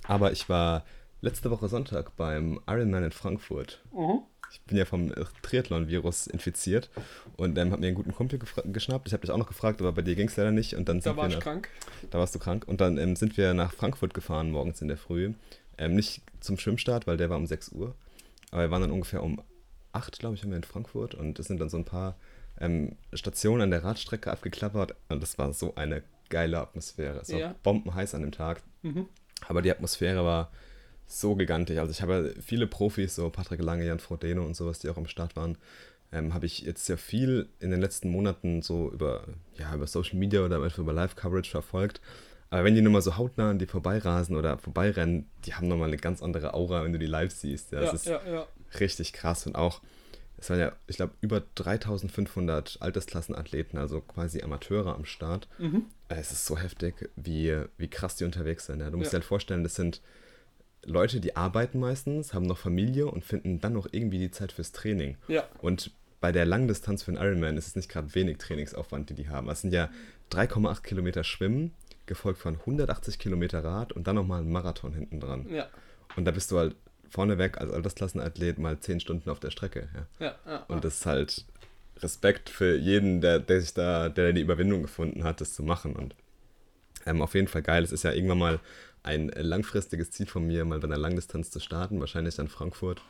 Aber 0.06 0.32
ich 0.32 0.50
war 0.50 0.84
letzte 1.22 1.50
Woche 1.50 1.70
Sonntag 1.70 2.16
beim 2.18 2.60
Ironman 2.68 3.06
in 3.06 3.12
Frankfurt. 3.12 3.82
Mhm. 3.94 4.24
Ich 4.54 4.62
bin 4.62 4.78
ja 4.78 4.86
vom 4.86 5.12
Triathlon-Virus 5.42 6.28
infiziert 6.28 6.89
und 7.38 7.58
ähm, 7.58 7.72
habe 7.72 7.82
mir 7.82 7.88
einen 7.88 7.96
guten 7.96 8.13
Kumpel 8.13 8.39
geschnappt. 8.66 9.08
Ich 9.08 9.13
habe 9.13 9.22
dich 9.22 9.32
auch 9.32 9.38
noch 9.38 9.48
gefragt, 9.48 9.82
aber 9.82 9.92
bei 9.92 10.02
dir 10.04 10.16
ging 10.16 10.28
es 10.28 10.38
leider 10.38 10.52
nicht. 10.52 10.76
Und 10.76 10.88
dann 10.89 11.00
Da 11.00 11.04
sind 11.12 11.18
war 11.18 11.24
wir 11.26 11.30
ich 11.30 11.36
nach, 11.38 11.44
krank. 11.44 11.70
da 12.12 12.20
warst 12.20 12.36
du 12.36 12.39
krank. 12.39 12.66
Und 12.68 12.80
dann 12.80 12.98
ähm, 12.98 13.16
sind 13.16 13.36
wir 13.38 13.54
nach 13.54 13.74
Frankfurt 13.74 14.13
gefahren, 14.13 14.52
morgens 14.52 14.82
in 14.82 14.88
der 14.88 14.98
Früh. 14.98 15.34
Ähm, 15.78 15.96
nicht 15.96 16.22
zum 16.39 16.58
Schwimmstart, 16.60 17.08
weil 17.08 17.18
der 17.18 17.30
war 17.30 17.38
um 17.38 17.48
6 17.48 17.70
Uhr. 17.70 17.96
Aber 18.52 18.62
wir 18.62 18.72
waren 18.72 18.82
dann 18.82 18.92
ungefähr 18.92 19.24
um 19.24 19.42
8, 19.94 20.20
glaube 20.20 20.36
ich, 20.36 20.44
haben 20.44 20.52
wir 20.52 20.58
in 20.58 20.63
Frankfurt. 20.63 21.16
Und 21.16 21.39
es 21.39 21.48
sind 21.48 21.60
dann 21.60 21.70
so 21.70 21.78
ein 21.78 21.86
paar 21.86 22.16
ähm, 22.60 22.96
Stationen 23.13 23.62
an 23.63 23.72
der 23.72 23.84
Radstrecke 23.84 24.32
abgeklappert. 24.32 24.94
Und 25.10 25.22
das 25.24 25.38
war 25.39 25.52
so 25.54 25.74
eine 25.76 26.04
geile 26.30 26.60
Atmosphäre. 26.60 27.20
Es 27.22 27.32
war 27.32 27.39
Ja. 27.39 27.56
bombenheiß 27.63 28.13
an 28.13 28.22
dem 28.22 28.32
Tag. 28.32 28.62
Mhm. 28.84 29.08
Aber 29.48 29.62
die 29.63 29.72
Atmosphäre 29.72 30.24
war 30.24 30.52
so 31.08 31.36
gigantisch. 31.36 31.78
Also 31.78 31.92
ich 31.92 32.02
habe 32.02 32.34
viele 32.42 32.68
Profis, 32.68 33.16
so 33.16 33.30
Patrick 33.30 33.62
Lange, 33.62 33.86
Jan 33.86 34.00
Frodeno 34.00 34.44
und 34.46 34.56
sowas, 34.56 34.80
die 34.80 34.89
auch 34.89 34.98
am 34.98 35.08
Start 35.08 35.36
waren, 35.36 35.58
ähm, 36.12 36.34
habe 36.34 36.46
ich 36.46 36.62
jetzt 36.62 36.86
sehr 36.86 36.98
viel 36.98 37.48
in 37.60 37.72
den 37.72 37.82
letzten 37.82 38.10
Monaten 38.10 38.62
so 38.62 38.92
über, 38.92 39.24
ja, 39.58 39.74
über 39.74 39.88
Social 39.88 40.18
Media 40.18 40.46
oder 40.46 40.62
einfach 40.62 40.80
über 40.80 40.94
Live-Coverage 40.94 41.50
verfolgt. 41.50 42.02
Aber 42.50 42.66
wenn 42.66 42.76
die 42.76 42.82
nur 42.82 42.94
mal 42.94 43.02
so 43.02 43.18
hautnah 43.18 43.50
an 43.50 43.58
die 43.58 43.66
vorbeirasen 43.66 44.36
oder 44.36 44.60
vorbeirennen, 44.60 45.28
die 45.46 45.56
haben 45.56 45.68
nochmal 45.68 45.88
eine 45.88 45.98
ganz 45.98 46.22
andere 46.22 46.54
Aura, 46.54 46.84
wenn 46.84 46.94
du 46.94 47.00
die 47.00 47.08
live 47.08 47.32
siehst. 47.32 47.72
Ja, 47.72 47.80
Ja, 47.82 47.86
das 47.86 47.94
ist 47.96 48.06
ja, 48.06 48.22
ja. 48.32 48.48
richtig 48.80 49.12
krass 49.12 49.48
und 49.48 49.56
auch, 49.56 49.82
es 50.38 50.52
waren 50.52 50.60
ja, 50.60 50.72
ich 50.86 50.98
glaube, 50.98 51.13
über 51.22 51.42
3500 51.56 52.78
Altersklassenathleten, 52.80 53.80
also 53.80 54.02
quasi 54.02 54.44
Amateure 54.44 54.94
am 54.94 55.06
Start. 55.06 55.48
Mhm. 55.58 55.86
Es 56.10 56.32
ist 56.32 56.46
so 56.46 56.56
heftig, 56.56 57.10
wie, 57.16 57.60
wie 57.78 57.88
krass 57.88 58.18
die 58.18 58.26
unterwegs 58.26 58.68
sind. 58.68 58.82
Ja. 58.82 58.92
Du 58.92 58.98
musst 58.98 59.13
dir 59.13 59.18
halt 59.18 59.26
vorstellen, 59.26 59.63
das 59.63 59.74
sind 59.74 60.02
Leute, 60.86 61.19
die 61.19 61.36
arbeiten 61.36 61.80
meistens, 61.80 62.34
haben 62.34 62.46
noch 62.46 62.58
Familie 62.58 63.08
und 63.08 63.24
finden 63.24 63.60
dann 63.62 63.74
noch 63.74 63.88
irgendwie 63.91 64.19
die 64.19 64.32
Zeit 64.32 64.52
fürs 64.52 64.72
Training. 64.72 65.17
Ja, 65.28 65.46
Und 65.62 65.91
bei 66.19 66.32
der 66.32 66.46
Langdistanz 66.46 67.04
für 67.04 67.12
einen 67.12 67.22
Ironman 67.22 67.58
ist 67.58 67.67
es 67.67 67.76
nicht 67.76 67.89
gerade 67.89 68.13
wenig 68.15 68.38
Trainingsaufwand, 68.38 69.10
die 69.10 69.13
die 69.13 69.30
haben. 69.30 69.50
Es 69.50 69.62
sind 69.62 69.74
ja 69.74 69.89
3,8 70.32 70.82
Kilometer 70.82 71.24
Schwimmen, 71.24 71.74
gefolgt 72.06 72.39
von 72.39 72.56
180 72.56 73.19
Kilometer 73.19 73.63
Rad 73.63 73.91
und 73.93 74.08
dann 74.08 74.15
nochmal 74.15 74.41
ein 74.41 74.52
Marathon 74.52 74.93
hinten 74.93 75.19
dran. 75.19 75.48
ja, 75.50 75.67
Und 76.15 76.26
da 76.26 76.32
bist 76.32 76.52
du 76.52 76.58
halt 76.58 76.76
vorneweg 77.10 77.60
als 77.60 77.72
Altersklassenathlet 77.72 78.58
mal 78.58 78.80
10 78.80 79.00
Stunden 79.00 79.30
auf 79.30 79.39
der 79.39 79.52
Strecke. 79.52 79.89
Ja. 80.19 80.26
ja, 80.26 80.36
ja. 80.46 80.58
Und 80.67 80.84
das 80.84 80.96
ist 80.96 81.06
halt 81.06 81.46
Respekt 81.98 82.50
für 82.50 82.76
jeden, 82.76 83.22
der, 83.22 83.39
der 83.39 83.62
sich 83.62 83.74
da, 83.74 84.10
der 84.10 84.34
die 84.34 84.41
Überwindung 84.41 84.82
gefunden 84.82 85.24
hat, 85.24 85.41
das 85.41 85.54
zu 85.54 85.63
machen. 85.63 85.96
Und 85.96 86.15
ähm, 87.06 87.22
auf 87.22 87.36
jeden 87.36 87.48
Fall 87.48 87.62
geil. 87.62 87.84
Es 87.84 87.91
ist 87.91 88.04
ja 88.04 88.12
irgendwann 88.12 88.39
mal 88.39 88.60
ein 89.04 89.30
langfristiges 89.36 90.12
Ziel 90.12 90.28
von 90.28 90.46
mir, 90.48 90.66
mal 90.66 90.80
bei 90.80 90.88
einer 90.88 90.98
Langdistanz 90.98 91.52
zu 91.52 91.60
starten, 91.60 92.00
wahrscheinlich 92.00 92.36
dann 92.36 92.48
Frankfurt. 92.48 93.02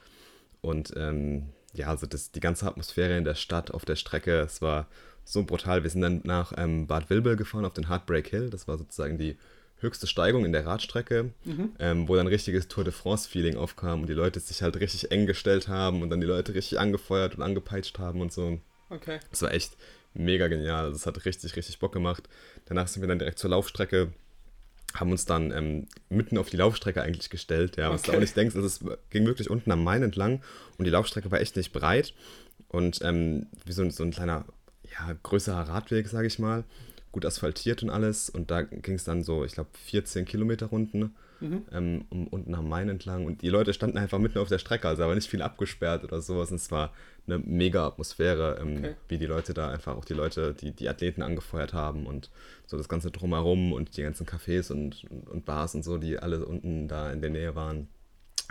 Und 0.61 0.93
ähm, 0.95 1.49
ja, 1.73 1.87
also 1.87 2.05
das, 2.07 2.31
die 2.31 2.39
ganze 2.39 2.67
Atmosphäre 2.67 3.17
in 3.17 3.23
der 3.25 3.35
Stadt, 3.35 3.71
auf 3.71 3.85
der 3.85 3.95
Strecke, 3.95 4.39
es 4.39 4.61
war 4.61 4.87
so 5.25 5.43
brutal. 5.43 5.83
Wir 5.83 5.89
sind 5.89 6.01
dann 6.01 6.21
nach 6.23 6.53
ähm, 6.57 6.87
Bad 6.87 7.09
Vilbel 7.09 7.35
gefahren 7.35 7.65
auf 7.65 7.73
den 7.73 7.89
Heartbreak 7.89 8.27
Hill. 8.27 8.49
Das 8.49 8.67
war 8.67 8.77
sozusagen 8.77 9.17
die 9.17 9.37
höchste 9.79 10.07
Steigung 10.07 10.45
in 10.45 10.53
der 10.53 10.65
Radstrecke, 10.65 11.31
Mhm. 11.43 11.71
ähm, 11.79 12.07
wo 12.07 12.15
dann 12.15 12.27
richtiges 12.27 12.67
Tour 12.69 12.85
de 12.85 12.93
France-Feeling 12.93 13.57
aufkam 13.57 14.01
und 14.01 14.07
die 14.07 14.13
Leute 14.13 14.39
sich 14.39 14.61
halt 14.61 14.79
richtig 14.79 15.11
eng 15.11 15.25
gestellt 15.25 15.67
haben 15.67 16.01
und 16.01 16.09
dann 16.09 16.21
die 16.21 16.27
Leute 16.27 16.53
richtig 16.53 16.79
angefeuert 16.79 17.35
und 17.35 17.41
angepeitscht 17.41 17.99
haben 17.99 18.21
und 18.21 18.31
so. 18.31 18.59
Okay. 18.89 19.19
Das 19.29 19.41
war 19.41 19.53
echt 19.53 19.75
mega 20.13 20.47
genial. 20.47 20.85
Also 20.85 20.95
es 20.95 21.05
hat 21.05 21.25
richtig, 21.25 21.55
richtig 21.55 21.79
Bock 21.79 21.91
gemacht. 21.91 22.29
Danach 22.65 22.87
sind 22.87 23.01
wir 23.01 23.07
dann 23.09 23.19
direkt 23.19 23.39
zur 23.39 23.49
Laufstrecke, 23.49 24.13
haben 24.93 25.11
uns 25.11 25.25
dann 25.25 25.51
ähm, 25.51 25.87
mitten 26.09 26.37
auf 26.37 26.49
die 26.49 26.57
Laufstrecke 26.57 27.01
eigentlich 27.01 27.29
gestellt. 27.29 27.77
Ja, 27.77 27.89
was 27.91 28.03
du 28.03 28.09
Okay. 28.09 28.17
auch 28.17 28.21
nicht 28.21 28.35
denkst, 28.37 28.55
also 28.55 28.67
es 28.67 28.79
ging 29.09 29.25
wirklich 29.25 29.49
unten 29.49 29.71
am 29.71 29.83
Main 29.83 30.03
entlang 30.03 30.41
und 30.77 30.85
die 30.85 30.91
Laufstrecke 30.91 31.31
war 31.31 31.41
echt 31.41 31.55
nicht 31.55 31.71
breit 31.73 32.13
und 32.69 32.99
ähm, 33.01 33.47
wie 33.65 33.71
so, 33.71 33.81
ein- 33.81 33.91
so 33.91 34.03
ein 34.03 34.11
kleiner, 34.11 34.45
ja, 34.91 35.15
größerer 35.23 35.67
Radweg, 35.67 36.07
sage 36.07 36.27
ich 36.27 36.37
mal. 36.39 36.63
Gut 37.11 37.25
asphaltiert 37.25 37.83
und 37.83 37.89
alles. 37.91 38.29
Und 38.29 38.49
da 38.49 38.61
ging 38.63 38.95
es 38.95 39.03
dann 39.03 39.23
so, 39.23 39.45
ich 39.45 39.53
glaube, 39.53 39.69
14 39.85 40.25
Kilometer 40.25 40.67
Runden 40.67 41.13
Mhm. 41.39 41.61
ähm, 41.71 42.05
um, 42.09 42.27
unten 42.27 42.55
am 42.55 42.69
Main 42.69 42.87
entlang. 42.89 43.25
Und 43.25 43.41
die 43.41 43.49
Leute 43.49 43.73
standen 43.73 43.97
einfach 43.97 44.17
mitten 44.17 44.37
auf 44.39 44.47
der 44.47 44.59
Strecke, 44.59 44.87
also 44.87 45.03
aber 45.03 45.13
nicht 45.13 45.29
viel 45.29 45.41
abgesperrt 45.41 46.03
oder 46.03 46.21
sowas. 46.21 46.49
Und 46.51 46.55
es 46.57 46.71
war 46.71 46.93
eine 47.25 47.37
mega 47.39 47.87
Atmosphäre, 47.87 48.57
ähm, 48.61 48.77
Okay. 48.77 48.95
wie 49.07 49.17
die 49.17 49.25
Leute 49.25 49.53
da 49.53 49.69
einfach 49.69 49.95
auch 49.95 50.05
die 50.05 50.13
Leute, 50.13 50.53
die, 50.53 50.71
die 50.71 50.89
Athleten 50.89 51.21
angefeuert 51.21 51.73
haben 51.73 52.05
und 52.05 52.29
so 52.67 52.77
das 52.77 52.89
Ganze 52.89 53.11
drumherum 53.11 53.71
und 53.73 53.95
die 53.95 54.01
ganzen 54.03 54.25
Cafés 54.25 54.71
und, 54.71 55.05
und, 55.09 55.29
und 55.29 55.45
Bars 55.45 55.73
und 55.75 55.83
so, 55.83 55.97
die 55.97 56.19
alle 56.19 56.45
unten 56.45 56.87
da 56.87 57.11
in 57.11 57.21
der 57.21 57.29
Nähe 57.29 57.55
waren. 57.55 57.87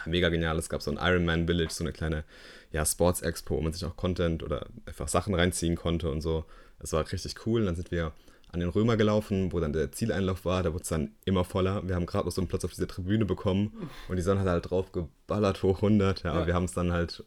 Mega 0.07 0.31
genial. 0.31 0.59
Es 0.59 0.69
gab 0.71 0.81
so 0.83 0.91
ein 0.91 0.97
Ironman 1.01 1.47
Village, 1.47 1.73
so 1.73 1.85
eine 1.85 1.93
kleine 1.93 2.25
ja, 2.73 2.85
Sports 2.87 3.21
Expo, 3.21 3.57
wo 3.57 3.61
man 3.61 3.73
sich 3.75 3.85
auch 3.85 3.97
Content 3.97 4.43
oder 4.43 4.67
einfach 4.87 5.07
Sachen 5.09 5.35
reinziehen 5.35 5.77
konnte 5.77 6.11
und 6.11 6.23
so. 6.23 6.45
Es 6.81 6.93
war 6.93 7.11
richtig 7.13 7.47
cool. 7.47 7.67
Dann 7.67 7.77
sind 7.77 7.91
wir 7.91 8.13
an 8.51 8.61
den 8.61 8.69
Römer 8.71 8.97
gelaufen, 8.97 9.53
wo 9.53 9.61
dann 9.61 9.73
der 9.73 9.93
Zieleinlauf 9.93 10.45
war. 10.45 10.63
Da 10.63 10.73
wurde 10.73 10.83
es 10.83 10.89
dann 10.89 11.13
immer 11.25 11.45
voller. 11.45 11.87
Wir 11.87 11.95
haben 11.95 12.07
gerade 12.07 12.25
noch 12.25 12.33
so 12.33 12.41
einen 12.41 12.49
Platz 12.49 12.65
auf 12.65 12.73
dieser 12.73 12.89
Tribüne 12.89 13.25
bekommen 13.27 13.89
und 14.09 14.17
die 14.17 14.23
Sonne 14.23 14.41
hat 14.41 14.49
halt 14.49 14.71
drauf 14.71 14.93
geballert 14.93 15.63
hoch 15.63 15.77
100. 15.83 16.23
Ja, 16.23 16.31
Ja. 16.31 16.37
aber 16.37 16.47
wir 16.47 16.55
haben 16.55 16.65
es 16.65 16.73
dann 16.73 16.93
halt 16.93 17.23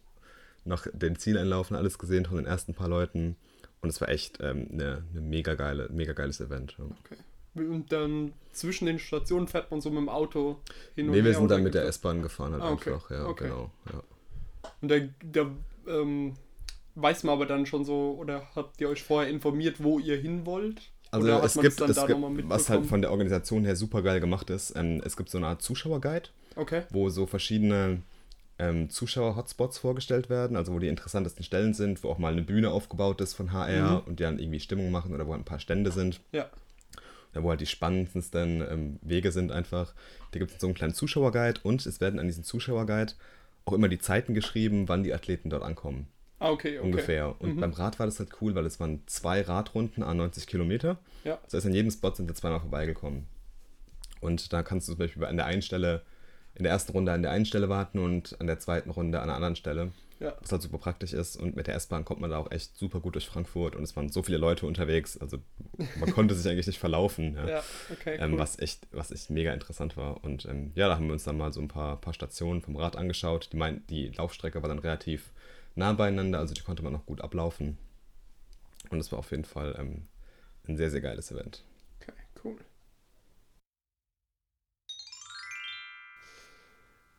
noch 0.66 0.88
den 0.94 1.16
Zieleinlauf 1.18 1.72
und 1.72 1.78
alles 1.78 1.98
gesehen 1.98 2.26
von 2.26 2.38
den 2.38 2.46
ersten 2.46 2.74
paar 2.74 2.88
Leuten. 2.90 3.36
Und 3.82 3.90
es 3.90 4.02
war 4.02 4.10
echt 4.10 4.40
ähm, 4.42 4.68
eine, 4.72 5.04
eine 5.12 5.22
mega 5.22 5.54
geile, 5.56 5.90
mega 5.92 6.14
geiles 6.14 6.42
Event. 6.42 6.76
Ja. 6.78 6.86
Okay. 6.86 7.22
Und 7.56 7.92
dann 7.92 8.34
zwischen 8.52 8.86
den 8.86 9.00
Stationen 9.00 9.48
fährt 9.48 9.72
man 9.72 9.80
so 9.80 9.90
mit 9.90 10.00
dem 10.00 10.10
Auto 10.10 10.60
hin 10.96 11.06
und 11.08 11.12
Nee, 11.12 11.24
wir 11.24 11.32
her 11.32 11.40
sind 11.40 11.50
dann 11.50 11.64
mit 11.64 11.74
der 11.74 11.86
S-Bahn 11.86 12.22
gefahren 12.22 12.52
halt 12.54 12.64
Ah, 12.64 12.72
okay. 12.72 12.94
einfach. 12.94 13.12
Ja, 13.12 13.26
Okay. 13.28 13.44
genau. 13.46 13.72
Ja. 13.92 14.04
Und 14.82 14.92
da, 14.92 14.96
da 15.24 15.52
ähm, 15.88 16.34
weiß 16.96 17.24
man 17.24 17.34
aber 17.34 17.46
dann 17.46 17.66
schon 17.66 17.86
so, 17.86 18.18
oder 18.20 18.48
habt 18.56 18.82
ihr 18.82 18.90
euch 18.90 19.04
vorher 19.04 19.30
informiert, 19.32 19.76
wo 19.84 20.00
ihr 20.00 20.18
hin 20.18 20.46
wollt? 20.46 20.82
Also 21.12 21.28
oder 21.28 21.44
es 21.44 21.54
gibt, 21.54 21.80
es 21.80 21.96
da 21.96 22.08
gibt 22.08 22.20
was 22.50 22.70
halt 22.70 22.86
von 22.88 23.02
der 23.02 23.12
Organisation 23.12 23.64
her 23.64 23.76
super 23.78 24.02
geil 24.02 24.20
gemacht 24.20 24.50
ist, 24.50 24.76
ähm, 24.76 25.02
es 25.06 25.16
gibt 25.16 25.30
so 25.30 25.38
eine 25.38 25.48
Art 25.48 25.62
Zuschauerguide, 25.62 26.30
Okay. 26.58 26.84
wo 26.90 27.10
so 27.10 27.26
verschiedene 27.26 28.02
ähm, 28.58 28.90
Zuschauer-Hotspots 28.90 29.78
vorgestellt 29.78 30.30
werden, 30.30 30.56
also 30.56 30.74
wo 30.74 30.80
die 30.80 30.88
interessantesten 30.88 31.44
Stellen 31.44 31.74
sind, 31.74 32.04
wo 32.04 32.10
auch 32.10 32.18
mal 32.18 32.32
eine 32.32 32.42
Bühne 32.42 32.72
aufgebaut 32.72 33.22
ist 33.22 33.34
von 33.34 33.52
HR 33.52 34.04
und 34.08 34.20
die 34.20 34.24
dann 34.24 34.40
irgendwie 34.40 34.60
Stimmung 34.60 34.92
machen 34.92 35.14
oder 35.14 35.28
wo 35.28 35.34
ein 35.34 35.44
paar 35.44 35.60
Stände 35.60 35.92
sind. 35.92 36.22
Ja. 36.32 36.50
Ja, 37.34 37.44
wo 37.44 37.50
halt 37.50 37.60
die 37.60 37.66
spannendsten 37.66 38.62
ähm, 38.62 39.00
Wege 39.02 39.34
sind 39.34 39.52
einfach. 39.52 39.94
Da 40.32 40.40
gibt 40.40 40.52
es 40.52 40.62
so 40.62 40.68
einen 40.68 40.74
kleinen 40.74 40.94
Zuschauerguide 40.94 41.60
und 41.64 41.86
es 41.86 42.00
werden 42.00 42.18
an 42.20 42.28
diesem 42.28 42.46
Zuschauerguide 42.46 43.14
auch 43.66 43.74
immer 43.74 43.90
die 43.90 44.00
Zeiten 44.00 44.34
geschrieben, 44.34 44.88
wann 44.88 45.04
die 45.04 45.14
Athleten 45.14 45.50
dort 45.50 45.64
ankommen. 45.64 46.08
Ah, 46.40 46.52
okay, 46.52 46.78
okay. 46.78 46.86
Ungefähr. 46.86 47.36
Und 47.40 47.60
beim 47.60 47.72
Rad 47.72 48.00
war 48.00 48.06
das 48.06 48.20
halt 48.20 48.30
cool, 48.42 48.56
weil 48.56 48.66
es 48.66 48.80
waren 48.80 49.02
zwei 49.08 49.42
Radrunden 49.42 50.04
an 50.04 50.18
90 50.18 50.48
Kilometer. 50.48 50.98
Ja. 51.24 51.40
Das 51.44 51.56
heißt, 51.56 51.66
an 51.66 51.74
jedem 51.74 51.92
Spot 51.92 52.14
sind 52.14 52.28
wir 52.28 52.36
zweimal 52.36 52.60
vorbeigekommen. 52.60 53.26
Und 54.22 54.54
da 54.54 54.64
kannst 54.64 54.88
du 54.88 54.94
zum 54.94 55.00
Beispiel 55.00 55.26
an 55.26 55.38
der 55.38 55.46
einen 55.46 55.62
Stelle, 55.62 56.02
in 56.56 56.64
der 56.64 56.72
ersten 56.72 56.92
Runde 56.94 57.12
an 57.12 57.22
der 57.22 57.32
einen 57.32 57.46
Stelle 57.46 57.70
warten 57.70 58.00
und 58.00 58.40
an 58.40 58.48
der 58.48 58.60
zweiten 58.60 58.90
Runde 58.90 59.20
an 59.22 59.28
der 59.28 59.36
anderen 59.36 59.56
Stelle. 59.56 59.92
Ja. 60.22 60.34
Was 60.40 60.50
halt 60.54 60.62
super 60.62 60.78
praktisch 60.78 61.12
ist. 61.12 61.36
Und 61.36 61.58
mit 61.58 61.68
der 61.68 61.76
S-Bahn 61.76 62.06
kommt 62.06 62.22
man 62.22 62.30
da 62.30 62.38
auch 62.38 62.50
echt 62.50 62.78
super 62.78 63.02
gut 63.02 63.16
durch 63.16 63.28
Frankfurt 63.28 63.76
und 63.76 63.84
es 63.84 63.98
waren 63.98 64.08
so 64.10 64.24
viele 64.24 64.38
Leute 64.38 64.66
unterwegs. 64.66 65.18
Also 65.18 65.40
man 66.00 66.10
konnte 66.12 66.34
sich 66.36 66.50
eigentlich 66.50 66.68
nicht 66.68 66.80
verlaufen. 66.80 67.36
Ja. 67.36 67.46
Ja, 67.50 67.64
okay, 67.92 68.16
Ähm, 68.20 68.34
cool. 68.34 68.40
was, 68.40 68.58
echt, 68.60 68.88
was 68.92 69.12
echt 69.12 69.30
mega 69.30 69.54
interessant 69.54 69.98
war. 69.98 70.24
Und 70.24 70.46
ähm, 70.46 70.72
ja, 70.76 70.88
da 70.88 70.96
haben 70.96 71.08
wir 71.08 71.14
uns 71.14 71.26
dann 71.26 71.38
mal 71.38 71.52
so 71.52 71.60
ein 71.60 71.68
paar, 71.68 72.00
paar 72.00 72.14
Stationen 72.14 72.62
vom 72.62 72.78
Rad 72.78 72.96
angeschaut. 72.96 73.50
Die, 73.52 73.58
mein, 73.58 73.86
die 73.88 74.08
Laufstrecke 74.08 74.62
war 74.62 74.70
dann 74.70 74.80
relativ 74.80 75.32
nah 75.76 75.92
beieinander, 75.92 76.40
also 76.40 76.54
die 76.54 76.62
konnte 76.62 76.82
man 76.82 76.94
noch 76.94 77.06
gut 77.06 77.20
ablaufen. 77.20 77.78
Und 78.90 79.00
es 79.00 79.12
war 79.12 79.20
auf 79.20 79.32
jeden 79.32 79.44
Fall 79.46 79.76
ähm, 79.78 80.08
ein 80.68 80.78
sehr, 80.78 80.92
sehr 80.92 81.02
geiles 81.02 81.30
Event. 81.32 81.64
Okay, 82.02 82.14
cool. 82.44 82.56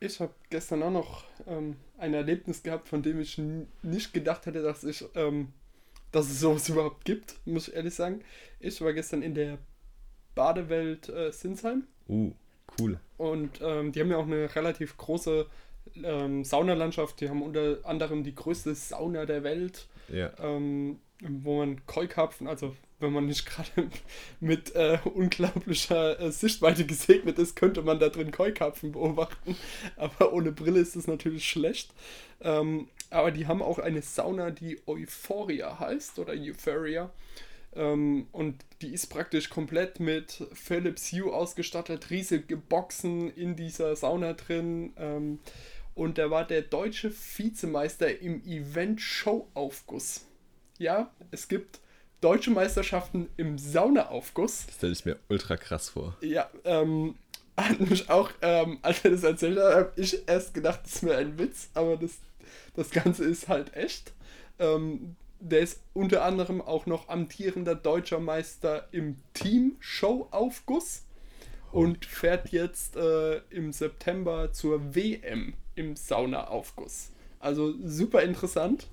Ich 0.01 0.21
habe 0.21 0.35
gestern 0.51 0.83
auch 0.83 0.91
noch 0.91 1.25
ähm, 1.47 1.77
ein 1.99 2.13
Erlebnis 2.13 2.63
gehabt, 2.63 2.89
von 2.89 3.03
dem 3.03 3.21
ich 3.21 3.41
nicht 3.83 4.13
gedacht 4.13 4.45
hätte, 4.47 4.63
dass 4.63 4.85
ich, 4.85 5.05
ähm, 5.15 5.53
dass 6.13 6.27
es 6.27 6.41
sowas 6.41 6.69
überhaupt 6.69 7.05
gibt, 7.05 7.37
muss 7.47 7.69
ich 7.69 7.75
ehrlich 7.75 7.95
sagen. 7.95 8.21
Ich 8.61 8.81
war 8.83 8.93
gestern 8.93 9.23
in 9.23 9.35
der 9.35 9.59
Badewelt 10.35 11.09
äh, 11.09 11.33
Sinsheim 11.33 11.85
Uh, 12.09 12.33
cool. 12.79 13.01
und 13.17 13.59
ähm, 13.63 13.91
die 13.91 14.01
haben 14.01 14.11
ja 14.13 14.17
auch 14.19 14.27
eine 14.27 14.55
relativ 14.55 14.97
große 14.97 15.47
ähm, 16.05 16.45
Saunalandschaft. 16.45 17.21
Die 17.21 17.29
haben 17.29 17.43
unter 17.43 17.79
anderem 17.85 18.23
die 18.23 18.35
größte 18.35 18.75
Sauna 18.77 19.25
der 19.27 19.43
Welt 19.43 19.89
Ja. 20.09 20.31
ähm, 20.39 21.01
wo 21.21 21.59
man 21.59 21.85
Keukarpfen, 21.87 22.47
also 22.47 22.77
wenn 22.99 23.13
man 23.13 23.27
nicht 23.27 23.47
gerade 23.47 23.91
mit 24.41 24.75
äh, 24.75 24.99
unglaublicher 25.05 26.21
äh, 26.21 26.33
Sichtweite 26.33 26.87
gesegnet 26.87 27.39
ist, 27.39 27.57
könnte 27.57 27.83
man 27.83 27.99
da 27.99 28.09
drin 28.09 28.31
Keukarpfen 28.31 28.93
beobachten. 28.93 29.57
Aber 29.97 30.33
ohne 30.33 30.53
Brille 30.53 30.81
ist 30.81 30.97
das 30.97 31.07
natürlich 31.07 31.49
schlecht. 31.49 31.91
Ähm, 32.41 32.89
aber 33.09 33.31
die 33.31 33.47
haben 33.47 33.63
auch 33.63 33.79
eine 33.79 34.03
Sauna, 34.03 34.51
die 34.51 34.81
Euphoria 34.87 35.79
heißt 35.79 36.19
oder 36.19 36.33
Euphoria. 36.33 37.11
Ähm, 37.75 38.27
und 38.33 38.65
die 38.83 38.93
ist 38.93 39.07
praktisch 39.07 39.49
komplett 39.49 40.01
mit 40.01 40.47
Philips 40.53 41.13
Hue 41.13 41.33
ausgestattet, 41.33 42.11
riesige 42.11 42.57
Boxen 42.57 43.31
in 43.35 43.55
dieser 43.55 43.95
Sauna 43.97 44.33
drin. 44.33 44.93
Ähm, 44.97 45.39
und 45.95 46.19
da 46.19 46.31
war 46.31 46.47
der 46.47 46.63
deutsche 46.63 47.11
Vizemeister 47.11 48.21
im 48.21 48.43
Event-Show-Aufguss. 48.45 50.27
Ja, 50.79 51.11
es 51.31 51.49
gibt 51.49 51.81
deutsche 52.21 52.51
Meisterschaften 52.51 53.29
im 53.37 53.59
Saunaaufguss. 53.59 54.67
Das 54.67 54.77
stelle 54.77 54.93
ich 54.93 55.05
mir 55.05 55.19
ultra 55.29 55.57
krass 55.57 55.91
vor. 55.91 56.17
Ja, 56.21 56.51
ähm, 56.65 57.15
hat 57.57 57.81
mich 57.81 58.09
auch, 58.11 58.31
ähm, 58.43 58.79
als 58.83 59.05
er 59.05 59.13
das 59.13 59.23
erzählt 59.23 59.59
hat, 59.59 59.75
habe 59.75 59.93
ich 59.97 60.29
erst 60.29 60.55
gedacht, 60.55 60.81
das 60.85 61.03
wäre 61.03 61.19
ein 61.19 61.39
Witz, 61.39 61.71
aber 61.75 61.97
das, 61.97 62.19
das 62.75 62.91
Ganze 62.91 63.25
ist 63.25 63.49
halt 63.49 63.75
echt. 63.75 64.13
Ähm, 64.59 65.17
der 65.41 65.61
ist 65.61 65.83
unter 65.93 66.25
anderem 66.25 66.61
auch 66.63 66.87
noch 66.87 67.09
amtierender 67.09 67.75
deutscher 67.75 68.21
Meister 68.21 68.89
im 68.93 69.17
Team-Show-Aufguss 69.35 71.05
und 71.73 72.07
fährt 72.07 72.51
jetzt 72.51 72.97
äh, 72.97 73.39
im 73.51 73.73
September 73.73 74.53
zur 74.53 74.95
WM 74.95 75.55
im 75.75 75.95
Saunaaufguss. 75.95 77.11
Also 77.39 77.75
super 77.85 78.23
interessant. 78.23 78.89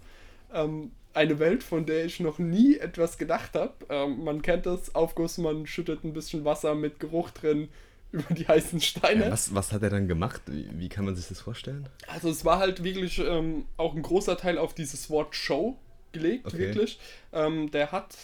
Ähm, 0.54 0.92
eine 1.14 1.40
Welt, 1.40 1.64
von 1.64 1.86
der 1.86 2.06
ich 2.06 2.20
noch 2.20 2.40
nie 2.40 2.78
etwas 2.78 3.18
gedacht 3.18 3.54
habe. 3.56 3.74
Ähm, 3.90 4.24
man 4.24 4.42
kennt 4.42 4.66
das, 4.66 4.96
Aufguss, 4.96 5.38
man 5.38 5.68
schüttet 5.68 6.04
ein 6.04 6.14
bisschen 6.14 6.44
Wasser 6.46 6.76
mit 6.76 7.00
Geruch 7.00 7.30
drin 7.32 7.70
über 8.12 8.34
die 8.34 8.48
heißen 8.48 8.80
Steine. 8.82 9.26
Ja, 9.26 9.32
was, 9.32 9.54
was 9.56 9.72
hat 9.72 9.82
er 9.84 9.90
dann 9.90 10.08
gemacht? 10.08 10.42
Wie, 10.48 10.68
wie 10.74 10.90
kann 10.90 11.06
man 11.06 11.16
sich 11.16 11.28
das 11.28 11.40
vorstellen? 11.40 11.90
Also 12.08 12.30
es 12.30 12.46
war 12.46 12.60
halt 12.60 12.84
wirklich 12.84 13.20
ähm, 13.20 13.66
auch 13.78 13.96
ein 13.96 14.02
großer 14.04 14.38
Teil 14.38 14.58
auf 14.58 14.74
dieses 14.76 15.10
Wort 15.10 15.36
Show 15.36 15.78
gelegt, 16.12 16.46
Okay. 16.48 16.60
wirklich. 16.60 17.00
Ähm, 17.32 17.72
der 17.72 17.92
hat, 17.92 18.16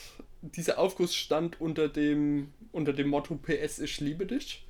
dieser 0.41 0.77
Aufguss 0.77 1.15
stand 1.15 1.59
unter 1.59 1.87
dem, 1.89 2.53
unter 2.71 2.93
dem 2.93 3.07
Motto 3.09 3.35
PS, 3.35 3.79
ich 3.79 3.99
liebe 3.99 4.25
dich. 4.27 4.63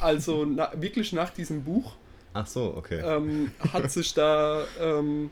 Also 0.00 0.44
na, 0.46 0.70
wirklich 0.76 1.12
nach 1.12 1.30
diesem 1.30 1.64
Buch 1.64 1.94
Ach 2.34 2.46
so, 2.46 2.74
okay. 2.76 3.00
ähm, 3.04 3.52
hat 3.72 3.90
sich 3.92 4.14
da, 4.14 4.64
ähm, 4.80 5.30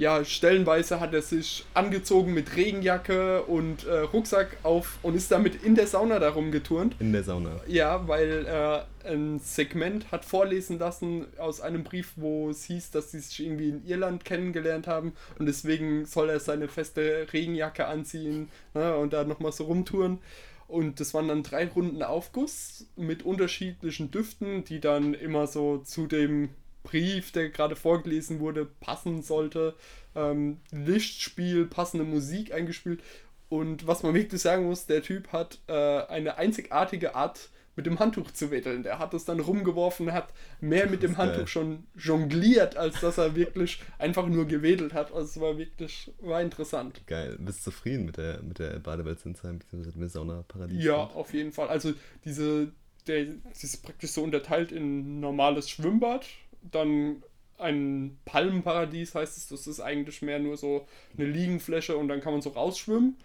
ja, 0.00 0.24
stellenweise 0.24 0.98
hat 0.98 1.12
er 1.12 1.20
sich 1.20 1.66
angezogen 1.74 2.32
mit 2.32 2.56
Regenjacke 2.56 3.42
und 3.42 3.86
äh, 3.86 3.98
Rucksack 3.98 4.56
auf 4.62 4.98
und 5.02 5.14
ist 5.14 5.30
damit 5.30 5.62
in 5.62 5.74
der 5.74 5.86
Sauna 5.86 6.18
darum 6.18 6.50
geturnt. 6.50 6.96
In 7.00 7.12
der 7.12 7.22
Sauna. 7.22 7.50
Ja, 7.66 8.08
weil 8.08 8.46
er 8.46 8.86
ein 9.04 9.40
Segment 9.40 10.10
hat 10.10 10.24
vorlesen 10.24 10.78
lassen 10.78 11.26
aus 11.36 11.60
einem 11.60 11.84
Brief, 11.84 12.12
wo 12.16 12.48
es 12.48 12.64
hieß, 12.64 12.92
dass 12.92 13.10
sie 13.10 13.18
sich 13.18 13.44
irgendwie 13.44 13.68
in 13.68 13.86
Irland 13.86 14.24
kennengelernt 14.24 14.86
haben 14.86 15.12
und 15.38 15.44
deswegen 15.44 16.06
soll 16.06 16.30
er 16.30 16.40
seine 16.40 16.68
feste 16.68 17.26
Regenjacke 17.30 17.86
anziehen 17.86 18.48
ne, 18.72 18.96
und 18.96 19.12
da 19.12 19.24
nochmal 19.24 19.52
so 19.52 19.64
rumtouren. 19.64 20.18
Und 20.66 21.00
das 21.00 21.12
waren 21.12 21.28
dann 21.28 21.42
drei 21.42 21.66
Runden 21.66 22.02
Aufguss 22.02 22.86
mit 22.96 23.24
unterschiedlichen 23.24 24.10
Düften, 24.10 24.64
die 24.64 24.80
dann 24.80 25.12
immer 25.12 25.46
so 25.46 25.78
zu 25.78 26.06
dem 26.06 26.50
Brief, 26.82 27.32
der 27.32 27.50
gerade 27.50 27.76
vorgelesen 27.76 28.40
wurde, 28.40 28.66
passen 28.66 29.22
sollte. 29.22 29.74
Ähm, 30.14 30.58
Lichtspiel, 30.70 31.66
passende 31.66 32.04
Musik 32.04 32.52
eingespielt. 32.52 33.02
Und 33.48 33.86
was 33.86 34.02
man 34.02 34.14
wirklich 34.14 34.40
sagen 34.40 34.66
muss, 34.66 34.86
der 34.86 35.02
Typ 35.02 35.32
hat 35.32 35.58
äh, 35.66 35.72
eine 35.72 36.38
einzigartige 36.38 37.14
Art, 37.14 37.50
mit 37.76 37.86
dem 37.86 37.98
Handtuch 37.98 38.30
zu 38.32 38.50
wedeln. 38.50 38.82
Der 38.82 38.98
hat 38.98 39.14
es 39.14 39.24
dann 39.24 39.40
rumgeworfen, 39.40 40.12
hat 40.12 40.32
mehr 40.60 40.86
mit 40.88 41.02
dem 41.02 41.12
ist 41.12 41.16
geil. 41.16 41.28
Handtuch 41.28 41.48
schon 41.48 41.84
jongliert, 41.96 42.76
als 42.76 43.00
dass 43.00 43.16
er 43.16 43.34
wirklich 43.34 43.80
einfach 43.98 44.26
nur 44.26 44.46
gewedelt 44.46 44.92
hat. 44.92 45.12
Also 45.12 45.24
es 45.24 45.40
war 45.40 45.56
wirklich, 45.56 46.12
war 46.20 46.42
interessant. 46.42 47.00
Geil. 47.06 47.36
Bist 47.38 47.60
du 47.60 47.70
zufrieden 47.70 48.04
mit 48.04 48.16
der, 48.16 48.42
mit 48.42 48.58
der 48.58 48.78
Badewelt 48.80 49.20
Sinsheim, 49.20 49.60
beziehungsweise 49.60 49.98
mit 49.98 50.10
Saunaparadies? 50.10 50.84
Ja, 50.84 50.96
auf 50.96 51.32
jeden 51.32 51.52
Fall. 51.52 51.68
Also 51.68 51.94
diese, 52.24 52.72
der, 53.06 53.26
das 53.48 53.64
ist 53.64 53.82
praktisch 53.82 54.10
so 54.10 54.22
unterteilt 54.22 54.72
in 54.72 55.20
normales 55.20 55.70
Schwimmbad, 55.70 56.26
dann 56.62 57.22
ein 57.58 58.18
Palmenparadies 58.24 59.14
heißt 59.14 59.36
es, 59.36 59.48
das 59.48 59.66
ist 59.66 59.80
eigentlich 59.80 60.22
mehr 60.22 60.38
nur 60.38 60.56
so 60.56 60.86
eine 61.16 61.26
Liegenfläche 61.26 61.96
und 61.96 62.08
dann 62.08 62.20
kann 62.20 62.32
man 62.32 62.42
so 62.42 62.50
rausschwimmen. 62.50 63.16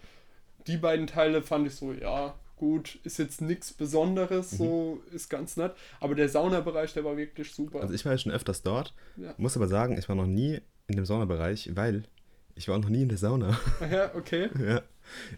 Die 0.66 0.76
beiden 0.76 1.06
Teile 1.06 1.42
fand 1.42 1.66
ich 1.66 1.74
so, 1.74 1.92
ja, 1.92 2.34
gut, 2.56 2.98
ist 3.04 3.18
jetzt 3.18 3.40
nichts 3.40 3.72
Besonderes, 3.72 4.50
so 4.50 5.00
ist 5.12 5.28
ganz 5.30 5.56
nett. 5.56 5.72
Aber 6.00 6.14
der 6.14 6.28
Saunabereich, 6.28 6.92
der 6.92 7.04
war 7.04 7.16
wirklich 7.16 7.52
super. 7.52 7.80
Also 7.80 7.94
ich 7.94 8.04
war 8.04 8.12
ja 8.12 8.18
schon 8.18 8.32
öfters 8.32 8.62
dort, 8.62 8.94
Ja. 9.16 9.34
muss 9.38 9.56
aber 9.56 9.68
sagen, 9.68 9.96
ich 9.98 10.08
war 10.08 10.16
noch 10.16 10.26
nie 10.26 10.60
in 10.86 10.96
dem 10.96 11.06
Saunabereich, 11.06 11.70
weil 11.74 12.04
ich 12.54 12.68
war 12.68 12.78
noch 12.78 12.88
nie 12.88 13.02
in 13.02 13.08
der 13.08 13.18
Sauna. 13.18 13.58
ja, 13.90 14.14
okay. 14.14 14.48
ja. 14.58 14.82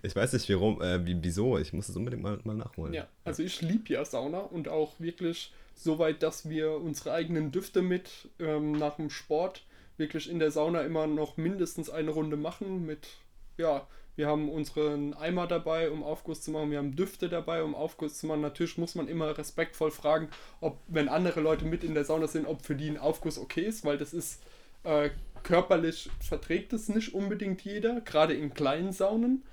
Ich 0.03 0.17
weiß 0.17 0.33
nicht, 0.33 0.49
warum, 0.51 0.81
äh, 0.81 1.05
wie, 1.05 1.17
wieso. 1.21 1.59
Ich 1.59 1.73
muss 1.73 1.89
es 1.89 1.97
unbedingt 1.97 2.23
mal, 2.23 2.39
mal 2.45 2.55
nachholen. 2.57 2.95
Ja, 2.95 3.07
also 3.25 3.43
ich 3.43 3.61
liebe 3.61 3.93
ja 3.93 4.05
Sauna 4.05 4.39
und 4.39 4.69
auch 4.69 4.99
wirklich 4.99 5.53
so 5.79 5.99
weit, 5.99 6.23
dass 6.23 6.49
wir 6.49 6.73
unsere 6.73 7.13
eigenen 7.13 7.53
Düfte 7.53 7.83
mit 7.83 8.11
ähm, 8.39 8.73
nach 8.73 8.97
dem 8.97 9.11
Sport 9.11 9.65
wirklich 9.97 10.31
in 10.31 10.39
der 10.39 10.51
Sauna 10.51 10.83
immer 10.83 11.07
noch 11.07 11.37
mindestens 11.37 11.91
eine 11.91 12.11
Runde 12.11 12.37
machen 12.37 12.87
mit, 12.87 13.09
ja, 13.57 13.87
wir 14.17 14.27
haben 14.27 14.49
unseren 14.49 15.15
Eimer 15.15 15.47
dabei, 15.47 15.91
um 15.91 16.03
Aufguss 16.03 16.43
zu 16.43 16.51
machen, 16.51 16.73
wir 16.73 16.79
haben 16.79 16.97
Düfte 16.97 17.29
dabei, 17.29 17.63
um 17.63 17.77
Aufguss 17.77 18.19
zu 18.19 18.27
machen. 18.27 18.41
Natürlich 18.41 18.77
muss 18.77 18.97
man 18.97 19.07
immer 19.07 19.39
respektvoll 19.39 19.93
fragen, 19.93 20.29
ob, 20.61 20.81
wenn 20.89 21.09
andere 21.09 21.41
Leute 21.41 21.65
mit 21.65 21.85
in 21.85 21.95
der 21.95 22.05
Sauna 22.05 22.27
sind, 22.27 22.47
ob 22.47 22.65
für 22.65 22.75
die 22.75 22.89
ein 22.89 22.99
Aufguss 22.99 23.39
okay 23.39 23.63
ist, 23.63 23.85
weil 23.85 23.97
das 23.97 24.13
ist 24.13 24.43
äh, 24.83 25.11
körperlich 25.45 26.11
verträgt 26.21 26.73
es 26.73 26.89
nicht 26.89 27.15
unbedingt 27.15 27.63
jeder, 27.63 28.01
gerade 28.01 28.35
in 28.35 28.55
kleinen 28.55 28.93
Saunen. 28.93 29.45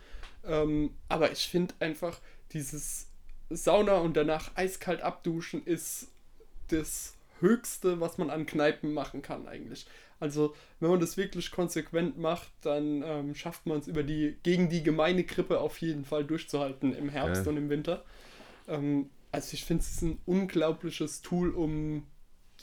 Ähm, 0.44 0.96
aber 1.10 1.32
ich 1.32 1.48
finde 1.48 1.76
einfach, 1.80 2.20
dieses 2.52 3.08
Sauna 3.52 3.98
und 3.98 4.18
danach 4.18 4.52
eiskalt 4.56 5.02
abduschen 5.02 5.64
ist 5.64 6.08
das 6.70 7.16
Höchste, 7.40 8.00
was 8.00 8.18
man 8.18 8.30
an 8.30 8.46
Kneipen 8.46 8.94
machen 8.94 9.22
kann 9.22 9.48
eigentlich. 9.48 9.86
Also 10.20 10.56
wenn 10.80 10.90
man 10.90 11.00
das 11.02 11.18
wirklich 11.18 11.52
konsequent 11.52 12.18
macht, 12.18 12.50
dann 12.62 13.04
ähm, 13.04 13.36
schafft 13.36 13.66
man 13.66 13.80
es 13.80 13.88
über 13.88 14.04
die 14.04 14.38
gegen 14.44 14.70
die 14.70 14.84
gemeine 14.84 15.24
Grippe 15.26 15.60
auf 15.60 15.80
jeden 15.82 16.06
Fall 16.06 16.24
durchzuhalten 16.24 16.94
im 16.96 17.10
Herbst 17.10 17.46
Ja. 17.46 17.52
und 17.52 17.58
im 17.58 17.70
Winter. 17.70 18.04
Ähm, 18.68 19.10
also 19.32 19.54
ich 19.54 19.66
finde 19.66 19.84
es 19.84 19.92
ist 19.92 20.02
ein 20.04 20.20
unglaubliches 20.26 21.22
Tool, 21.22 21.50
um 21.52 22.04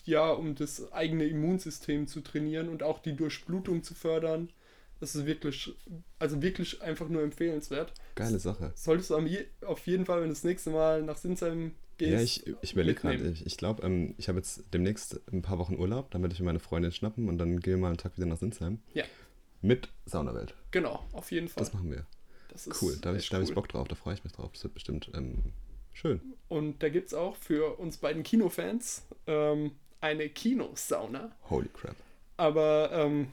ja 0.04 0.30
um 0.30 0.54
das 0.54 0.90
eigene 0.92 1.24
Immunsystem 1.26 2.06
zu 2.08 2.22
trainieren 2.22 2.68
und 2.70 2.82
auch 2.82 2.98
die 3.00 3.14
Durchblutung 3.14 3.82
zu 3.82 3.94
fördern. 3.94 4.50
Das 5.02 5.16
ist 5.16 5.26
wirklich, 5.26 5.74
also 6.20 6.40
wirklich 6.42 6.80
einfach 6.80 7.08
nur 7.08 7.24
empfehlenswert. 7.24 7.92
Geile 8.14 8.38
Sache. 8.38 8.70
Solltest 8.76 9.10
du 9.10 9.16
am 9.16 9.26
je, 9.26 9.46
auf 9.66 9.84
jeden 9.88 10.06
Fall, 10.06 10.20
wenn 10.20 10.28
du 10.28 10.32
das 10.32 10.44
nächste 10.44 10.70
Mal 10.70 11.02
nach 11.02 11.16
Sinsheim 11.16 11.74
gehst. 11.98 12.12
Ja, 12.12 12.20
ich, 12.20 12.56
ich 12.62 12.74
überlege 12.74 13.00
gerade. 13.00 13.30
Ich, 13.30 13.44
ich 13.44 13.56
glaube, 13.56 13.82
ähm, 13.82 14.14
ich 14.16 14.28
habe 14.28 14.38
jetzt 14.38 14.62
demnächst 14.72 15.20
ein 15.32 15.42
paar 15.42 15.58
Wochen 15.58 15.74
Urlaub, 15.74 16.12
dann 16.12 16.22
werde 16.22 16.34
ich 16.34 16.38
mir 16.38 16.46
meine 16.46 16.60
Freundin 16.60 16.92
schnappen 16.92 17.28
und 17.28 17.38
dann 17.38 17.58
gehen 17.58 17.72
wir 17.72 17.78
mal 17.78 17.88
einen 17.88 17.96
Tag 17.96 18.16
wieder 18.16 18.28
nach 18.28 18.36
Sinsheim. 18.36 18.78
Ja. 18.94 19.02
Mit 19.60 19.88
Saunawelt. 20.06 20.54
Genau, 20.70 21.04
auf 21.10 21.32
jeden 21.32 21.48
Fall. 21.48 21.64
Das 21.64 21.72
machen 21.72 21.90
wir. 21.90 22.06
Das 22.52 22.68
ist 22.68 22.80
Cool. 22.80 22.96
Da 23.00 23.08
habe 23.08 23.18
ich, 23.18 23.28
hab 23.32 23.42
ich 23.42 23.48
cool. 23.48 23.54
Bock 23.56 23.70
drauf, 23.70 23.88
da 23.88 23.96
freue 23.96 24.14
ich 24.14 24.22
mich 24.22 24.32
drauf. 24.32 24.52
Das 24.52 24.62
wird 24.62 24.74
bestimmt 24.74 25.10
ähm, 25.14 25.52
schön. 25.92 26.20
Und 26.46 26.80
da 26.80 26.88
gibt 26.88 27.08
es 27.08 27.14
auch 27.14 27.34
für 27.34 27.76
uns 27.80 27.96
beiden 27.96 28.22
Kinofans 28.22 29.02
ähm, 29.26 29.72
eine 30.00 30.28
Kinosauna. 30.28 31.34
Holy 31.50 31.70
crap. 31.74 31.96
Aber 32.36 32.92
ähm, 32.92 33.32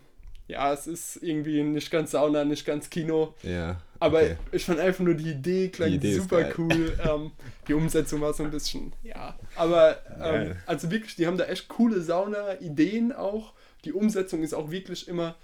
ja, 0.50 0.74
es 0.74 0.88
ist 0.88 1.18
irgendwie 1.18 1.62
nicht 1.62 1.92
ganz 1.92 2.12
Sauna, 2.12 2.44
nicht 2.44 2.66
ganz 2.66 2.90
Kino. 2.90 3.36
Ja. 3.44 3.80
Aber 4.00 4.18
okay. 4.22 4.38
ich 4.52 4.66
fand 4.66 4.80
einfach 4.80 5.04
nur 5.04 5.14
die 5.14 5.30
Idee 5.30 5.70
klang 5.70 5.90
Die 5.90 5.96
Idee 5.98 6.16
super 6.16 6.52
cool. 6.58 6.98
ähm, 7.08 7.32
die 7.68 7.76
Umsetzung 7.76 8.20
war 8.22 8.34
so 8.34 8.44
ein 8.44 8.50
bisschen, 8.50 8.92
ja. 9.04 9.38
Aber 9.56 10.02
ähm, 10.20 10.56
also 10.66 10.90
wirklich, 10.90 11.16
die 11.16 11.28
haben 11.28 11.38
da 11.38 11.46
echt 11.46 11.68
coole 11.68 12.02
Sauna-Ideen 12.02 13.12
auch. 13.14 13.54
Die 13.86 13.94
Umsetzung 13.94 14.42
ist 14.42 14.56
auch 14.56 14.72
wirklich 14.72 15.08
immer, 15.08 15.36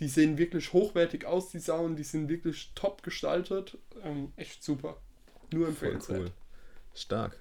die 0.00 0.08
sehen 0.08 0.38
wirklich 0.38 0.72
hochwertig 0.72 1.24
aus, 1.24 1.50
die 1.50 1.60
Saunen, 1.60 1.94
die 1.94 2.02
sind 2.02 2.28
wirklich 2.28 2.72
top 2.74 3.04
gestaltet. 3.04 3.78
Ähm, 4.04 4.32
echt 4.34 4.64
super. 4.64 4.96
Nur 5.52 5.66
Voll 5.66 5.70
empfehlenswert. 5.70 6.20
cool. 6.20 6.30
Stark. 6.94 7.36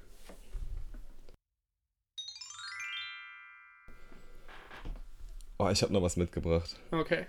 Oh, 5.59 5.69
ich 5.69 5.81
habe 5.81 5.93
noch 5.93 6.01
was 6.01 6.17
mitgebracht. 6.17 6.75
Okay. 6.91 7.25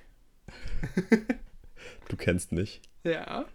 Du 2.08 2.16
kennst 2.16 2.52
mich. 2.52 2.80
Ja. 3.04 3.46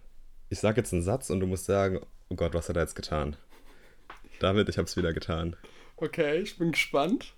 Ich 0.48 0.60
sage 0.60 0.80
jetzt 0.80 0.92
einen 0.92 1.02
Satz 1.02 1.30
und 1.30 1.40
du 1.40 1.46
musst 1.46 1.64
sagen, 1.66 2.00
oh 2.28 2.34
Gott, 2.36 2.54
was 2.54 2.68
hat 2.68 2.76
er 2.76 2.82
jetzt 2.82 2.94
getan? 2.96 3.36
David, 4.40 4.68
ich 4.68 4.78
habe 4.78 4.86
es 4.86 4.96
wieder 4.96 5.12
getan. 5.12 5.56
Okay, 5.96 6.38
ich 6.40 6.58
bin 6.58 6.72
gespannt. 6.72 7.34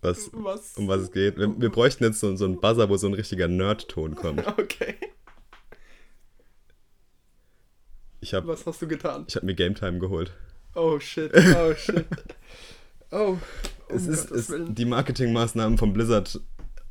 Was, 0.00 0.30
Was? 0.32 0.76
um 0.76 0.86
was 0.88 1.02
es 1.02 1.12
geht. 1.12 1.38
Wir, 1.38 1.60
wir 1.60 1.70
bräuchten 1.70 2.04
jetzt 2.04 2.20
so, 2.20 2.34
so 2.36 2.44
einen 2.44 2.60
Buzzer, 2.60 2.88
wo 2.88 2.96
so 2.96 3.06
ein 3.08 3.14
richtiger 3.14 3.48
Nerd-Ton 3.48 4.14
kommt. 4.14 4.44
Okay. 4.58 4.94
Ich 8.20 8.34
habe 8.34 8.48
Was 8.48 8.66
hast 8.66 8.82
du 8.82 8.88
getan? 8.88 9.24
ich 9.28 9.36
hab 9.36 9.44
mir 9.44 9.54
Game 9.54 9.74
Time 9.76 9.98
geholt. 10.00 10.32
Oh 10.74 10.98
shit. 10.98 11.32
Oh 11.34 11.74
shit. 11.74 12.06
Oh. 13.10 13.38
Es 13.88 14.06
um 14.06 14.12
ist, 14.12 14.30
es, 14.30 14.52
die 14.68 14.84
Marketingmaßnahmen 14.84 15.78
von 15.78 15.92
Blizzard 15.92 16.40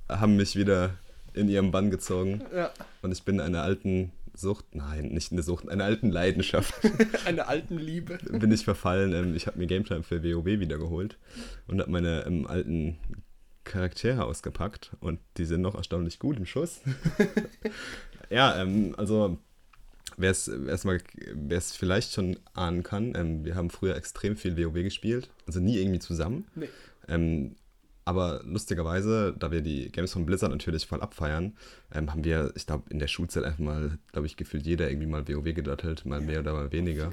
haben 0.09 0.35
mich 0.35 0.55
wieder 0.55 0.91
in 1.33 1.49
ihren 1.49 1.71
Bann 1.71 1.91
gezogen. 1.91 2.41
Ja, 2.55 2.71
Und 3.01 3.11
ich 3.11 3.23
bin 3.23 3.39
einer 3.39 3.61
alten 3.63 4.11
Sucht, 4.33 4.65
nein, 4.75 5.07
nicht 5.07 5.31
eine 5.31 5.41
Sucht, 5.43 5.67
einer 5.69 5.83
alten 5.85 6.09
Leidenschaft 6.11 6.73
eine 7.25 7.47
alten 7.47 7.77
Liebe. 7.77 8.17
bin 8.31 8.51
ich 8.51 8.63
verfallen. 8.63 9.13
Ähm, 9.13 9.35
Ich 9.35 9.47
habe 9.47 9.57
mir 9.57 9.67
Game 9.67 9.85
Time 9.85 10.03
für 10.03 10.23
WoW 10.23 10.45
wieder 10.45 10.77
geholt 10.77 11.17
und 11.67 11.79
habe 11.81 11.91
meine 11.91 12.25
ähm, 12.25 12.45
alten 12.47 12.97
Charaktere 13.63 14.23
ausgepackt 14.25 14.95
und 14.99 15.19
die 15.37 15.45
sind 15.45 15.61
noch 15.61 15.75
erstaunlich 15.75 16.19
gut 16.19 16.37
im 16.37 16.45
Schuss. 16.45 16.81
ja, 18.29 18.61
ähm, 18.61 18.93
also 18.97 19.39
wer 20.17 20.31
es 20.31 20.47
erstmal, 20.47 20.99
wer 21.33 21.57
es 21.57 21.75
vielleicht 21.75 22.13
schon 22.13 22.37
ahnen 22.53 22.83
kann, 22.83 23.13
ähm, 23.15 23.45
wir 23.45 23.55
haben 23.55 23.69
früher 23.69 23.95
extrem 23.95 24.35
viel 24.35 24.57
WoW 24.57 24.83
gespielt, 24.83 25.29
also 25.45 25.59
nie 25.59 25.77
irgendwie 25.77 25.99
zusammen. 25.99 26.45
Nee. 26.55 26.69
Ähm, 27.07 27.55
aber 28.07 28.41
lustigerweise, 28.45 29.35
da 29.37 29.51
wir 29.51 29.59
die 29.59 29.91
Games 29.91 30.13
von 30.13 30.25
Blizzard 30.25 30.49
natürlich 30.49 30.87
voll 30.87 31.01
abfeiern, 31.01 31.57
ähm, 31.93 32.09
haben 32.09 32.23
wir, 32.23 32.53
ich 32.55 32.65
glaube, 32.65 32.85
in 32.89 32.99
der 32.99 33.07
Schulzeit 33.07 33.43
einfach 33.43 33.59
mal, 33.59 33.99
glaube 34.13 34.27
ich, 34.27 34.37
gefühlt 34.37 34.65
jeder 34.65 34.89
irgendwie 34.89 35.07
mal 35.07 35.27
WoW 35.27 35.53
gedottelt, 35.53 36.05
mal 36.05 36.21
mehr 36.21 36.39
oder 36.39 36.53
mal 36.53 36.71
weniger. 36.71 37.11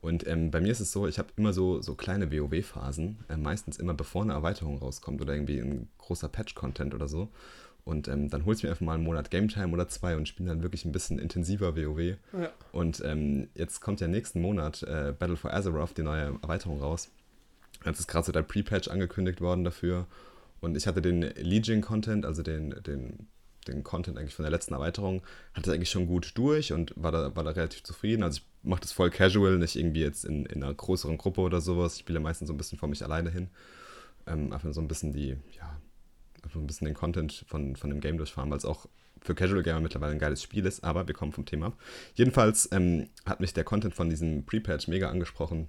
Und 0.00 0.26
ähm, 0.26 0.50
bei 0.50 0.62
mir 0.62 0.72
ist 0.72 0.80
es 0.80 0.92
so, 0.92 1.06
ich 1.06 1.18
habe 1.18 1.28
immer 1.36 1.52
so, 1.52 1.82
so 1.82 1.94
kleine 1.94 2.32
WoW-Phasen, 2.32 3.18
äh, 3.28 3.36
meistens 3.36 3.76
immer 3.76 3.92
bevor 3.92 4.22
eine 4.22 4.32
Erweiterung 4.32 4.78
rauskommt 4.78 5.20
oder 5.20 5.34
irgendwie 5.34 5.58
ein 5.58 5.88
großer 5.98 6.30
Patch-Content 6.30 6.94
oder 6.94 7.06
so. 7.06 7.28
Und 7.84 8.08
ähm, 8.08 8.28
dann 8.28 8.44
hol 8.44 8.54
ich 8.54 8.62
mir 8.62 8.70
einfach 8.70 8.84
mal 8.84 8.94
einen 8.94 9.04
Monat 9.04 9.30
Game 9.30 9.48
Time 9.48 9.72
oder 9.72 9.88
zwei 9.88 10.16
und 10.16 10.28
spiele 10.28 10.48
dann 10.48 10.62
wirklich 10.62 10.84
ein 10.84 10.92
bisschen 10.92 11.18
intensiver 11.18 11.76
WoW. 11.76 12.16
Ja. 12.32 12.50
Und 12.72 13.02
ähm, 13.04 13.48
jetzt 13.54 13.80
kommt 13.80 14.00
ja 14.00 14.08
nächsten 14.08 14.40
Monat 14.40 14.82
äh, 14.82 15.14
Battle 15.18 15.36
for 15.36 15.52
Azeroth, 15.52 15.96
die 15.96 16.02
neue 16.02 16.38
Erweiterung 16.42 16.80
raus. 16.80 17.10
Jetzt 17.84 18.00
ist 18.00 18.08
gerade 18.08 18.26
so 18.26 18.32
der 18.32 18.42
Pre-Patch 18.42 18.88
angekündigt 18.88 19.40
worden 19.40 19.64
dafür. 19.64 20.06
Und 20.60 20.76
ich 20.76 20.86
hatte 20.86 21.00
den 21.00 21.22
Legion-Content, 21.22 22.26
also 22.26 22.42
den, 22.42 22.74
den, 22.86 23.28
den 23.66 23.82
Content 23.82 24.18
eigentlich 24.18 24.34
von 24.34 24.42
der 24.42 24.50
letzten 24.50 24.74
Erweiterung, 24.74 25.22
hatte 25.54 25.72
eigentlich 25.72 25.90
schon 25.90 26.06
gut 26.06 26.32
durch 26.34 26.72
und 26.72 26.92
war 26.96 27.12
da, 27.12 27.34
war 27.34 27.44
da 27.44 27.50
relativ 27.50 27.82
zufrieden. 27.82 28.22
Also 28.22 28.40
ich 28.40 28.68
mache 28.68 28.82
das 28.82 28.92
voll 28.92 29.10
casual, 29.10 29.56
nicht 29.58 29.76
irgendwie 29.76 30.02
jetzt 30.02 30.24
in, 30.24 30.44
in 30.46 30.62
einer 30.62 30.74
größeren 30.74 31.16
Gruppe 31.16 31.40
oder 31.40 31.62
sowas. 31.62 31.94
Ich 31.94 32.00
spiele 32.00 32.20
meistens 32.20 32.48
so 32.48 32.54
ein 32.54 32.58
bisschen 32.58 32.78
vor 32.78 32.88
mich 32.88 33.02
alleine 33.02 33.30
hin. 33.30 33.48
Ähm, 34.26 34.52
einfach 34.52 34.72
so 34.74 34.82
ein 34.82 34.88
bisschen 34.88 35.14
die, 35.14 35.36
ja, 35.56 35.79
einfach 36.42 36.60
ein 36.60 36.66
bisschen 36.66 36.86
den 36.86 36.94
Content 36.94 37.44
von, 37.46 37.76
von 37.76 37.90
dem 37.90 38.00
Game 38.00 38.18
durchfahren, 38.18 38.50
weil 38.50 38.58
es 38.58 38.64
auch 38.64 38.86
für 39.22 39.34
Casual 39.34 39.62
Gamer 39.62 39.80
mittlerweile 39.80 40.12
ein 40.12 40.18
geiles 40.18 40.42
Spiel 40.42 40.64
ist, 40.64 40.82
aber 40.82 41.06
wir 41.06 41.14
kommen 41.14 41.32
vom 41.32 41.44
Thema 41.44 41.66
ab. 41.66 41.78
Jedenfalls 42.14 42.68
ähm, 42.72 43.08
hat 43.26 43.40
mich 43.40 43.52
der 43.52 43.64
Content 43.64 43.94
von 43.94 44.08
diesem 44.08 44.44
Pre-Patch 44.46 44.88
mega 44.88 45.10
angesprochen. 45.10 45.68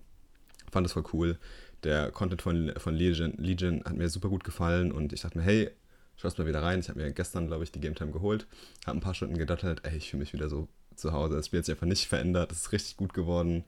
Fand 0.72 0.88
es 0.88 0.93
voll 0.93 1.03
cool. 1.13 1.38
Der 1.84 2.11
Content 2.11 2.41
von, 2.41 2.72
von 2.78 2.95
Legion, 2.95 3.34
Legion 3.38 3.84
hat 3.84 3.97
mir 3.97 4.07
super 4.07 4.30
gut 4.30 4.43
gefallen 4.43 4.91
und 4.91 5.11
ich 5.11 5.22
dachte 5.22 5.38
mir, 5.38 5.43
hey, 5.43 5.72
schaust 6.15 6.38
mal 6.38 6.47
wieder 6.47 6.61
rein. 6.61 6.80
Ich 6.80 6.89
habe 6.89 6.99
mir 6.99 7.11
gestern, 7.11 7.47
glaube 7.47 7.63
ich, 7.63 7.72
die 7.72 7.82
Game 7.82 7.95
Time 7.95 8.11
geholt, 8.11 8.47
habe 8.86 8.97
ein 8.97 9.01
paar 9.01 9.15
Stunden 9.15 9.38
gedattelt, 9.38 9.82
ey, 9.84 9.97
ich 9.97 10.09
fühle 10.09 10.22
mich 10.22 10.34
wieder 10.34 10.49
so 10.49 10.67
zu 10.95 11.11
Hause. 11.11 11.36
Das 11.36 11.47
Spiel 11.47 11.59
hat 11.59 11.65
sich 11.65 11.76
einfach 11.76 11.88
nicht 11.88 12.07
verändert, 12.07 12.51
es 12.51 12.59
ist 12.59 12.72
richtig 12.72 12.97
gut 12.97 13.13
geworden. 13.13 13.63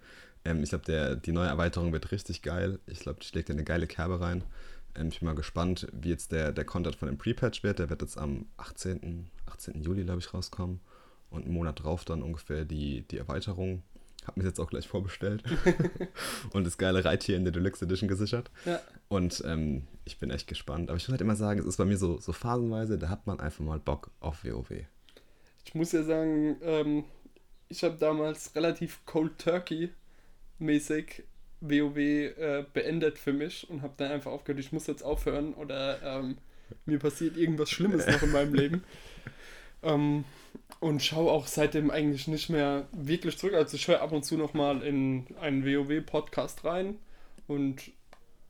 Ähm, 0.45 0.64
ich 0.64 0.70
glaube, 0.70 1.20
die 1.24 1.32
neue 1.32 1.47
Erweiterung 1.47 1.91
wird 1.91 2.12
richtig 2.12 2.41
geil. 2.41 2.80
Ich 2.86 2.99
glaube, 2.99 3.20
die 3.22 3.28
schlägt 3.28 3.49
eine 3.49 3.64
geile 3.64 3.88
Kerbe 3.88 4.20
rein. 4.20 4.43
Ich 4.96 5.20
bin 5.20 5.28
mal 5.28 5.36
gespannt, 5.36 5.88
wie 5.91 6.10
jetzt 6.10 6.32
der, 6.32 6.52
der 6.52 6.66
Content 6.66 6.96
von 6.96 7.08
dem 7.08 7.18
Pre-Patch 7.18 7.64
wird. 7.64 7.80
Der 7.80 7.89
wird 7.89 8.02
jetzt 8.02 8.18
am 8.18 8.46
18. 8.58 9.30
18. 9.48 9.82
Juli, 9.82 10.04
glaube 10.04 10.20
ich, 10.20 10.34
rauskommen. 10.34 10.82
Und 11.30 11.46
einen 11.46 11.54
Monat 11.54 11.84
drauf 11.84 12.06
dann 12.06 12.22
ungefähr 12.22 12.64
die, 12.64 13.02
die 13.08 13.18
Erweiterung. 13.18 13.82
Hab 14.26 14.38
mir 14.38 14.44
jetzt 14.44 14.60
auch 14.60 14.70
gleich 14.70 14.88
vorbestellt. 14.88 15.44
und 16.54 16.66
das 16.66 16.78
geile 16.78 17.04
Reittier 17.04 17.36
in 17.36 17.44
der 17.44 17.52
Deluxe 17.52 17.84
Edition 17.86 18.08
gesichert. 18.08 18.52
Ja. 18.66 18.80
Und 19.08 19.41
ähm, 19.46 19.88
ich 20.06 20.20
bin 20.20 20.30
echt 20.30 20.48
gespannt. 20.48 20.89
Aber 20.89 20.98
ich 20.98 21.04
muss 21.08 21.14
halt 21.14 21.22
immer 21.22 21.36
sagen, 21.36 21.60
es 21.60 21.66
ist 21.66 21.78
bei 21.78 21.86
mir 21.86 21.98
so, 21.98 22.20
so 22.20 22.32
phasenweise, 22.32 23.00
da 23.00 23.10
hat 23.10 23.26
man 23.26 23.39
einfach 23.39 23.66
mal 23.66 23.80
Bock 23.80 24.12
auf 24.20 24.46
WoW. 24.46 24.86
Ich 25.66 25.76
muss 25.76 25.91
ja 25.91 26.04
sagen, 26.04 26.58
ähm, 26.62 27.04
ich 27.68 27.84
habe 27.84 27.98
damals 27.98 28.56
relativ 28.56 29.04
Cold 29.06 29.39
Turkey 29.39 29.89
mäßig 30.60 31.24
WoW 31.64 31.97
äh, 31.97 32.66
beendet 32.74 33.18
für 33.18 33.34
mich 33.34 33.70
und 33.70 33.82
habe 33.82 33.93
dann 33.97 34.11
einfach 34.11 34.32
aufgehört, 34.32 34.59
ich 34.59 34.72
muss 34.72 34.88
jetzt 34.88 35.03
aufhören 35.03 35.53
oder 35.53 36.01
ähm, 36.03 36.38
mir 36.86 36.99
passiert 36.99 37.38
irgendwas 37.38 37.70
Schlimmes 37.70 38.05
noch 38.05 38.22
in 38.22 38.32
meinem 38.32 38.53
Leben. 38.53 38.84
Ähm, 39.82 40.26
und 40.80 41.01
schaue 41.01 41.32
auch 41.32 41.47
seitdem 41.47 41.91
eigentlich 41.91 42.28
nicht 42.28 42.49
mehr 42.49 42.88
wirklich 42.91 43.38
zurück. 43.38 43.53
Also 43.53 43.76
ich 43.78 43.88
höre 43.88 44.01
ab 44.01 44.11
und 44.11 44.24
zu 44.24 44.38
noch 44.38 44.53
mal 44.53 44.82
in 44.84 45.28
einen 45.39 45.66
WoW-Podcast 45.66 46.66
rein 46.66 46.97
und 47.47 47.91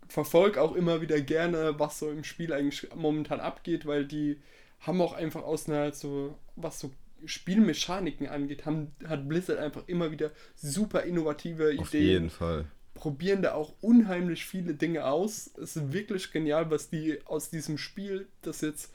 verfolge 0.08 0.62
auch 0.62 0.74
immer 0.74 1.02
wieder 1.02 1.22
gerne, 1.22 1.80
was 1.80 2.00
so 2.00 2.10
im 2.10 2.24
Spiel 2.24 2.52
eigentlich 2.54 2.88
momentan 2.96 3.40
abgeht, 3.40 3.86
weil 3.86 4.06
die 4.06 4.40
haben 4.80 5.02
auch 5.02 5.14
einfach 5.14 5.44
aus 5.44 5.70
einer 5.70 5.92
so, 5.94 6.38
was 6.56 6.80
so 6.80 6.92
Spielmechaniken 7.26 8.28
angeht, 8.28 8.66
haben, 8.66 8.92
hat 9.08 9.28
Blizzard 9.30 9.60
einfach 9.60 9.84
immer 9.88 10.12
wieder 10.12 10.32
super 10.56 11.04
innovative 11.04 11.76
Auf 11.80 11.94
Ideen 11.94 12.08
jeden 12.08 12.30
Fall. 12.30 12.66
Probieren 13.04 13.42
da 13.42 13.54
auch 13.54 13.74
unheimlich 13.82 14.46
viele 14.46 14.76
Dinge 14.76 15.04
aus. 15.04 15.52
Es 15.62 15.76
ist 15.76 15.92
wirklich 15.92 16.32
genial, 16.32 16.72
was 16.72 16.90
die 16.90 17.20
aus 17.26 17.50
diesem 17.50 17.78
Spiel, 17.78 18.30
das 18.44 18.62
jetzt 18.62 18.94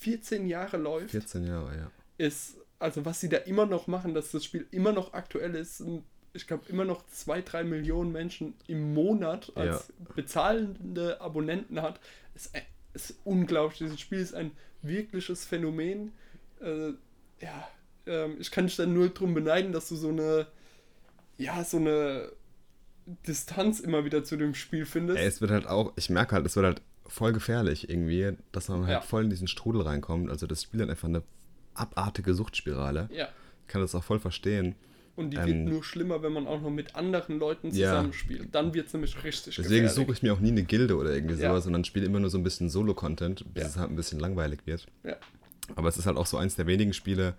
14 0.00 0.48
Jahre 0.48 0.76
läuft, 0.76 1.12
14 1.12 1.44
Jahre, 1.46 1.76
ja. 1.76 1.90
ist, 2.18 2.56
also 2.80 3.04
was 3.04 3.20
sie 3.20 3.28
da 3.28 3.36
immer 3.36 3.64
noch 3.64 3.86
machen, 3.86 4.12
dass 4.12 4.32
das 4.32 4.44
Spiel 4.44 4.66
immer 4.72 4.90
noch 4.90 5.12
aktuell 5.12 5.54
ist. 5.54 5.80
Und 5.80 6.02
Ich 6.32 6.48
glaube, 6.48 6.64
immer 6.68 6.84
noch 6.84 7.06
zwei, 7.06 7.42
drei 7.42 7.62
Millionen 7.62 8.10
Menschen 8.10 8.54
im 8.66 8.92
Monat 8.92 9.52
als 9.54 9.92
bezahlende 10.16 11.20
Abonnenten 11.20 11.80
hat. 11.80 12.00
Ist, 12.34 12.52
ein- 12.56 12.62
ist 12.92 13.14
unglaublich. 13.22 13.78
Dieses 13.78 14.00
Spiel 14.00 14.18
ist 14.18 14.34
ein 14.34 14.50
wirkliches 14.82 15.44
Phänomen. 15.44 16.10
Äh, 16.60 16.94
ja, 17.40 17.68
ähm, 18.06 18.34
ich 18.40 18.50
kann 18.50 18.66
dich 18.66 18.74
dann 18.74 18.92
nur 18.94 19.10
drum 19.10 19.32
beneiden, 19.32 19.70
dass 19.72 19.88
du 19.90 19.94
so 19.94 20.08
eine, 20.08 20.48
ja, 21.38 21.62
so 21.62 21.76
eine 21.76 22.32
Distanz 23.26 23.80
immer 23.80 24.04
wieder 24.04 24.24
zu 24.24 24.36
dem 24.36 24.54
Spiel 24.54 24.86
findest. 24.86 25.18
Ey, 25.18 25.26
es 25.26 25.40
wird 25.40 25.50
halt 25.50 25.66
auch, 25.66 25.92
ich 25.96 26.10
merke 26.10 26.34
halt, 26.34 26.46
es 26.46 26.56
wird 26.56 26.66
halt 26.66 26.82
voll 27.06 27.32
gefährlich 27.32 27.88
irgendwie, 27.90 28.32
dass 28.52 28.68
man 28.68 28.82
halt 28.86 28.90
Ja. 28.90 29.00
voll 29.02 29.24
in 29.24 29.30
diesen 29.30 29.46
Strudel 29.48 29.82
reinkommt. 29.82 30.30
Also 30.30 30.46
das 30.46 30.62
Spiel 30.62 30.80
hat 30.80 30.88
einfach 30.90 31.08
eine 31.08 31.22
abartige 31.74 32.34
Suchtspirale. 32.34 33.08
Ja. 33.12 33.28
Ich 33.62 33.68
kann 33.68 33.80
das 33.82 33.94
auch 33.94 34.04
voll 34.04 34.20
verstehen. 34.20 34.74
Und 35.16 35.30
die 35.30 35.36
Ähm, 35.36 35.46
wird 35.46 35.58
nur 35.74 35.84
schlimmer, 35.84 36.22
wenn 36.22 36.32
man 36.32 36.46
auch 36.46 36.60
noch 36.60 36.70
mit 36.70 36.96
anderen 36.96 37.38
Leuten 37.38 37.68
Ja. 37.70 37.90
zusammenspielt. 37.90 38.48
Dann 38.52 38.74
wird 38.74 38.88
es 38.88 38.92
nämlich 38.94 39.14
richtig 39.22 39.54
Deswegen 39.56 39.84
gefährlich. 39.84 39.92
suche 39.92 40.12
ich 40.12 40.22
mir 40.22 40.32
auch 40.32 40.40
nie 40.40 40.48
eine 40.50 40.64
Gilde 40.64 40.96
oder 40.96 41.14
irgendwie 41.14 41.34
Ja. 41.40 41.50
sowas, 41.50 41.64
sondern 41.64 41.84
spiele 41.84 42.06
immer 42.06 42.18
nur 42.20 42.30
so 42.30 42.38
ein 42.38 42.42
bisschen 42.42 42.68
Solo-Content, 42.68 43.44
bis 43.54 43.62
Ja. 43.62 43.68
es 43.68 43.76
halt 43.76 43.90
ein 43.90 43.96
bisschen 43.96 44.18
langweilig 44.18 44.60
wird. 44.64 44.86
Ja. 45.04 45.16
Aber 45.76 45.88
es 45.88 45.96
ist 45.98 46.06
halt 46.06 46.16
auch 46.16 46.26
so 46.26 46.36
eins 46.36 46.56
der 46.56 46.66
wenigen 46.66 46.92
Spiele, 46.92 47.34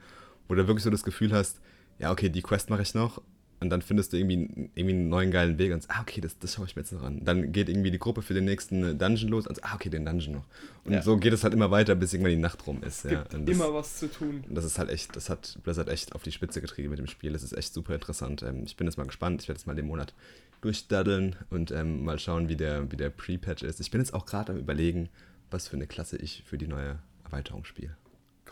wo 0.47 0.55
du 0.55 0.67
wirklich 0.67 0.83
so 0.83 0.89
das 0.89 1.03
Gefühl 1.03 1.33
hast, 1.33 1.59
ja, 1.99 2.11
okay, 2.11 2.29
die 2.29 2.41
Quest 2.41 2.69
mache 2.69 2.81
ich 2.83 2.93
noch. 2.93 3.21
Und 3.65 3.69
dann 3.71 3.81
findest 3.81 4.13
du 4.13 4.17
irgendwie, 4.17 4.69
irgendwie 4.75 4.95
einen 4.95 5.09
neuen 5.09 5.31
geilen 5.31 5.57
Weg 5.57 5.73
und 5.73 5.81
sagst, 5.83 5.97
ah, 5.97 6.01
okay, 6.01 6.21
das, 6.21 6.37
das 6.39 6.53
schaue 6.53 6.65
ich 6.65 6.75
mir 6.75 6.83
jetzt 6.83 6.91
noch 6.93 7.03
an. 7.03 7.23
Dann 7.25 7.51
geht 7.51 7.67
irgendwie 7.69 7.91
die 7.91 7.99
Gruppe 7.99 8.21
für 8.21 8.33
den 8.33 8.45
nächsten 8.45 8.97
Dungeon 8.97 9.29
los 9.29 9.47
und 9.47 9.55
sagst, 9.55 9.69
ah, 9.71 9.75
okay, 9.75 9.89
den 9.89 10.05
Dungeon 10.05 10.33
noch. 10.35 10.45
Und 10.85 10.93
Ja. 10.93 11.01
so 11.01 11.17
geht 11.17 11.33
es 11.33 11.43
halt 11.43 11.53
immer 11.53 11.71
weiter, 11.71 11.95
bis 11.95 12.13
irgendwann 12.13 12.31
die 12.35 12.41
Nacht 12.41 12.65
rum 12.67 12.81
ist. 12.83 13.03
Ja. 13.05 13.21
Gibt 13.21 13.33
Und 13.33 13.49
das, 13.49 13.55
immer 13.55 13.73
was 13.73 13.97
zu 13.97 14.09
tun. 14.09 14.43
und 14.47 14.55
das 14.55 14.63
ist 14.65 14.79
halt 14.79 14.89
echt, 14.89 15.15
das 15.15 15.29
hat 15.29 15.57
Blizzard 15.63 15.89
echt 15.89 16.13
auf 16.15 16.23
die 16.23 16.31
Spitze 16.31 16.61
getrieben 16.61 16.89
mit 16.89 16.99
dem 16.99 17.07
Spiel. 17.07 17.33
Das 17.33 17.43
ist 17.43 17.53
echt 17.57 17.73
super 17.73 17.95
interessant. 17.95 18.43
Ähm, 18.43 18.63
ich 18.65 18.77
bin 18.77 18.87
jetzt 18.87 18.97
mal 18.97 19.05
gespannt. 19.05 19.41
Ich 19.41 19.47
werde 19.47 19.59
jetzt 19.59 19.67
mal 19.67 19.75
den 19.75 19.87
Monat 19.87 20.13
durchdaddeln 20.61 21.35
und 21.49 21.71
ähm, 21.71 22.03
mal 22.03 22.17
schauen, 22.19 22.49
wie 22.49 22.55
der, 22.55 22.91
wie 22.91 22.95
der 22.97 23.09
Pre-Patch 23.09 23.63
ist. 23.63 23.79
Ich 23.79 23.91
bin 23.91 24.01
jetzt 24.01 24.13
auch 24.13 24.25
gerade 24.25 24.53
am 24.53 24.57
überlegen, 24.57 25.09
was 25.51 25.67
für 25.67 25.75
eine 25.75 25.87
Klasse 25.87 26.17
ich 26.17 26.43
für 26.45 26.57
die 26.57 26.67
neue 26.67 26.97
Erweiterung 27.23 27.65
spiele. 27.65 27.95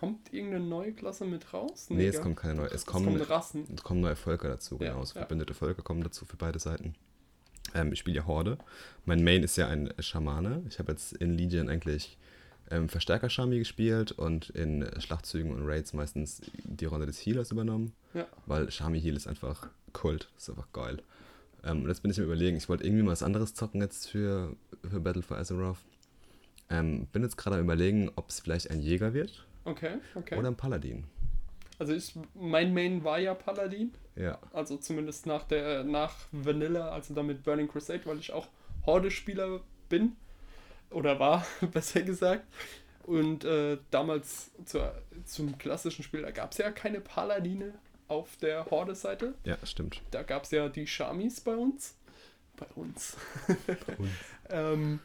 Kommt 0.03 0.33
irgendeine 0.33 0.65
neue 0.65 0.91
Klasse 0.91 1.23
mit 1.23 1.53
raus? 1.53 1.85
Nee, 1.87 2.07
es 2.07 2.15
gell? 2.15 2.23
kommt 2.23 2.35
keine 2.35 2.55
neue. 2.55 2.67
Es 2.67 2.73
Es 2.73 2.85
kommen, 2.85 3.05
kommen 3.05 3.21
Rassen. 3.21 3.65
es 3.73 3.83
kommen 3.83 4.01
neue 4.01 4.17
Völker 4.17 4.49
dazu, 4.49 4.77
Ja, 4.81 4.89
genau. 4.89 5.01
Es 5.01 5.13
ja. 5.13 5.21
verbündete 5.21 5.53
Völker 5.53 5.81
kommen 5.81 6.03
dazu 6.03 6.25
für 6.25 6.35
beide 6.35 6.59
Seiten. 6.59 6.93
Ähm, 7.73 7.93
ich 7.93 7.99
spiele 7.99 8.17
ja 8.17 8.25
Horde. 8.25 8.57
Mein 9.05 9.23
Main 9.23 9.43
ist 9.43 9.55
ja 9.55 9.69
ein 9.69 9.93
Schamane. 9.99 10.61
Ich 10.67 10.77
habe 10.77 10.91
jetzt 10.91 11.13
in 11.13 11.37
Legion 11.37 11.69
eigentlich 11.69 12.17
ähm, 12.69 12.89
Verstärker-Shami 12.89 13.59
gespielt 13.59 14.11
und 14.11 14.49
in 14.49 14.85
Schlachtzügen 14.99 15.53
und 15.53 15.65
Raids 15.65 15.93
meistens 15.93 16.41
die 16.65 16.83
Rolle 16.83 17.05
des 17.05 17.25
Healers 17.25 17.51
übernommen. 17.51 17.93
Ja. 18.13 18.27
Weil 18.45 18.71
Shami 18.71 18.99
Heal 18.99 19.15
ist 19.15 19.27
einfach 19.29 19.69
Kult. 19.93 20.27
Ist 20.37 20.49
einfach 20.49 20.67
geil. 20.73 21.01
Ähm, 21.63 21.83
und 21.83 21.87
jetzt 21.87 22.01
bin 22.01 22.11
ich 22.11 22.17
mir 22.17 22.25
überlegen, 22.25 22.57
ich 22.57 22.67
wollte 22.67 22.83
irgendwie 22.83 23.03
mal 23.03 23.11
was 23.13 23.23
anderes 23.23 23.53
zocken 23.53 23.79
jetzt 23.79 24.09
für, 24.09 24.53
für 24.81 24.99
Battle 24.99 25.21
for 25.21 25.37
Azeroth. 25.37 25.77
Ähm, 26.69 27.07
bin 27.13 27.23
jetzt 27.23 27.37
gerade 27.37 27.55
am 27.55 27.63
überlegen, 27.63 28.11
ob 28.17 28.27
es 28.29 28.41
vielleicht 28.41 28.69
ein 28.69 28.81
Jäger 28.81 29.13
wird 29.13 29.45
Okay, 29.65 29.97
okay. 30.15 30.37
oder 30.37 30.49
ein 30.49 30.55
Paladin. 30.55 31.05
Also 31.79 31.93
ich, 31.93 32.13
mein 32.33 32.73
Main 32.73 33.03
war 33.03 33.19
ja 33.19 33.33
Paladin. 33.33 33.93
Ja. 34.15 34.39
Also 34.51 34.77
zumindest 34.77 35.25
nach 35.25 35.43
der 35.43 35.83
nach 35.83 36.15
Vanilla, 36.31 36.89
also 36.91 37.13
dann 37.13 37.27
mit 37.27 37.43
Burning 37.43 37.67
Crusade, 37.67 38.05
weil 38.05 38.19
ich 38.19 38.31
auch 38.31 38.47
Horde-Spieler 38.85 39.61
bin. 39.89 40.15
Oder 40.89 41.19
war, 41.19 41.45
besser 41.71 42.01
gesagt. 42.01 42.45
Und 43.03 43.43
äh, 43.43 43.77
damals 43.91 44.51
zur, 44.65 44.93
zum 45.25 45.57
klassischen 45.57 46.03
Spiel, 46.03 46.21
da 46.21 46.31
gab 46.31 46.51
es 46.51 46.57
ja 46.57 46.71
keine 46.71 47.01
Paladine 47.01 47.73
auf 48.07 48.37
der 48.37 48.65
Horde-Seite. 48.69 49.33
Ja, 49.43 49.57
stimmt. 49.65 50.01
Da 50.11 50.23
gab 50.23 50.43
es 50.43 50.51
ja 50.51 50.69
die 50.69 50.87
Shamis 50.87 51.41
bei 51.41 51.55
uns. 51.55 51.95
Bei 52.55 52.67
uns. 52.75 53.17
ähm, 54.49 54.99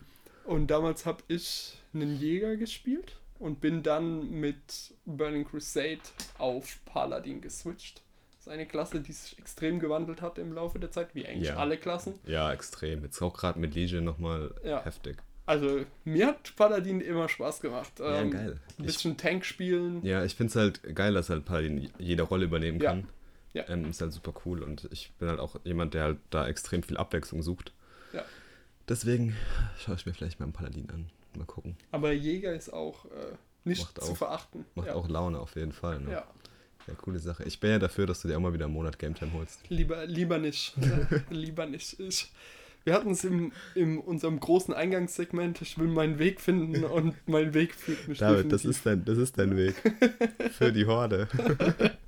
und 0.45 0.69
damals 0.69 1.07
habe 1.07 1.23
ich 1.29 1.79
einen 1.93 2.17
Jäger 2.17 2.57
gespielt 2.57 3.17
und 3.39 3.61
bin 3.61 3.83
dann 3.83 4.31
mit 4.31 4.95
Burning 5.05 5.45
Crusade 5.47 6.01
auf 6.39 6.79
Paladin 6.85 7.41
geswitcht. 7.41 8.03
Das 8.33 8.47
ist 8.47 8.49
eine 8.53 8.67
Klasse, 8.67 9.01
die 9.01 9.13
sich 9.13 9.39
extrem 9.39 9.79
gewandelt 9.81 10.23
hat 10.23 10.39
im 10.39 10.53
Laufe 10.53 10.79
der 10.79 10.91
Zeit, 10.91 11.15
wie 11.15 11.27
eigentlich 11.27 11.49
Ja. 11.49 11.57
alle 11.57 11.77
Klassen. 11.77 12.15
Ja, 12.27 12.53
extrem. 12.53 13.03
Jetzt 13.03 13.21
auch 13.23 13.37
gerade 13.37 13.59
mit 13.59 13.75
Legion 13.75 14.05
nochmal 14.05 14.55
Ja. 14.65 14.85
heftig. 14.85 15.17
Also 15.47 15.85
mir 16.05 16.27
hat 16.29 16.55
Paladin 16.57 17.01
immer 17.01 17.29
Spaß 17.29 17.61
gemacht. 17.61 17.93
Ja, 17.99 18.21
Ähm, 18.21 18.31
geil. 18.31 18.61
Ein 18.79 18.85
Ich, 18.85 18.87
bisschen 18.87 19.17
Tank 19.17 19.45
spielen. 19.47 20.05
ja, 20.05 20.23
ich 20.25 20.35
finde 20.35 20.51
es 20.51 20.57
halt 20.57 20.95
geil, 20.95 21.15
dass 21.15 21.31
halt 21.31 21.45
Paladin 21.47 21.91
jede 21.99 22.23
Rolle 22.23 22.45
übernehmen 22.45 22.81
Ja. 22.81 22.91
kann. 22.91 23.09
Ja. 23.55 23.67
Ähm, 23.69 23.89
ist 23.89 24.01
halt 24.03 24.13
super 24.13 24.35
cool 24.45 24.63
und 24.63 24.89
ich 24.93 25.11
bin 25.19 25.29
halt 25.29 25.41
auch 25.41 25.57
jemand, 25.65 25.95
der 25.95 26.19
mal 31.39 31.45
gucken. 31.47 31.77
Aber 31.91 32.13
Jäger 32.13 32.55
ist 32.55 32.73
auch 32.73 33.05
äh, 33.07 33.09
nicht 33.65 33.83
Macht 33.83 34.01
zu 34.05 34.13
auch- 34.13 34.17
verachten. 34.17 34.65
Macht 34.75 34.89
ja. 34.89 34.95
auch 34.95 35.09
Laune 35.09 35.39
auf 35.39 35.55
jeden 35.57 35.73
Fall. 35.73 36.01
Ne? 36.01 36.13
ja. 36.13 36.25
ja, 36.87 36.95
coole 36.95 37.19
Sache. 37.19 37.45
Ich 37.45 37.61
bin 37.61 37.71
ja 37.71 37.79
dafür, 37.79 38.07
dass 38.07 38.21
du 38.23 38.29
dir 38.29 38.37
auch 38.37 38.41
mal 38.41 38.53
wieder 38.53 38.65
einen 38.67 38.75
Monat 38.75 38.99
Game 38.99 39.15
Time 39.15 39.33
holst. 39.33 39.61
Lieber, 39.69 40.05
lieber 40.07 40.39
nicht. 40.39 40.75
lieber 41.31 41.67
nicht. 41.67 41.99
Ich, 42.01 42.31
wir 42.85 42.95
hatten 42.95 43.11
es 43.11 43.25
in 43.25 43.53
im, 43.75 44.01
unserem 44.01 44.41
großen 44.41 44.73
Eingangssegment. 44.73 45.61
Ich 45.63 45.79
will 45.79 45.89
meinen 45.89 46.19
Weg 46.19 46.41
finden 46.41 46.85
und 46.85 47.15
mein 47.27 47.53
Weg 47.55 47.75
führt 47.75 48.09
mich 48.09 48.19
David, 48.19 48.51
das 48.53 48.63
definitiv- 48.63 48.71
ist, 48.71 48.87
dein, 48.87 49.05
das 49.05 49.19
ist 49.19 49.39
dein 49.39 49.57
Weg. 49.57 49.75
Für 50.53 50.73
die 50.73 50.87
Horde. 50.87 51.29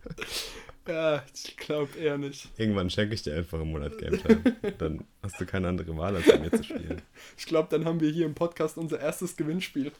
Ja, 0.90 1.22
ich 1.32 1.56
glaube 1.56 1.96
eher 1.96 2.18
nicht. 2.18 2.48
Irgendwann 2.56 2.90
schenke 2.90 3.14
ich 3.14 3.22
dir 3.22 3.36
einfach 3.36 3.60
einen 3.60 3.70
Monat 3.70 3.96
Game 3.98 4.20
Time. 4.20 4.56
Dann 4.78 5.04
hast 5.22 5.40
du 5.40 5.46
keine 5.46 5.68
andere 5.68 5.96
Wahl, 5.96 6.16
als 6.16 6.26
mit 6.26 6.40
mir 6.40 6.50
zu 6.50 6.64
spielen. 6.64 7.00
Ich 7.38 7.46
glaube, 7.46 7.68
dann 7.70 7.84
haben 7.84 8.00
wir 8.00 8.10
hier 8.10 8.26
im 8.26 8.34
Podcast 8.34 8.76
unser 8.76 8.98
erstes 8.98 9.36
Gewinnspiel. 9.36 9.92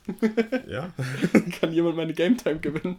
Ja? 0.66 0.93
Kann 1.61 1.72
jemand 1.72 1.97
meine 1.97 2.12
Game 2.12 2.36
Time 2.36 2.59
gewinnen? 2.59 2.99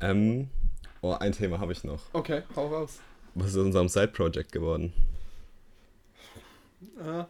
Ähm, 0.00 0.48
oh, 1.00 1.12
ein 1.14 1.32
Thema 1.32 1.58
habe 1.58 1.72
ich 1.72 1.82
noch. 1.82 2.02
Okay, 2.12 2.42
hau 2.54 2.68
raus. 2.68 3.00
Was 3.34 3.48
ist 3.48 3.56
aus 3.56 3.64
unserem 3.64 3.88
Side-Project 3.88 4.52
geworden? 4.52 4.92
Ja, 7.04 7.28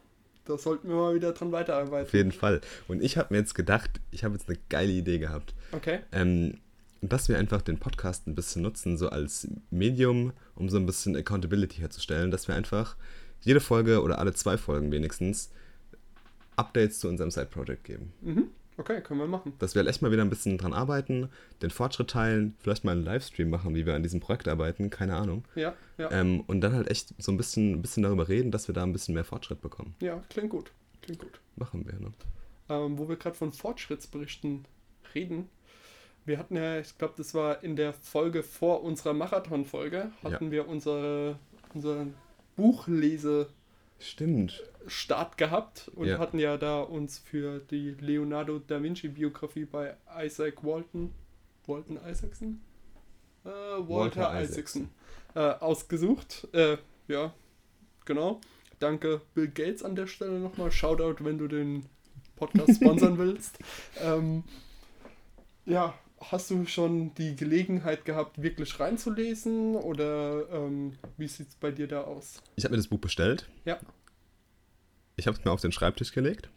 da 0.48 0.58
sollten 0.58 0.88
wir 0.88 0.96
mal 0.96 1.14
wieder 1.14 1.32
dran 1.32 1.48
Auf 1.48 1.52
weiterarbeiten. 1.52 2.16
jeden 2.16 2.32
Fall. 2.32 2.60
Und 2.88 3.02
ich 3.02 3.16
habe 3.16 3.34
mir 3.34 3.40
jetzt 3.40 3.54
gedacht, 3.54 4.00
ich 4.10 4.24
habe 4.24 4.34
jetzt 4.34 4.48
eine 4.48 4.58
geile 4.68 4.92
Idee 4.92 5.18
gehabt. 5.18 5.54
Okay. 5.72 6.00
Ähm, 6.12 6.58
dass 7.00 7.28
wir 7.28 7.38
einfach 7.38 7.62
den 7.62 7.78
Podcast 7.78 8.26
ein 8.26 8.34
bisschen 8.34 8.62
nutzen, 8.62 8.96
so 8.96 9.08
als 9.08 9.46
Medium, 9.70 10.32
um 10.56 10.68
so 10.68 10.78
ein 10.78 10.86
bisschen 10.86 11.14
Accountability 11.16 11.76
herzustellen, 11.78 12.30
dass 12.30 12.48
wir 12.48 12.56
einfach 12.56 12.96
jede 13.42 13.60
Folge 13.60 14.02
oder 14.02 14.18
alle 14.18 14.32
zwei 14.34 14.56
Folgen 14.56 14.90
wenigstens 14.90 15.50
Updates 16.56 16.98
zu 16.98 17.08
unserem 17.08 17.30
Side-Project 17.30 17.84
geben. 17.84 18.12
Mhm. 18.20 18.48
Okay, 18.78 19.00
können 19.02 19.20
wir 19.20 19.26
machen. 19.26 19.52
Dass 19.58 19.74
wir 19.74 19.80
halt 19.80 19.90
echt 19.90 20.02
mal 20.02 20.12
wieder 20.12 20.22
ein 20.22 20.30
bisschen 20.30 20.56
dran 20.56 20.72
arbeiten, 20.72 21.28
den 21.62 21.70
Fortschritt 21.70 22.10
teilen, 22.10 22.54
vielleicht 22.60 22.84
mal 22.84 22.92
einen 22.92 23.04
Livestream 23.04 23.50
machen, 23.50 23.74
wie 23.74 23.84
wir 23.84 23.94
an 23.94 24.02
diesem 24.02 24.20
Projekt 24.20 24.48
arbeiten, 24.48 24.88
keine 24.88 25.16
Ahnung. 25.16 25.44
Ja, 25.56 25.74
ja. 25.98 26.10
Ähm, 26.12 26.44
und 26.46 26.60
dann 26.60 26.72
halt 26.72 26.88
echt 26.88 27.12
so 27.18 27.32
ein 27.32 27.36
bisschen, 27.36 27.72
ein 27.72 27.82
bisschen 27.82 28.04
darüber 28.04 28.28
reden, 28.28 28.50
dass 28.52 28.68
wir 28.68 28.74
da 28.74 28.84
ein 28.84 28.92
bisschen 28.92 29.14
mehr 29.14 29.24
Fortschritt 29.24 29.60
bekommen. 29.60 29.94
Ja, 30.00 30.22
klingt 30.30 30.50
gut. 30.50 30.70
Klingt 31.02 31.20
gut. 31.20 31.40
Machen 31.56 31.84
wir, 31.86 31.98
ne? 31.98 32.12
ähm, 32.68 32.98
wo 32.98 33.08
wir 33.08 33.16
gerade 33.16 33.36
von 33.36 33.52
Fortschrittsberichten 33.52 34.66
reden. 35.14 35.48
Wir 36.24 36.38
hatten 36.38 36.56
ja, 36.56 36.78
ich 36.78 36.96
glaube, 36.98 37.14
das 37.16 37.34
war 37.34 37.64
in 37.64 37.76
der 37.76 37.92
Folge 37.92 38.42
vor 38.42 38.82
unserer 38.82 39.14
Marathon-Folge, 39.14 40.10
hatten 40.22 40.50
wir 40.50 40.68
unsere, 40.68 41.38
unseren 41.72 42.14
Buchlese-Start 42.56 43.57
Stimmt. 43.98 44.62
gehabt 45.36 45.90
und 45.94 46.06
Ja. 46.06 46.18
hatten 46.18 46.38
ja 46.38 46.56
da 46.56 46.80
uns 46.80 47.18
für 47.18 47.58
die 47.60 47.90
Leonardo 48.00 48.58
da 48.58 48.82
Vinci-Biografie 48.82 49.64
bei 49.64 49.96
Isaac 50.18 50.64
Walton, 50.64 51.12
Walton 51.66 51.98
Isaacson? 52.08 52.60
Äh, 53.44 53.48
Walter, 53.48 53.88
Walter 53.88 54.42
Isaacson, 54.42 54.88
äh, 55.34 55.40
ausgesucht. 55.40 56.46
Äh, 56.52 56.78
ja, 57.08 57.32
genau. 58.04 58.40
Danke 58.78 59.20
Bill 59.34 59.48
Gates 59.48 59.82
an 59.82 59.96
der 59.96 60.06
Stelle 60.06 60.38
nochmal. 60.38 60.70
Shoutout, 60.70 61.24
wenn 61.24 61.38
du 61.38 61.48
den 61.48 61.84
Podcast 62.36 62.76
sponsern 62.76 63.18
willst. 63.18 63.58
Ähm, 64.00 64.44
ja, 65.66 65.94
hast 66.20 66.50
du 66.50 66.66
schon 66.66 67.14
die 67.14 67.36
Gelegenheit 67.36 68.04
gehabt, 68.04 68.42
wirklich 68.42 68.78
reinzulesen 68.78 69.76
oder 69.76 70.48
ähm, 70.52 70.94
wie 71.16 71.28
sieht 71.28 71.48
es 71.48 71.54
bei 71.54 71.70
dir 71.70 71.86
da 71.86 72.02
aus? 72.02 72.42
Ich 72.56 72.64
habe 72.64 72.72
mir 72.72 72.78
das 72.78 72.88
Buch 72.88 72.98
bestellt. 72.98 73.48
Ja. 73.64 73.78
Ich 75.16 75.26
habe 75.26 75.36
es 75.36 75.44
mir 75.44 75.50
auf 75.50 75.60
den 75.60 75.72
Schreibtisch 75.72 76.12
gelegt. 76.12 76.48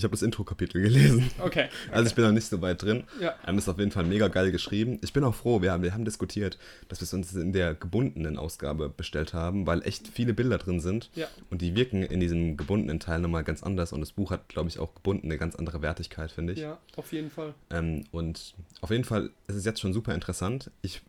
Ich 0.00 0.04
habe 0.04 0.12
das 0.12 0.22
Intro-Kapitel 0.22 0.80
gelesen. 0.80 1.30
Okay. 1.40 1.68
Also 1.92 2.08
ich 2.08 2.14
bin 2.14 2.24
noch 2.24 2.32
nicht 2.32 2.46
so 2.46 2.62
weit 2.62 2.82
drin. 2.82 3.04
Ja. 3.20 3.34
Ähm, 3.46 3.58
ist 3.58 3.68
auf 3.68 3.78
jeden 3.78 3.90
Fall 3.90 4.04
mega 4.04 4.28
geil 4.28 4.50
geschrieben. 4.50 4.98
Ich 5.02 5.12
bin 5.12 5.22
auch 5.24 5.34
froh, 5.34 5.60
wir 5.60 5.72
haben, 5.72 5.82
wir 5.82 5.92
haben 5.92 6.06
diskutiert, 6.06 6.58
dass 6.88 7.00
wir 7.00 7.04
es 7.04 7.12
uns 7.12 7.34
in 7.34 7.52
der 7.52 7.74
gebundenen 7.74 8.38
Ausgabe 8.38 8.88
bestellt 8.88 9.34
haben, 9.34 9.66
weil 9.66 9.82
echt 9.82 10.08
viele 10.08 10.32
Bilder 10.32 10.56
drin 10.56 10.80
sind. 10.80 11.10
Ja. 11.14 11.26
Und 11.50 11.60
die 11.60 11.74
wirken 11.76 12.02
in 12.02 12.18
diesem 12.18 12.56
gebundenen 12.56 12.98
Teil 12.98 13.20
nochmal 13.20 13.44
ganz 13.44 13.62
anders. 13.62 13.92
Und 13.92 14.00
das 14.00 14.12
Buch 14.12 14.30
hat, 14.30 14.48
glaube 14.48 14.70
ich, 14.70 14.78
auch 14.78 14.94
gebunden 14.94 15.26
eine 15.26 15.36
ganz 15.36 15.54
andere 15.54 15.82
Wertigkeit, 15.82 16.32
finde 16.32 16.54
ich. 16.54 16.60
Ja, 16.60 16.78
auf 16.96 17.12
jeden 17.12 17.30
Fall. 17.30 17.52
Ähm, 17.70 18.04
und 18.10 18.54
auf 18.80 18.88
jeden 18.90 19.04
Fall 19.04 19.28
ist 19.48 19.56
es 19.56 19.66
jetzt 19.66 19.80
schon 19.80 19.92
super 19.92 20.14
interessant. 20.14 20.70
Ich 20.80 21.02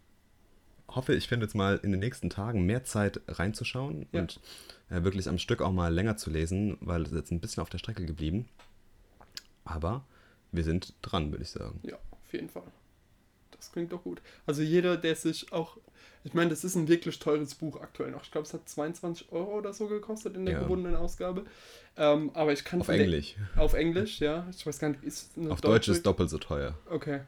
hoffe, 0.89 1.13
ich 1.15 1.29
finde 1.29 1.45
jetzt 1.45 1.55
mal 1.55 1.79
in 1.81 1.91
den 1.91 2.01
nächsten 2.01 2.29
Tagen 2.29 2.65
mehr 2.65 2.83
Zeit 2.83 3.21
reinzuschauen 3.29 4.05
Ja. 4.11 4.19
und 4.19 4.41
äh, 4.89 5.03
wirklich 5.03 5.29
am 5.29 5.37
Stück 5.37 5.61
auch 5.61 5.71
mal 5.71 5.93
länger 5.93 6.17
zu 6.17 6.29
lesen, 6.29 6.75
weil 6.81 7.03
es 7.03 7.11
ist 7.11 7.17
jetzt 7.17 7.31
ein 7.31 7.39
bisschen 7.39 7.61
auf 7.61 7.69
der 7.69 7.77
Strecke 7.77 8.05
geblieben. 8.05 8.49
Aber 9.73 10.03
wir 10.51 10.63
sind 10.63 10.93
dran, 11.01 11.31
würde 11.31 11.43
ich 11.43 11.49
sagen. 11.49 11.79
Ja, 11.83 11.95
auf 12.11 12.33
jeden 12.33 12.49
Fall. 12.49 12.63
Das 13.51 13.71
klingt 13.71 13.91
doch 13.91 14.03
gut. 14.03 14.21
Also 14.45 14.61
jeder, 14.61 14.97
der 14.97 15.15
sich 15.15 15.51
auch. 15.53 15.77
Ich 16.23 16.33
meine, 16.33 16.49
das 16.51 16.63
ist 16.63 16.75
ein 16.75 16.87
wirklich 16.87 17.17
teures 17.19 17.55
Buch 17.55 17.79
aktuell 17.81 18.11
noch. 18.11 18.23
Ich 18.23 18.31
glaube, 18.31 18.45
es 18.47 18.53
hat 18.53 18.67
22 18.67 19.31
Euro 19.31 19.57
oder 19.57 19.73
so 19.73 19.87
gekostet 19.87 20.35
in 20.35 20.45
der 20.45 20.55
Ja. 20.55 20.59
gebundenen 20.61 20.95
Ausgabe. 20.95 21.45
Ähm, 21.97 22.31
aber 22.33 22.53
ich 22.53 22.63
kann. 22.63 22.81
Auf 22.81 22.89
Englisch. 22.89 23.35
Auf 23.55 23.73
Englisch, 23.73 24.19
ja. 24.19 24.47
Ich 24.51 24.65
weiß 24.65 24.79
gar 24.79 24.89
nicht, 24.89 25.03
ist 25.03 25.31
Auf 25.49 25.61
Deutsch 25.61 25.87
ist 25.87 26.05
doppelt 26.05 26.29
so 26.29 26.37
teuer. 26.37 26.75
Okay. 26.89 27.21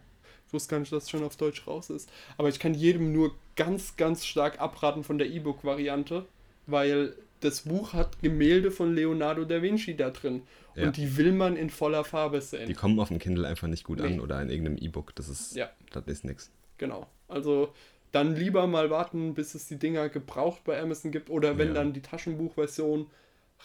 Ich 0.47 0.53
wusste 0.53 0.69
gar 0.71 0.79
nicht, 0.79 0.91
dass 0.91 1.03
es 1.03 1.09
schon 1.09 1.23
auf 1.23 1.35
Deutsch 1.35 1.65
raus 1.65 1.89
ist. 1.89 2.09
Aber 2.37 2.49
ich 2.49 2.59
kann 2.59 2.73
jedem 2.75 3.11
nur 3.13 3.35
ganz, 3.55 3.95
ganz 3.95 4.25
stark 4.25 4.59
abraten 4.61 5.03
von 5.03 5.17
der 5.17 5.27
E-Book-Variante, 5.27 6.25
weil 6.67 7.15
das 7.43 7.61
Buch 7.61 7.93
hat 7.93 8.21
Gemälde 8.21 8.71
von 8.71 8.93
Leonardo 8.93 9.45
da 9.45 9.61
Vinci 9.61 9.95
da 9.95 10.09
drin. 10.09 10.43
Ja. 10.75 10.85
Und 10.87 10.97
die 10.97 11.17
will 11.17 11.31
man 11.31 11.55
in 11.55 11.69
voller 11.69 12.03
Farbe 12.03 12.41
sehen. 12.41 12.67
Die 12.67 12.73
kommen 12.73 12.99
auf 12.99 13.09
dem 13.09 13.19
Kindle 13.19 13.47
einfach 13.47 13.67
nicht 13.67 13.83
gut 13.83 13.99
Nee. 13.99 14.07
an 14.13 14.19
oder 14.19 14.41
in 14.41 14.49
irgendeinem 14.49 14.77
E-Book. 14.77 15.13
Das 15.15 15.29
ist, 15.29 15.55
Ja. 15.55 15.69
das 15.91 16.05
ist 16.07 16.23
nix. 16.25 16.51
Genau. 16.77 17.07
Also 17.27 17.73
dann 18.11 18.35
lieber 18.35 18.67
mal 18.67 18.89
warten, 18.89 19.33
bis 19.33 19.55
es 19.55 19.67
die 19.67 19.77
Dinger 19.77 20.09
gebraucht 20.09 20.63
bei 20.63 20.79
Amazon 20.81 21.11
gibt 21.11 21.29
oder 21.29 21.57
wenn 21.57 21.69
Ja. 21.69 21.73
dann 21.75 21.93
die 21.93 22.01
Taschenbuchversion 22.01 23.07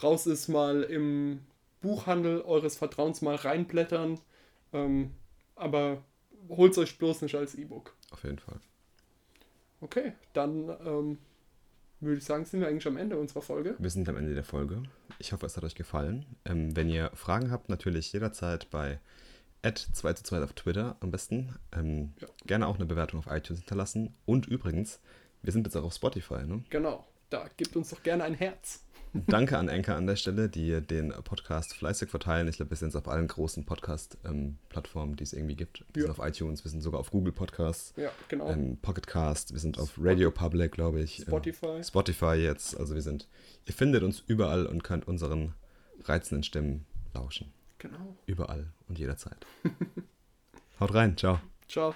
raus 0.03 0.26
ist, 0.26 0.49
mal 0.49 0.83
im 0.83 1.41
Buchhandel 1.81 2.43
eures 2.43 2.76
Vertrauens 2.76 3.22
mal 3.22 3.37
reinblättern. 3.37 4.18
Ähm, 4.72 5.12
aber 5.57 6.03
holt 6.49 6.72
es 6.72 6.79
euch 6.79 6.99
bloß 6.99 7.22
nicht 7.22 7.35
als 7.35 7.55
E-Book. 7.55 7.95
Auf 8.11 8.24
jeden 8.24 8.39
Fall. 8.39 8.59
Okay, 9.81 10.12
dann 10.33 10.68
ähm, 10.85 11.18
würde 12.01 12.19
ich 12.19 12.25
sagen, 12.25 12.45
sind 12.45 12.61
wir 12.61 12.69
eigentlich 12.69 12.87
am 12.87 12.97
Ende 12.97 13.17
unserer 13.19 13.43
Folge. 13.43 13.75
Wir 13.79 13.91
sind 13.91 14.09
am 14.09 14.17
Ende 14.17 14.35
der 14.35 14.45
Folge. 14.45 14.83
Ich 15.19 15.33
hoffe, 15.33 15.47
es 15.47 15.57
hat 15.57 15.65
euch 15.65 15.75
gefallen. 15.75 16.27
Ähm, 16.45 16.77
wenn 16.77 16.89
ihr 16.89 17.11
Fragen 17.15 17.51
habt, 17.51 17.69
natürlich 17.69 18.13
jederzeit 18.13 18.71
bei 18.71 19.01
2 19.63 20.13
zu 20.13 20.23
2 20.23 20.43
auf 20.43 20.53
Twitter 20.53 20.97
am 21.01 21.11
besten. 21.11 21.57
Ähm, 21.73 22.13
Ja. 22.21 22.29
Gerne 22.47 22.67
auch 22.67 22.77
eine 22.77 22.87
Bewertung 22.87 23.19
auf 23.19 23.27
iTunes 23.27 23.61
hinterlassen. 23.61 24.15
Und 24.25 24.47
übrigens, 24.47 25.01
wir 25.43 25.53
sind 25.53 25.67
jetzt 25.67 25.77
auch 25.77 25.85
auf 25.85 25.95
Spotify. 25.95 26.47
Ne? 26.47 26.65
Genau, 26.71 27.07
da 27.31 27.49
gebt 27.57 27.77
uns 27.77 27.91
doch 27.91 28.03
gerne 28.03 28.25
ein 28.25 28.35
Herz. 28.35 28.85
Danke 29.13 29.57
an 29.59 29.69
Anchor 29.69 29.95
an 29.97 30.07
der 30.07 30.17
Stelle, 30.17 30.49
die 30.49 30.81
den 30.81 31.11
Podcast 31.25 31.75
fleißig 31.75 32.11
verteilen. 32.11 32.47
Ich 32.49 32.57
glaube, 32.57 32.71
wir 32.71 32.77
sind 32.77 32.95
auf 32.95 33.09
allen 33.09 33.27
großen 33.27 33.65
Podcast-Plattformen, 33.65 35.17
die 35.17 35.25
es 35.25 35.33
irgendwie 35.33 35.57
gibt. 35.57 35.85
Wir 35.95 36.03
Ja. 36.05 36.13
sind 36.13 36.19
auf 36.21 36.27
iTunes, 36.29 36.65
wir 36.65 36.71
sind 36.71 36.83
sogar 36.83 37.01
auf 37.01 37.11
Google 37.11 37.33
Podcasts, 37.33 37.95
Ja, 37.97 38.11
genau. 38.29 38.49
ähm, 38.51 38.79
Pocketcast, 38.83 39.53
wir 39.53 39.61
sind 39.61 39.79
auf 39.79 39.95
Radio 39.99 40.31
Public, 40.31 40.73
glaube 40.73 41.01
ich. 41.01 41.21
ähm, 41.21 41.25
Spotify. 41.27 41.83
Spotify 41.83 42.35
jetzt. 42.35 42.79
Also 42.79 42.95
wir 42.95 43.03
sind, 43.03 43.29
ihr 43.67 43.75
findet 43.75 44.03
uns 44.03 44.21
überall 44.27 44.67
und 44.67 44.85
könnt 44.85 45.09
unseren 45.09 45.55
reizenden 46.05 46.43
Stimmen 46.43 46.85
lauschen. 47.15 47.53
Genau. 47.79 48.17
Überall 48.27 48.73
und 48.89 48.99
jederzeit. 48.99 49.47
Haut 50.81 50.95
rein, 50.95 51.17
ciao. 51.17 51.41
Ciao. 51.69 51.95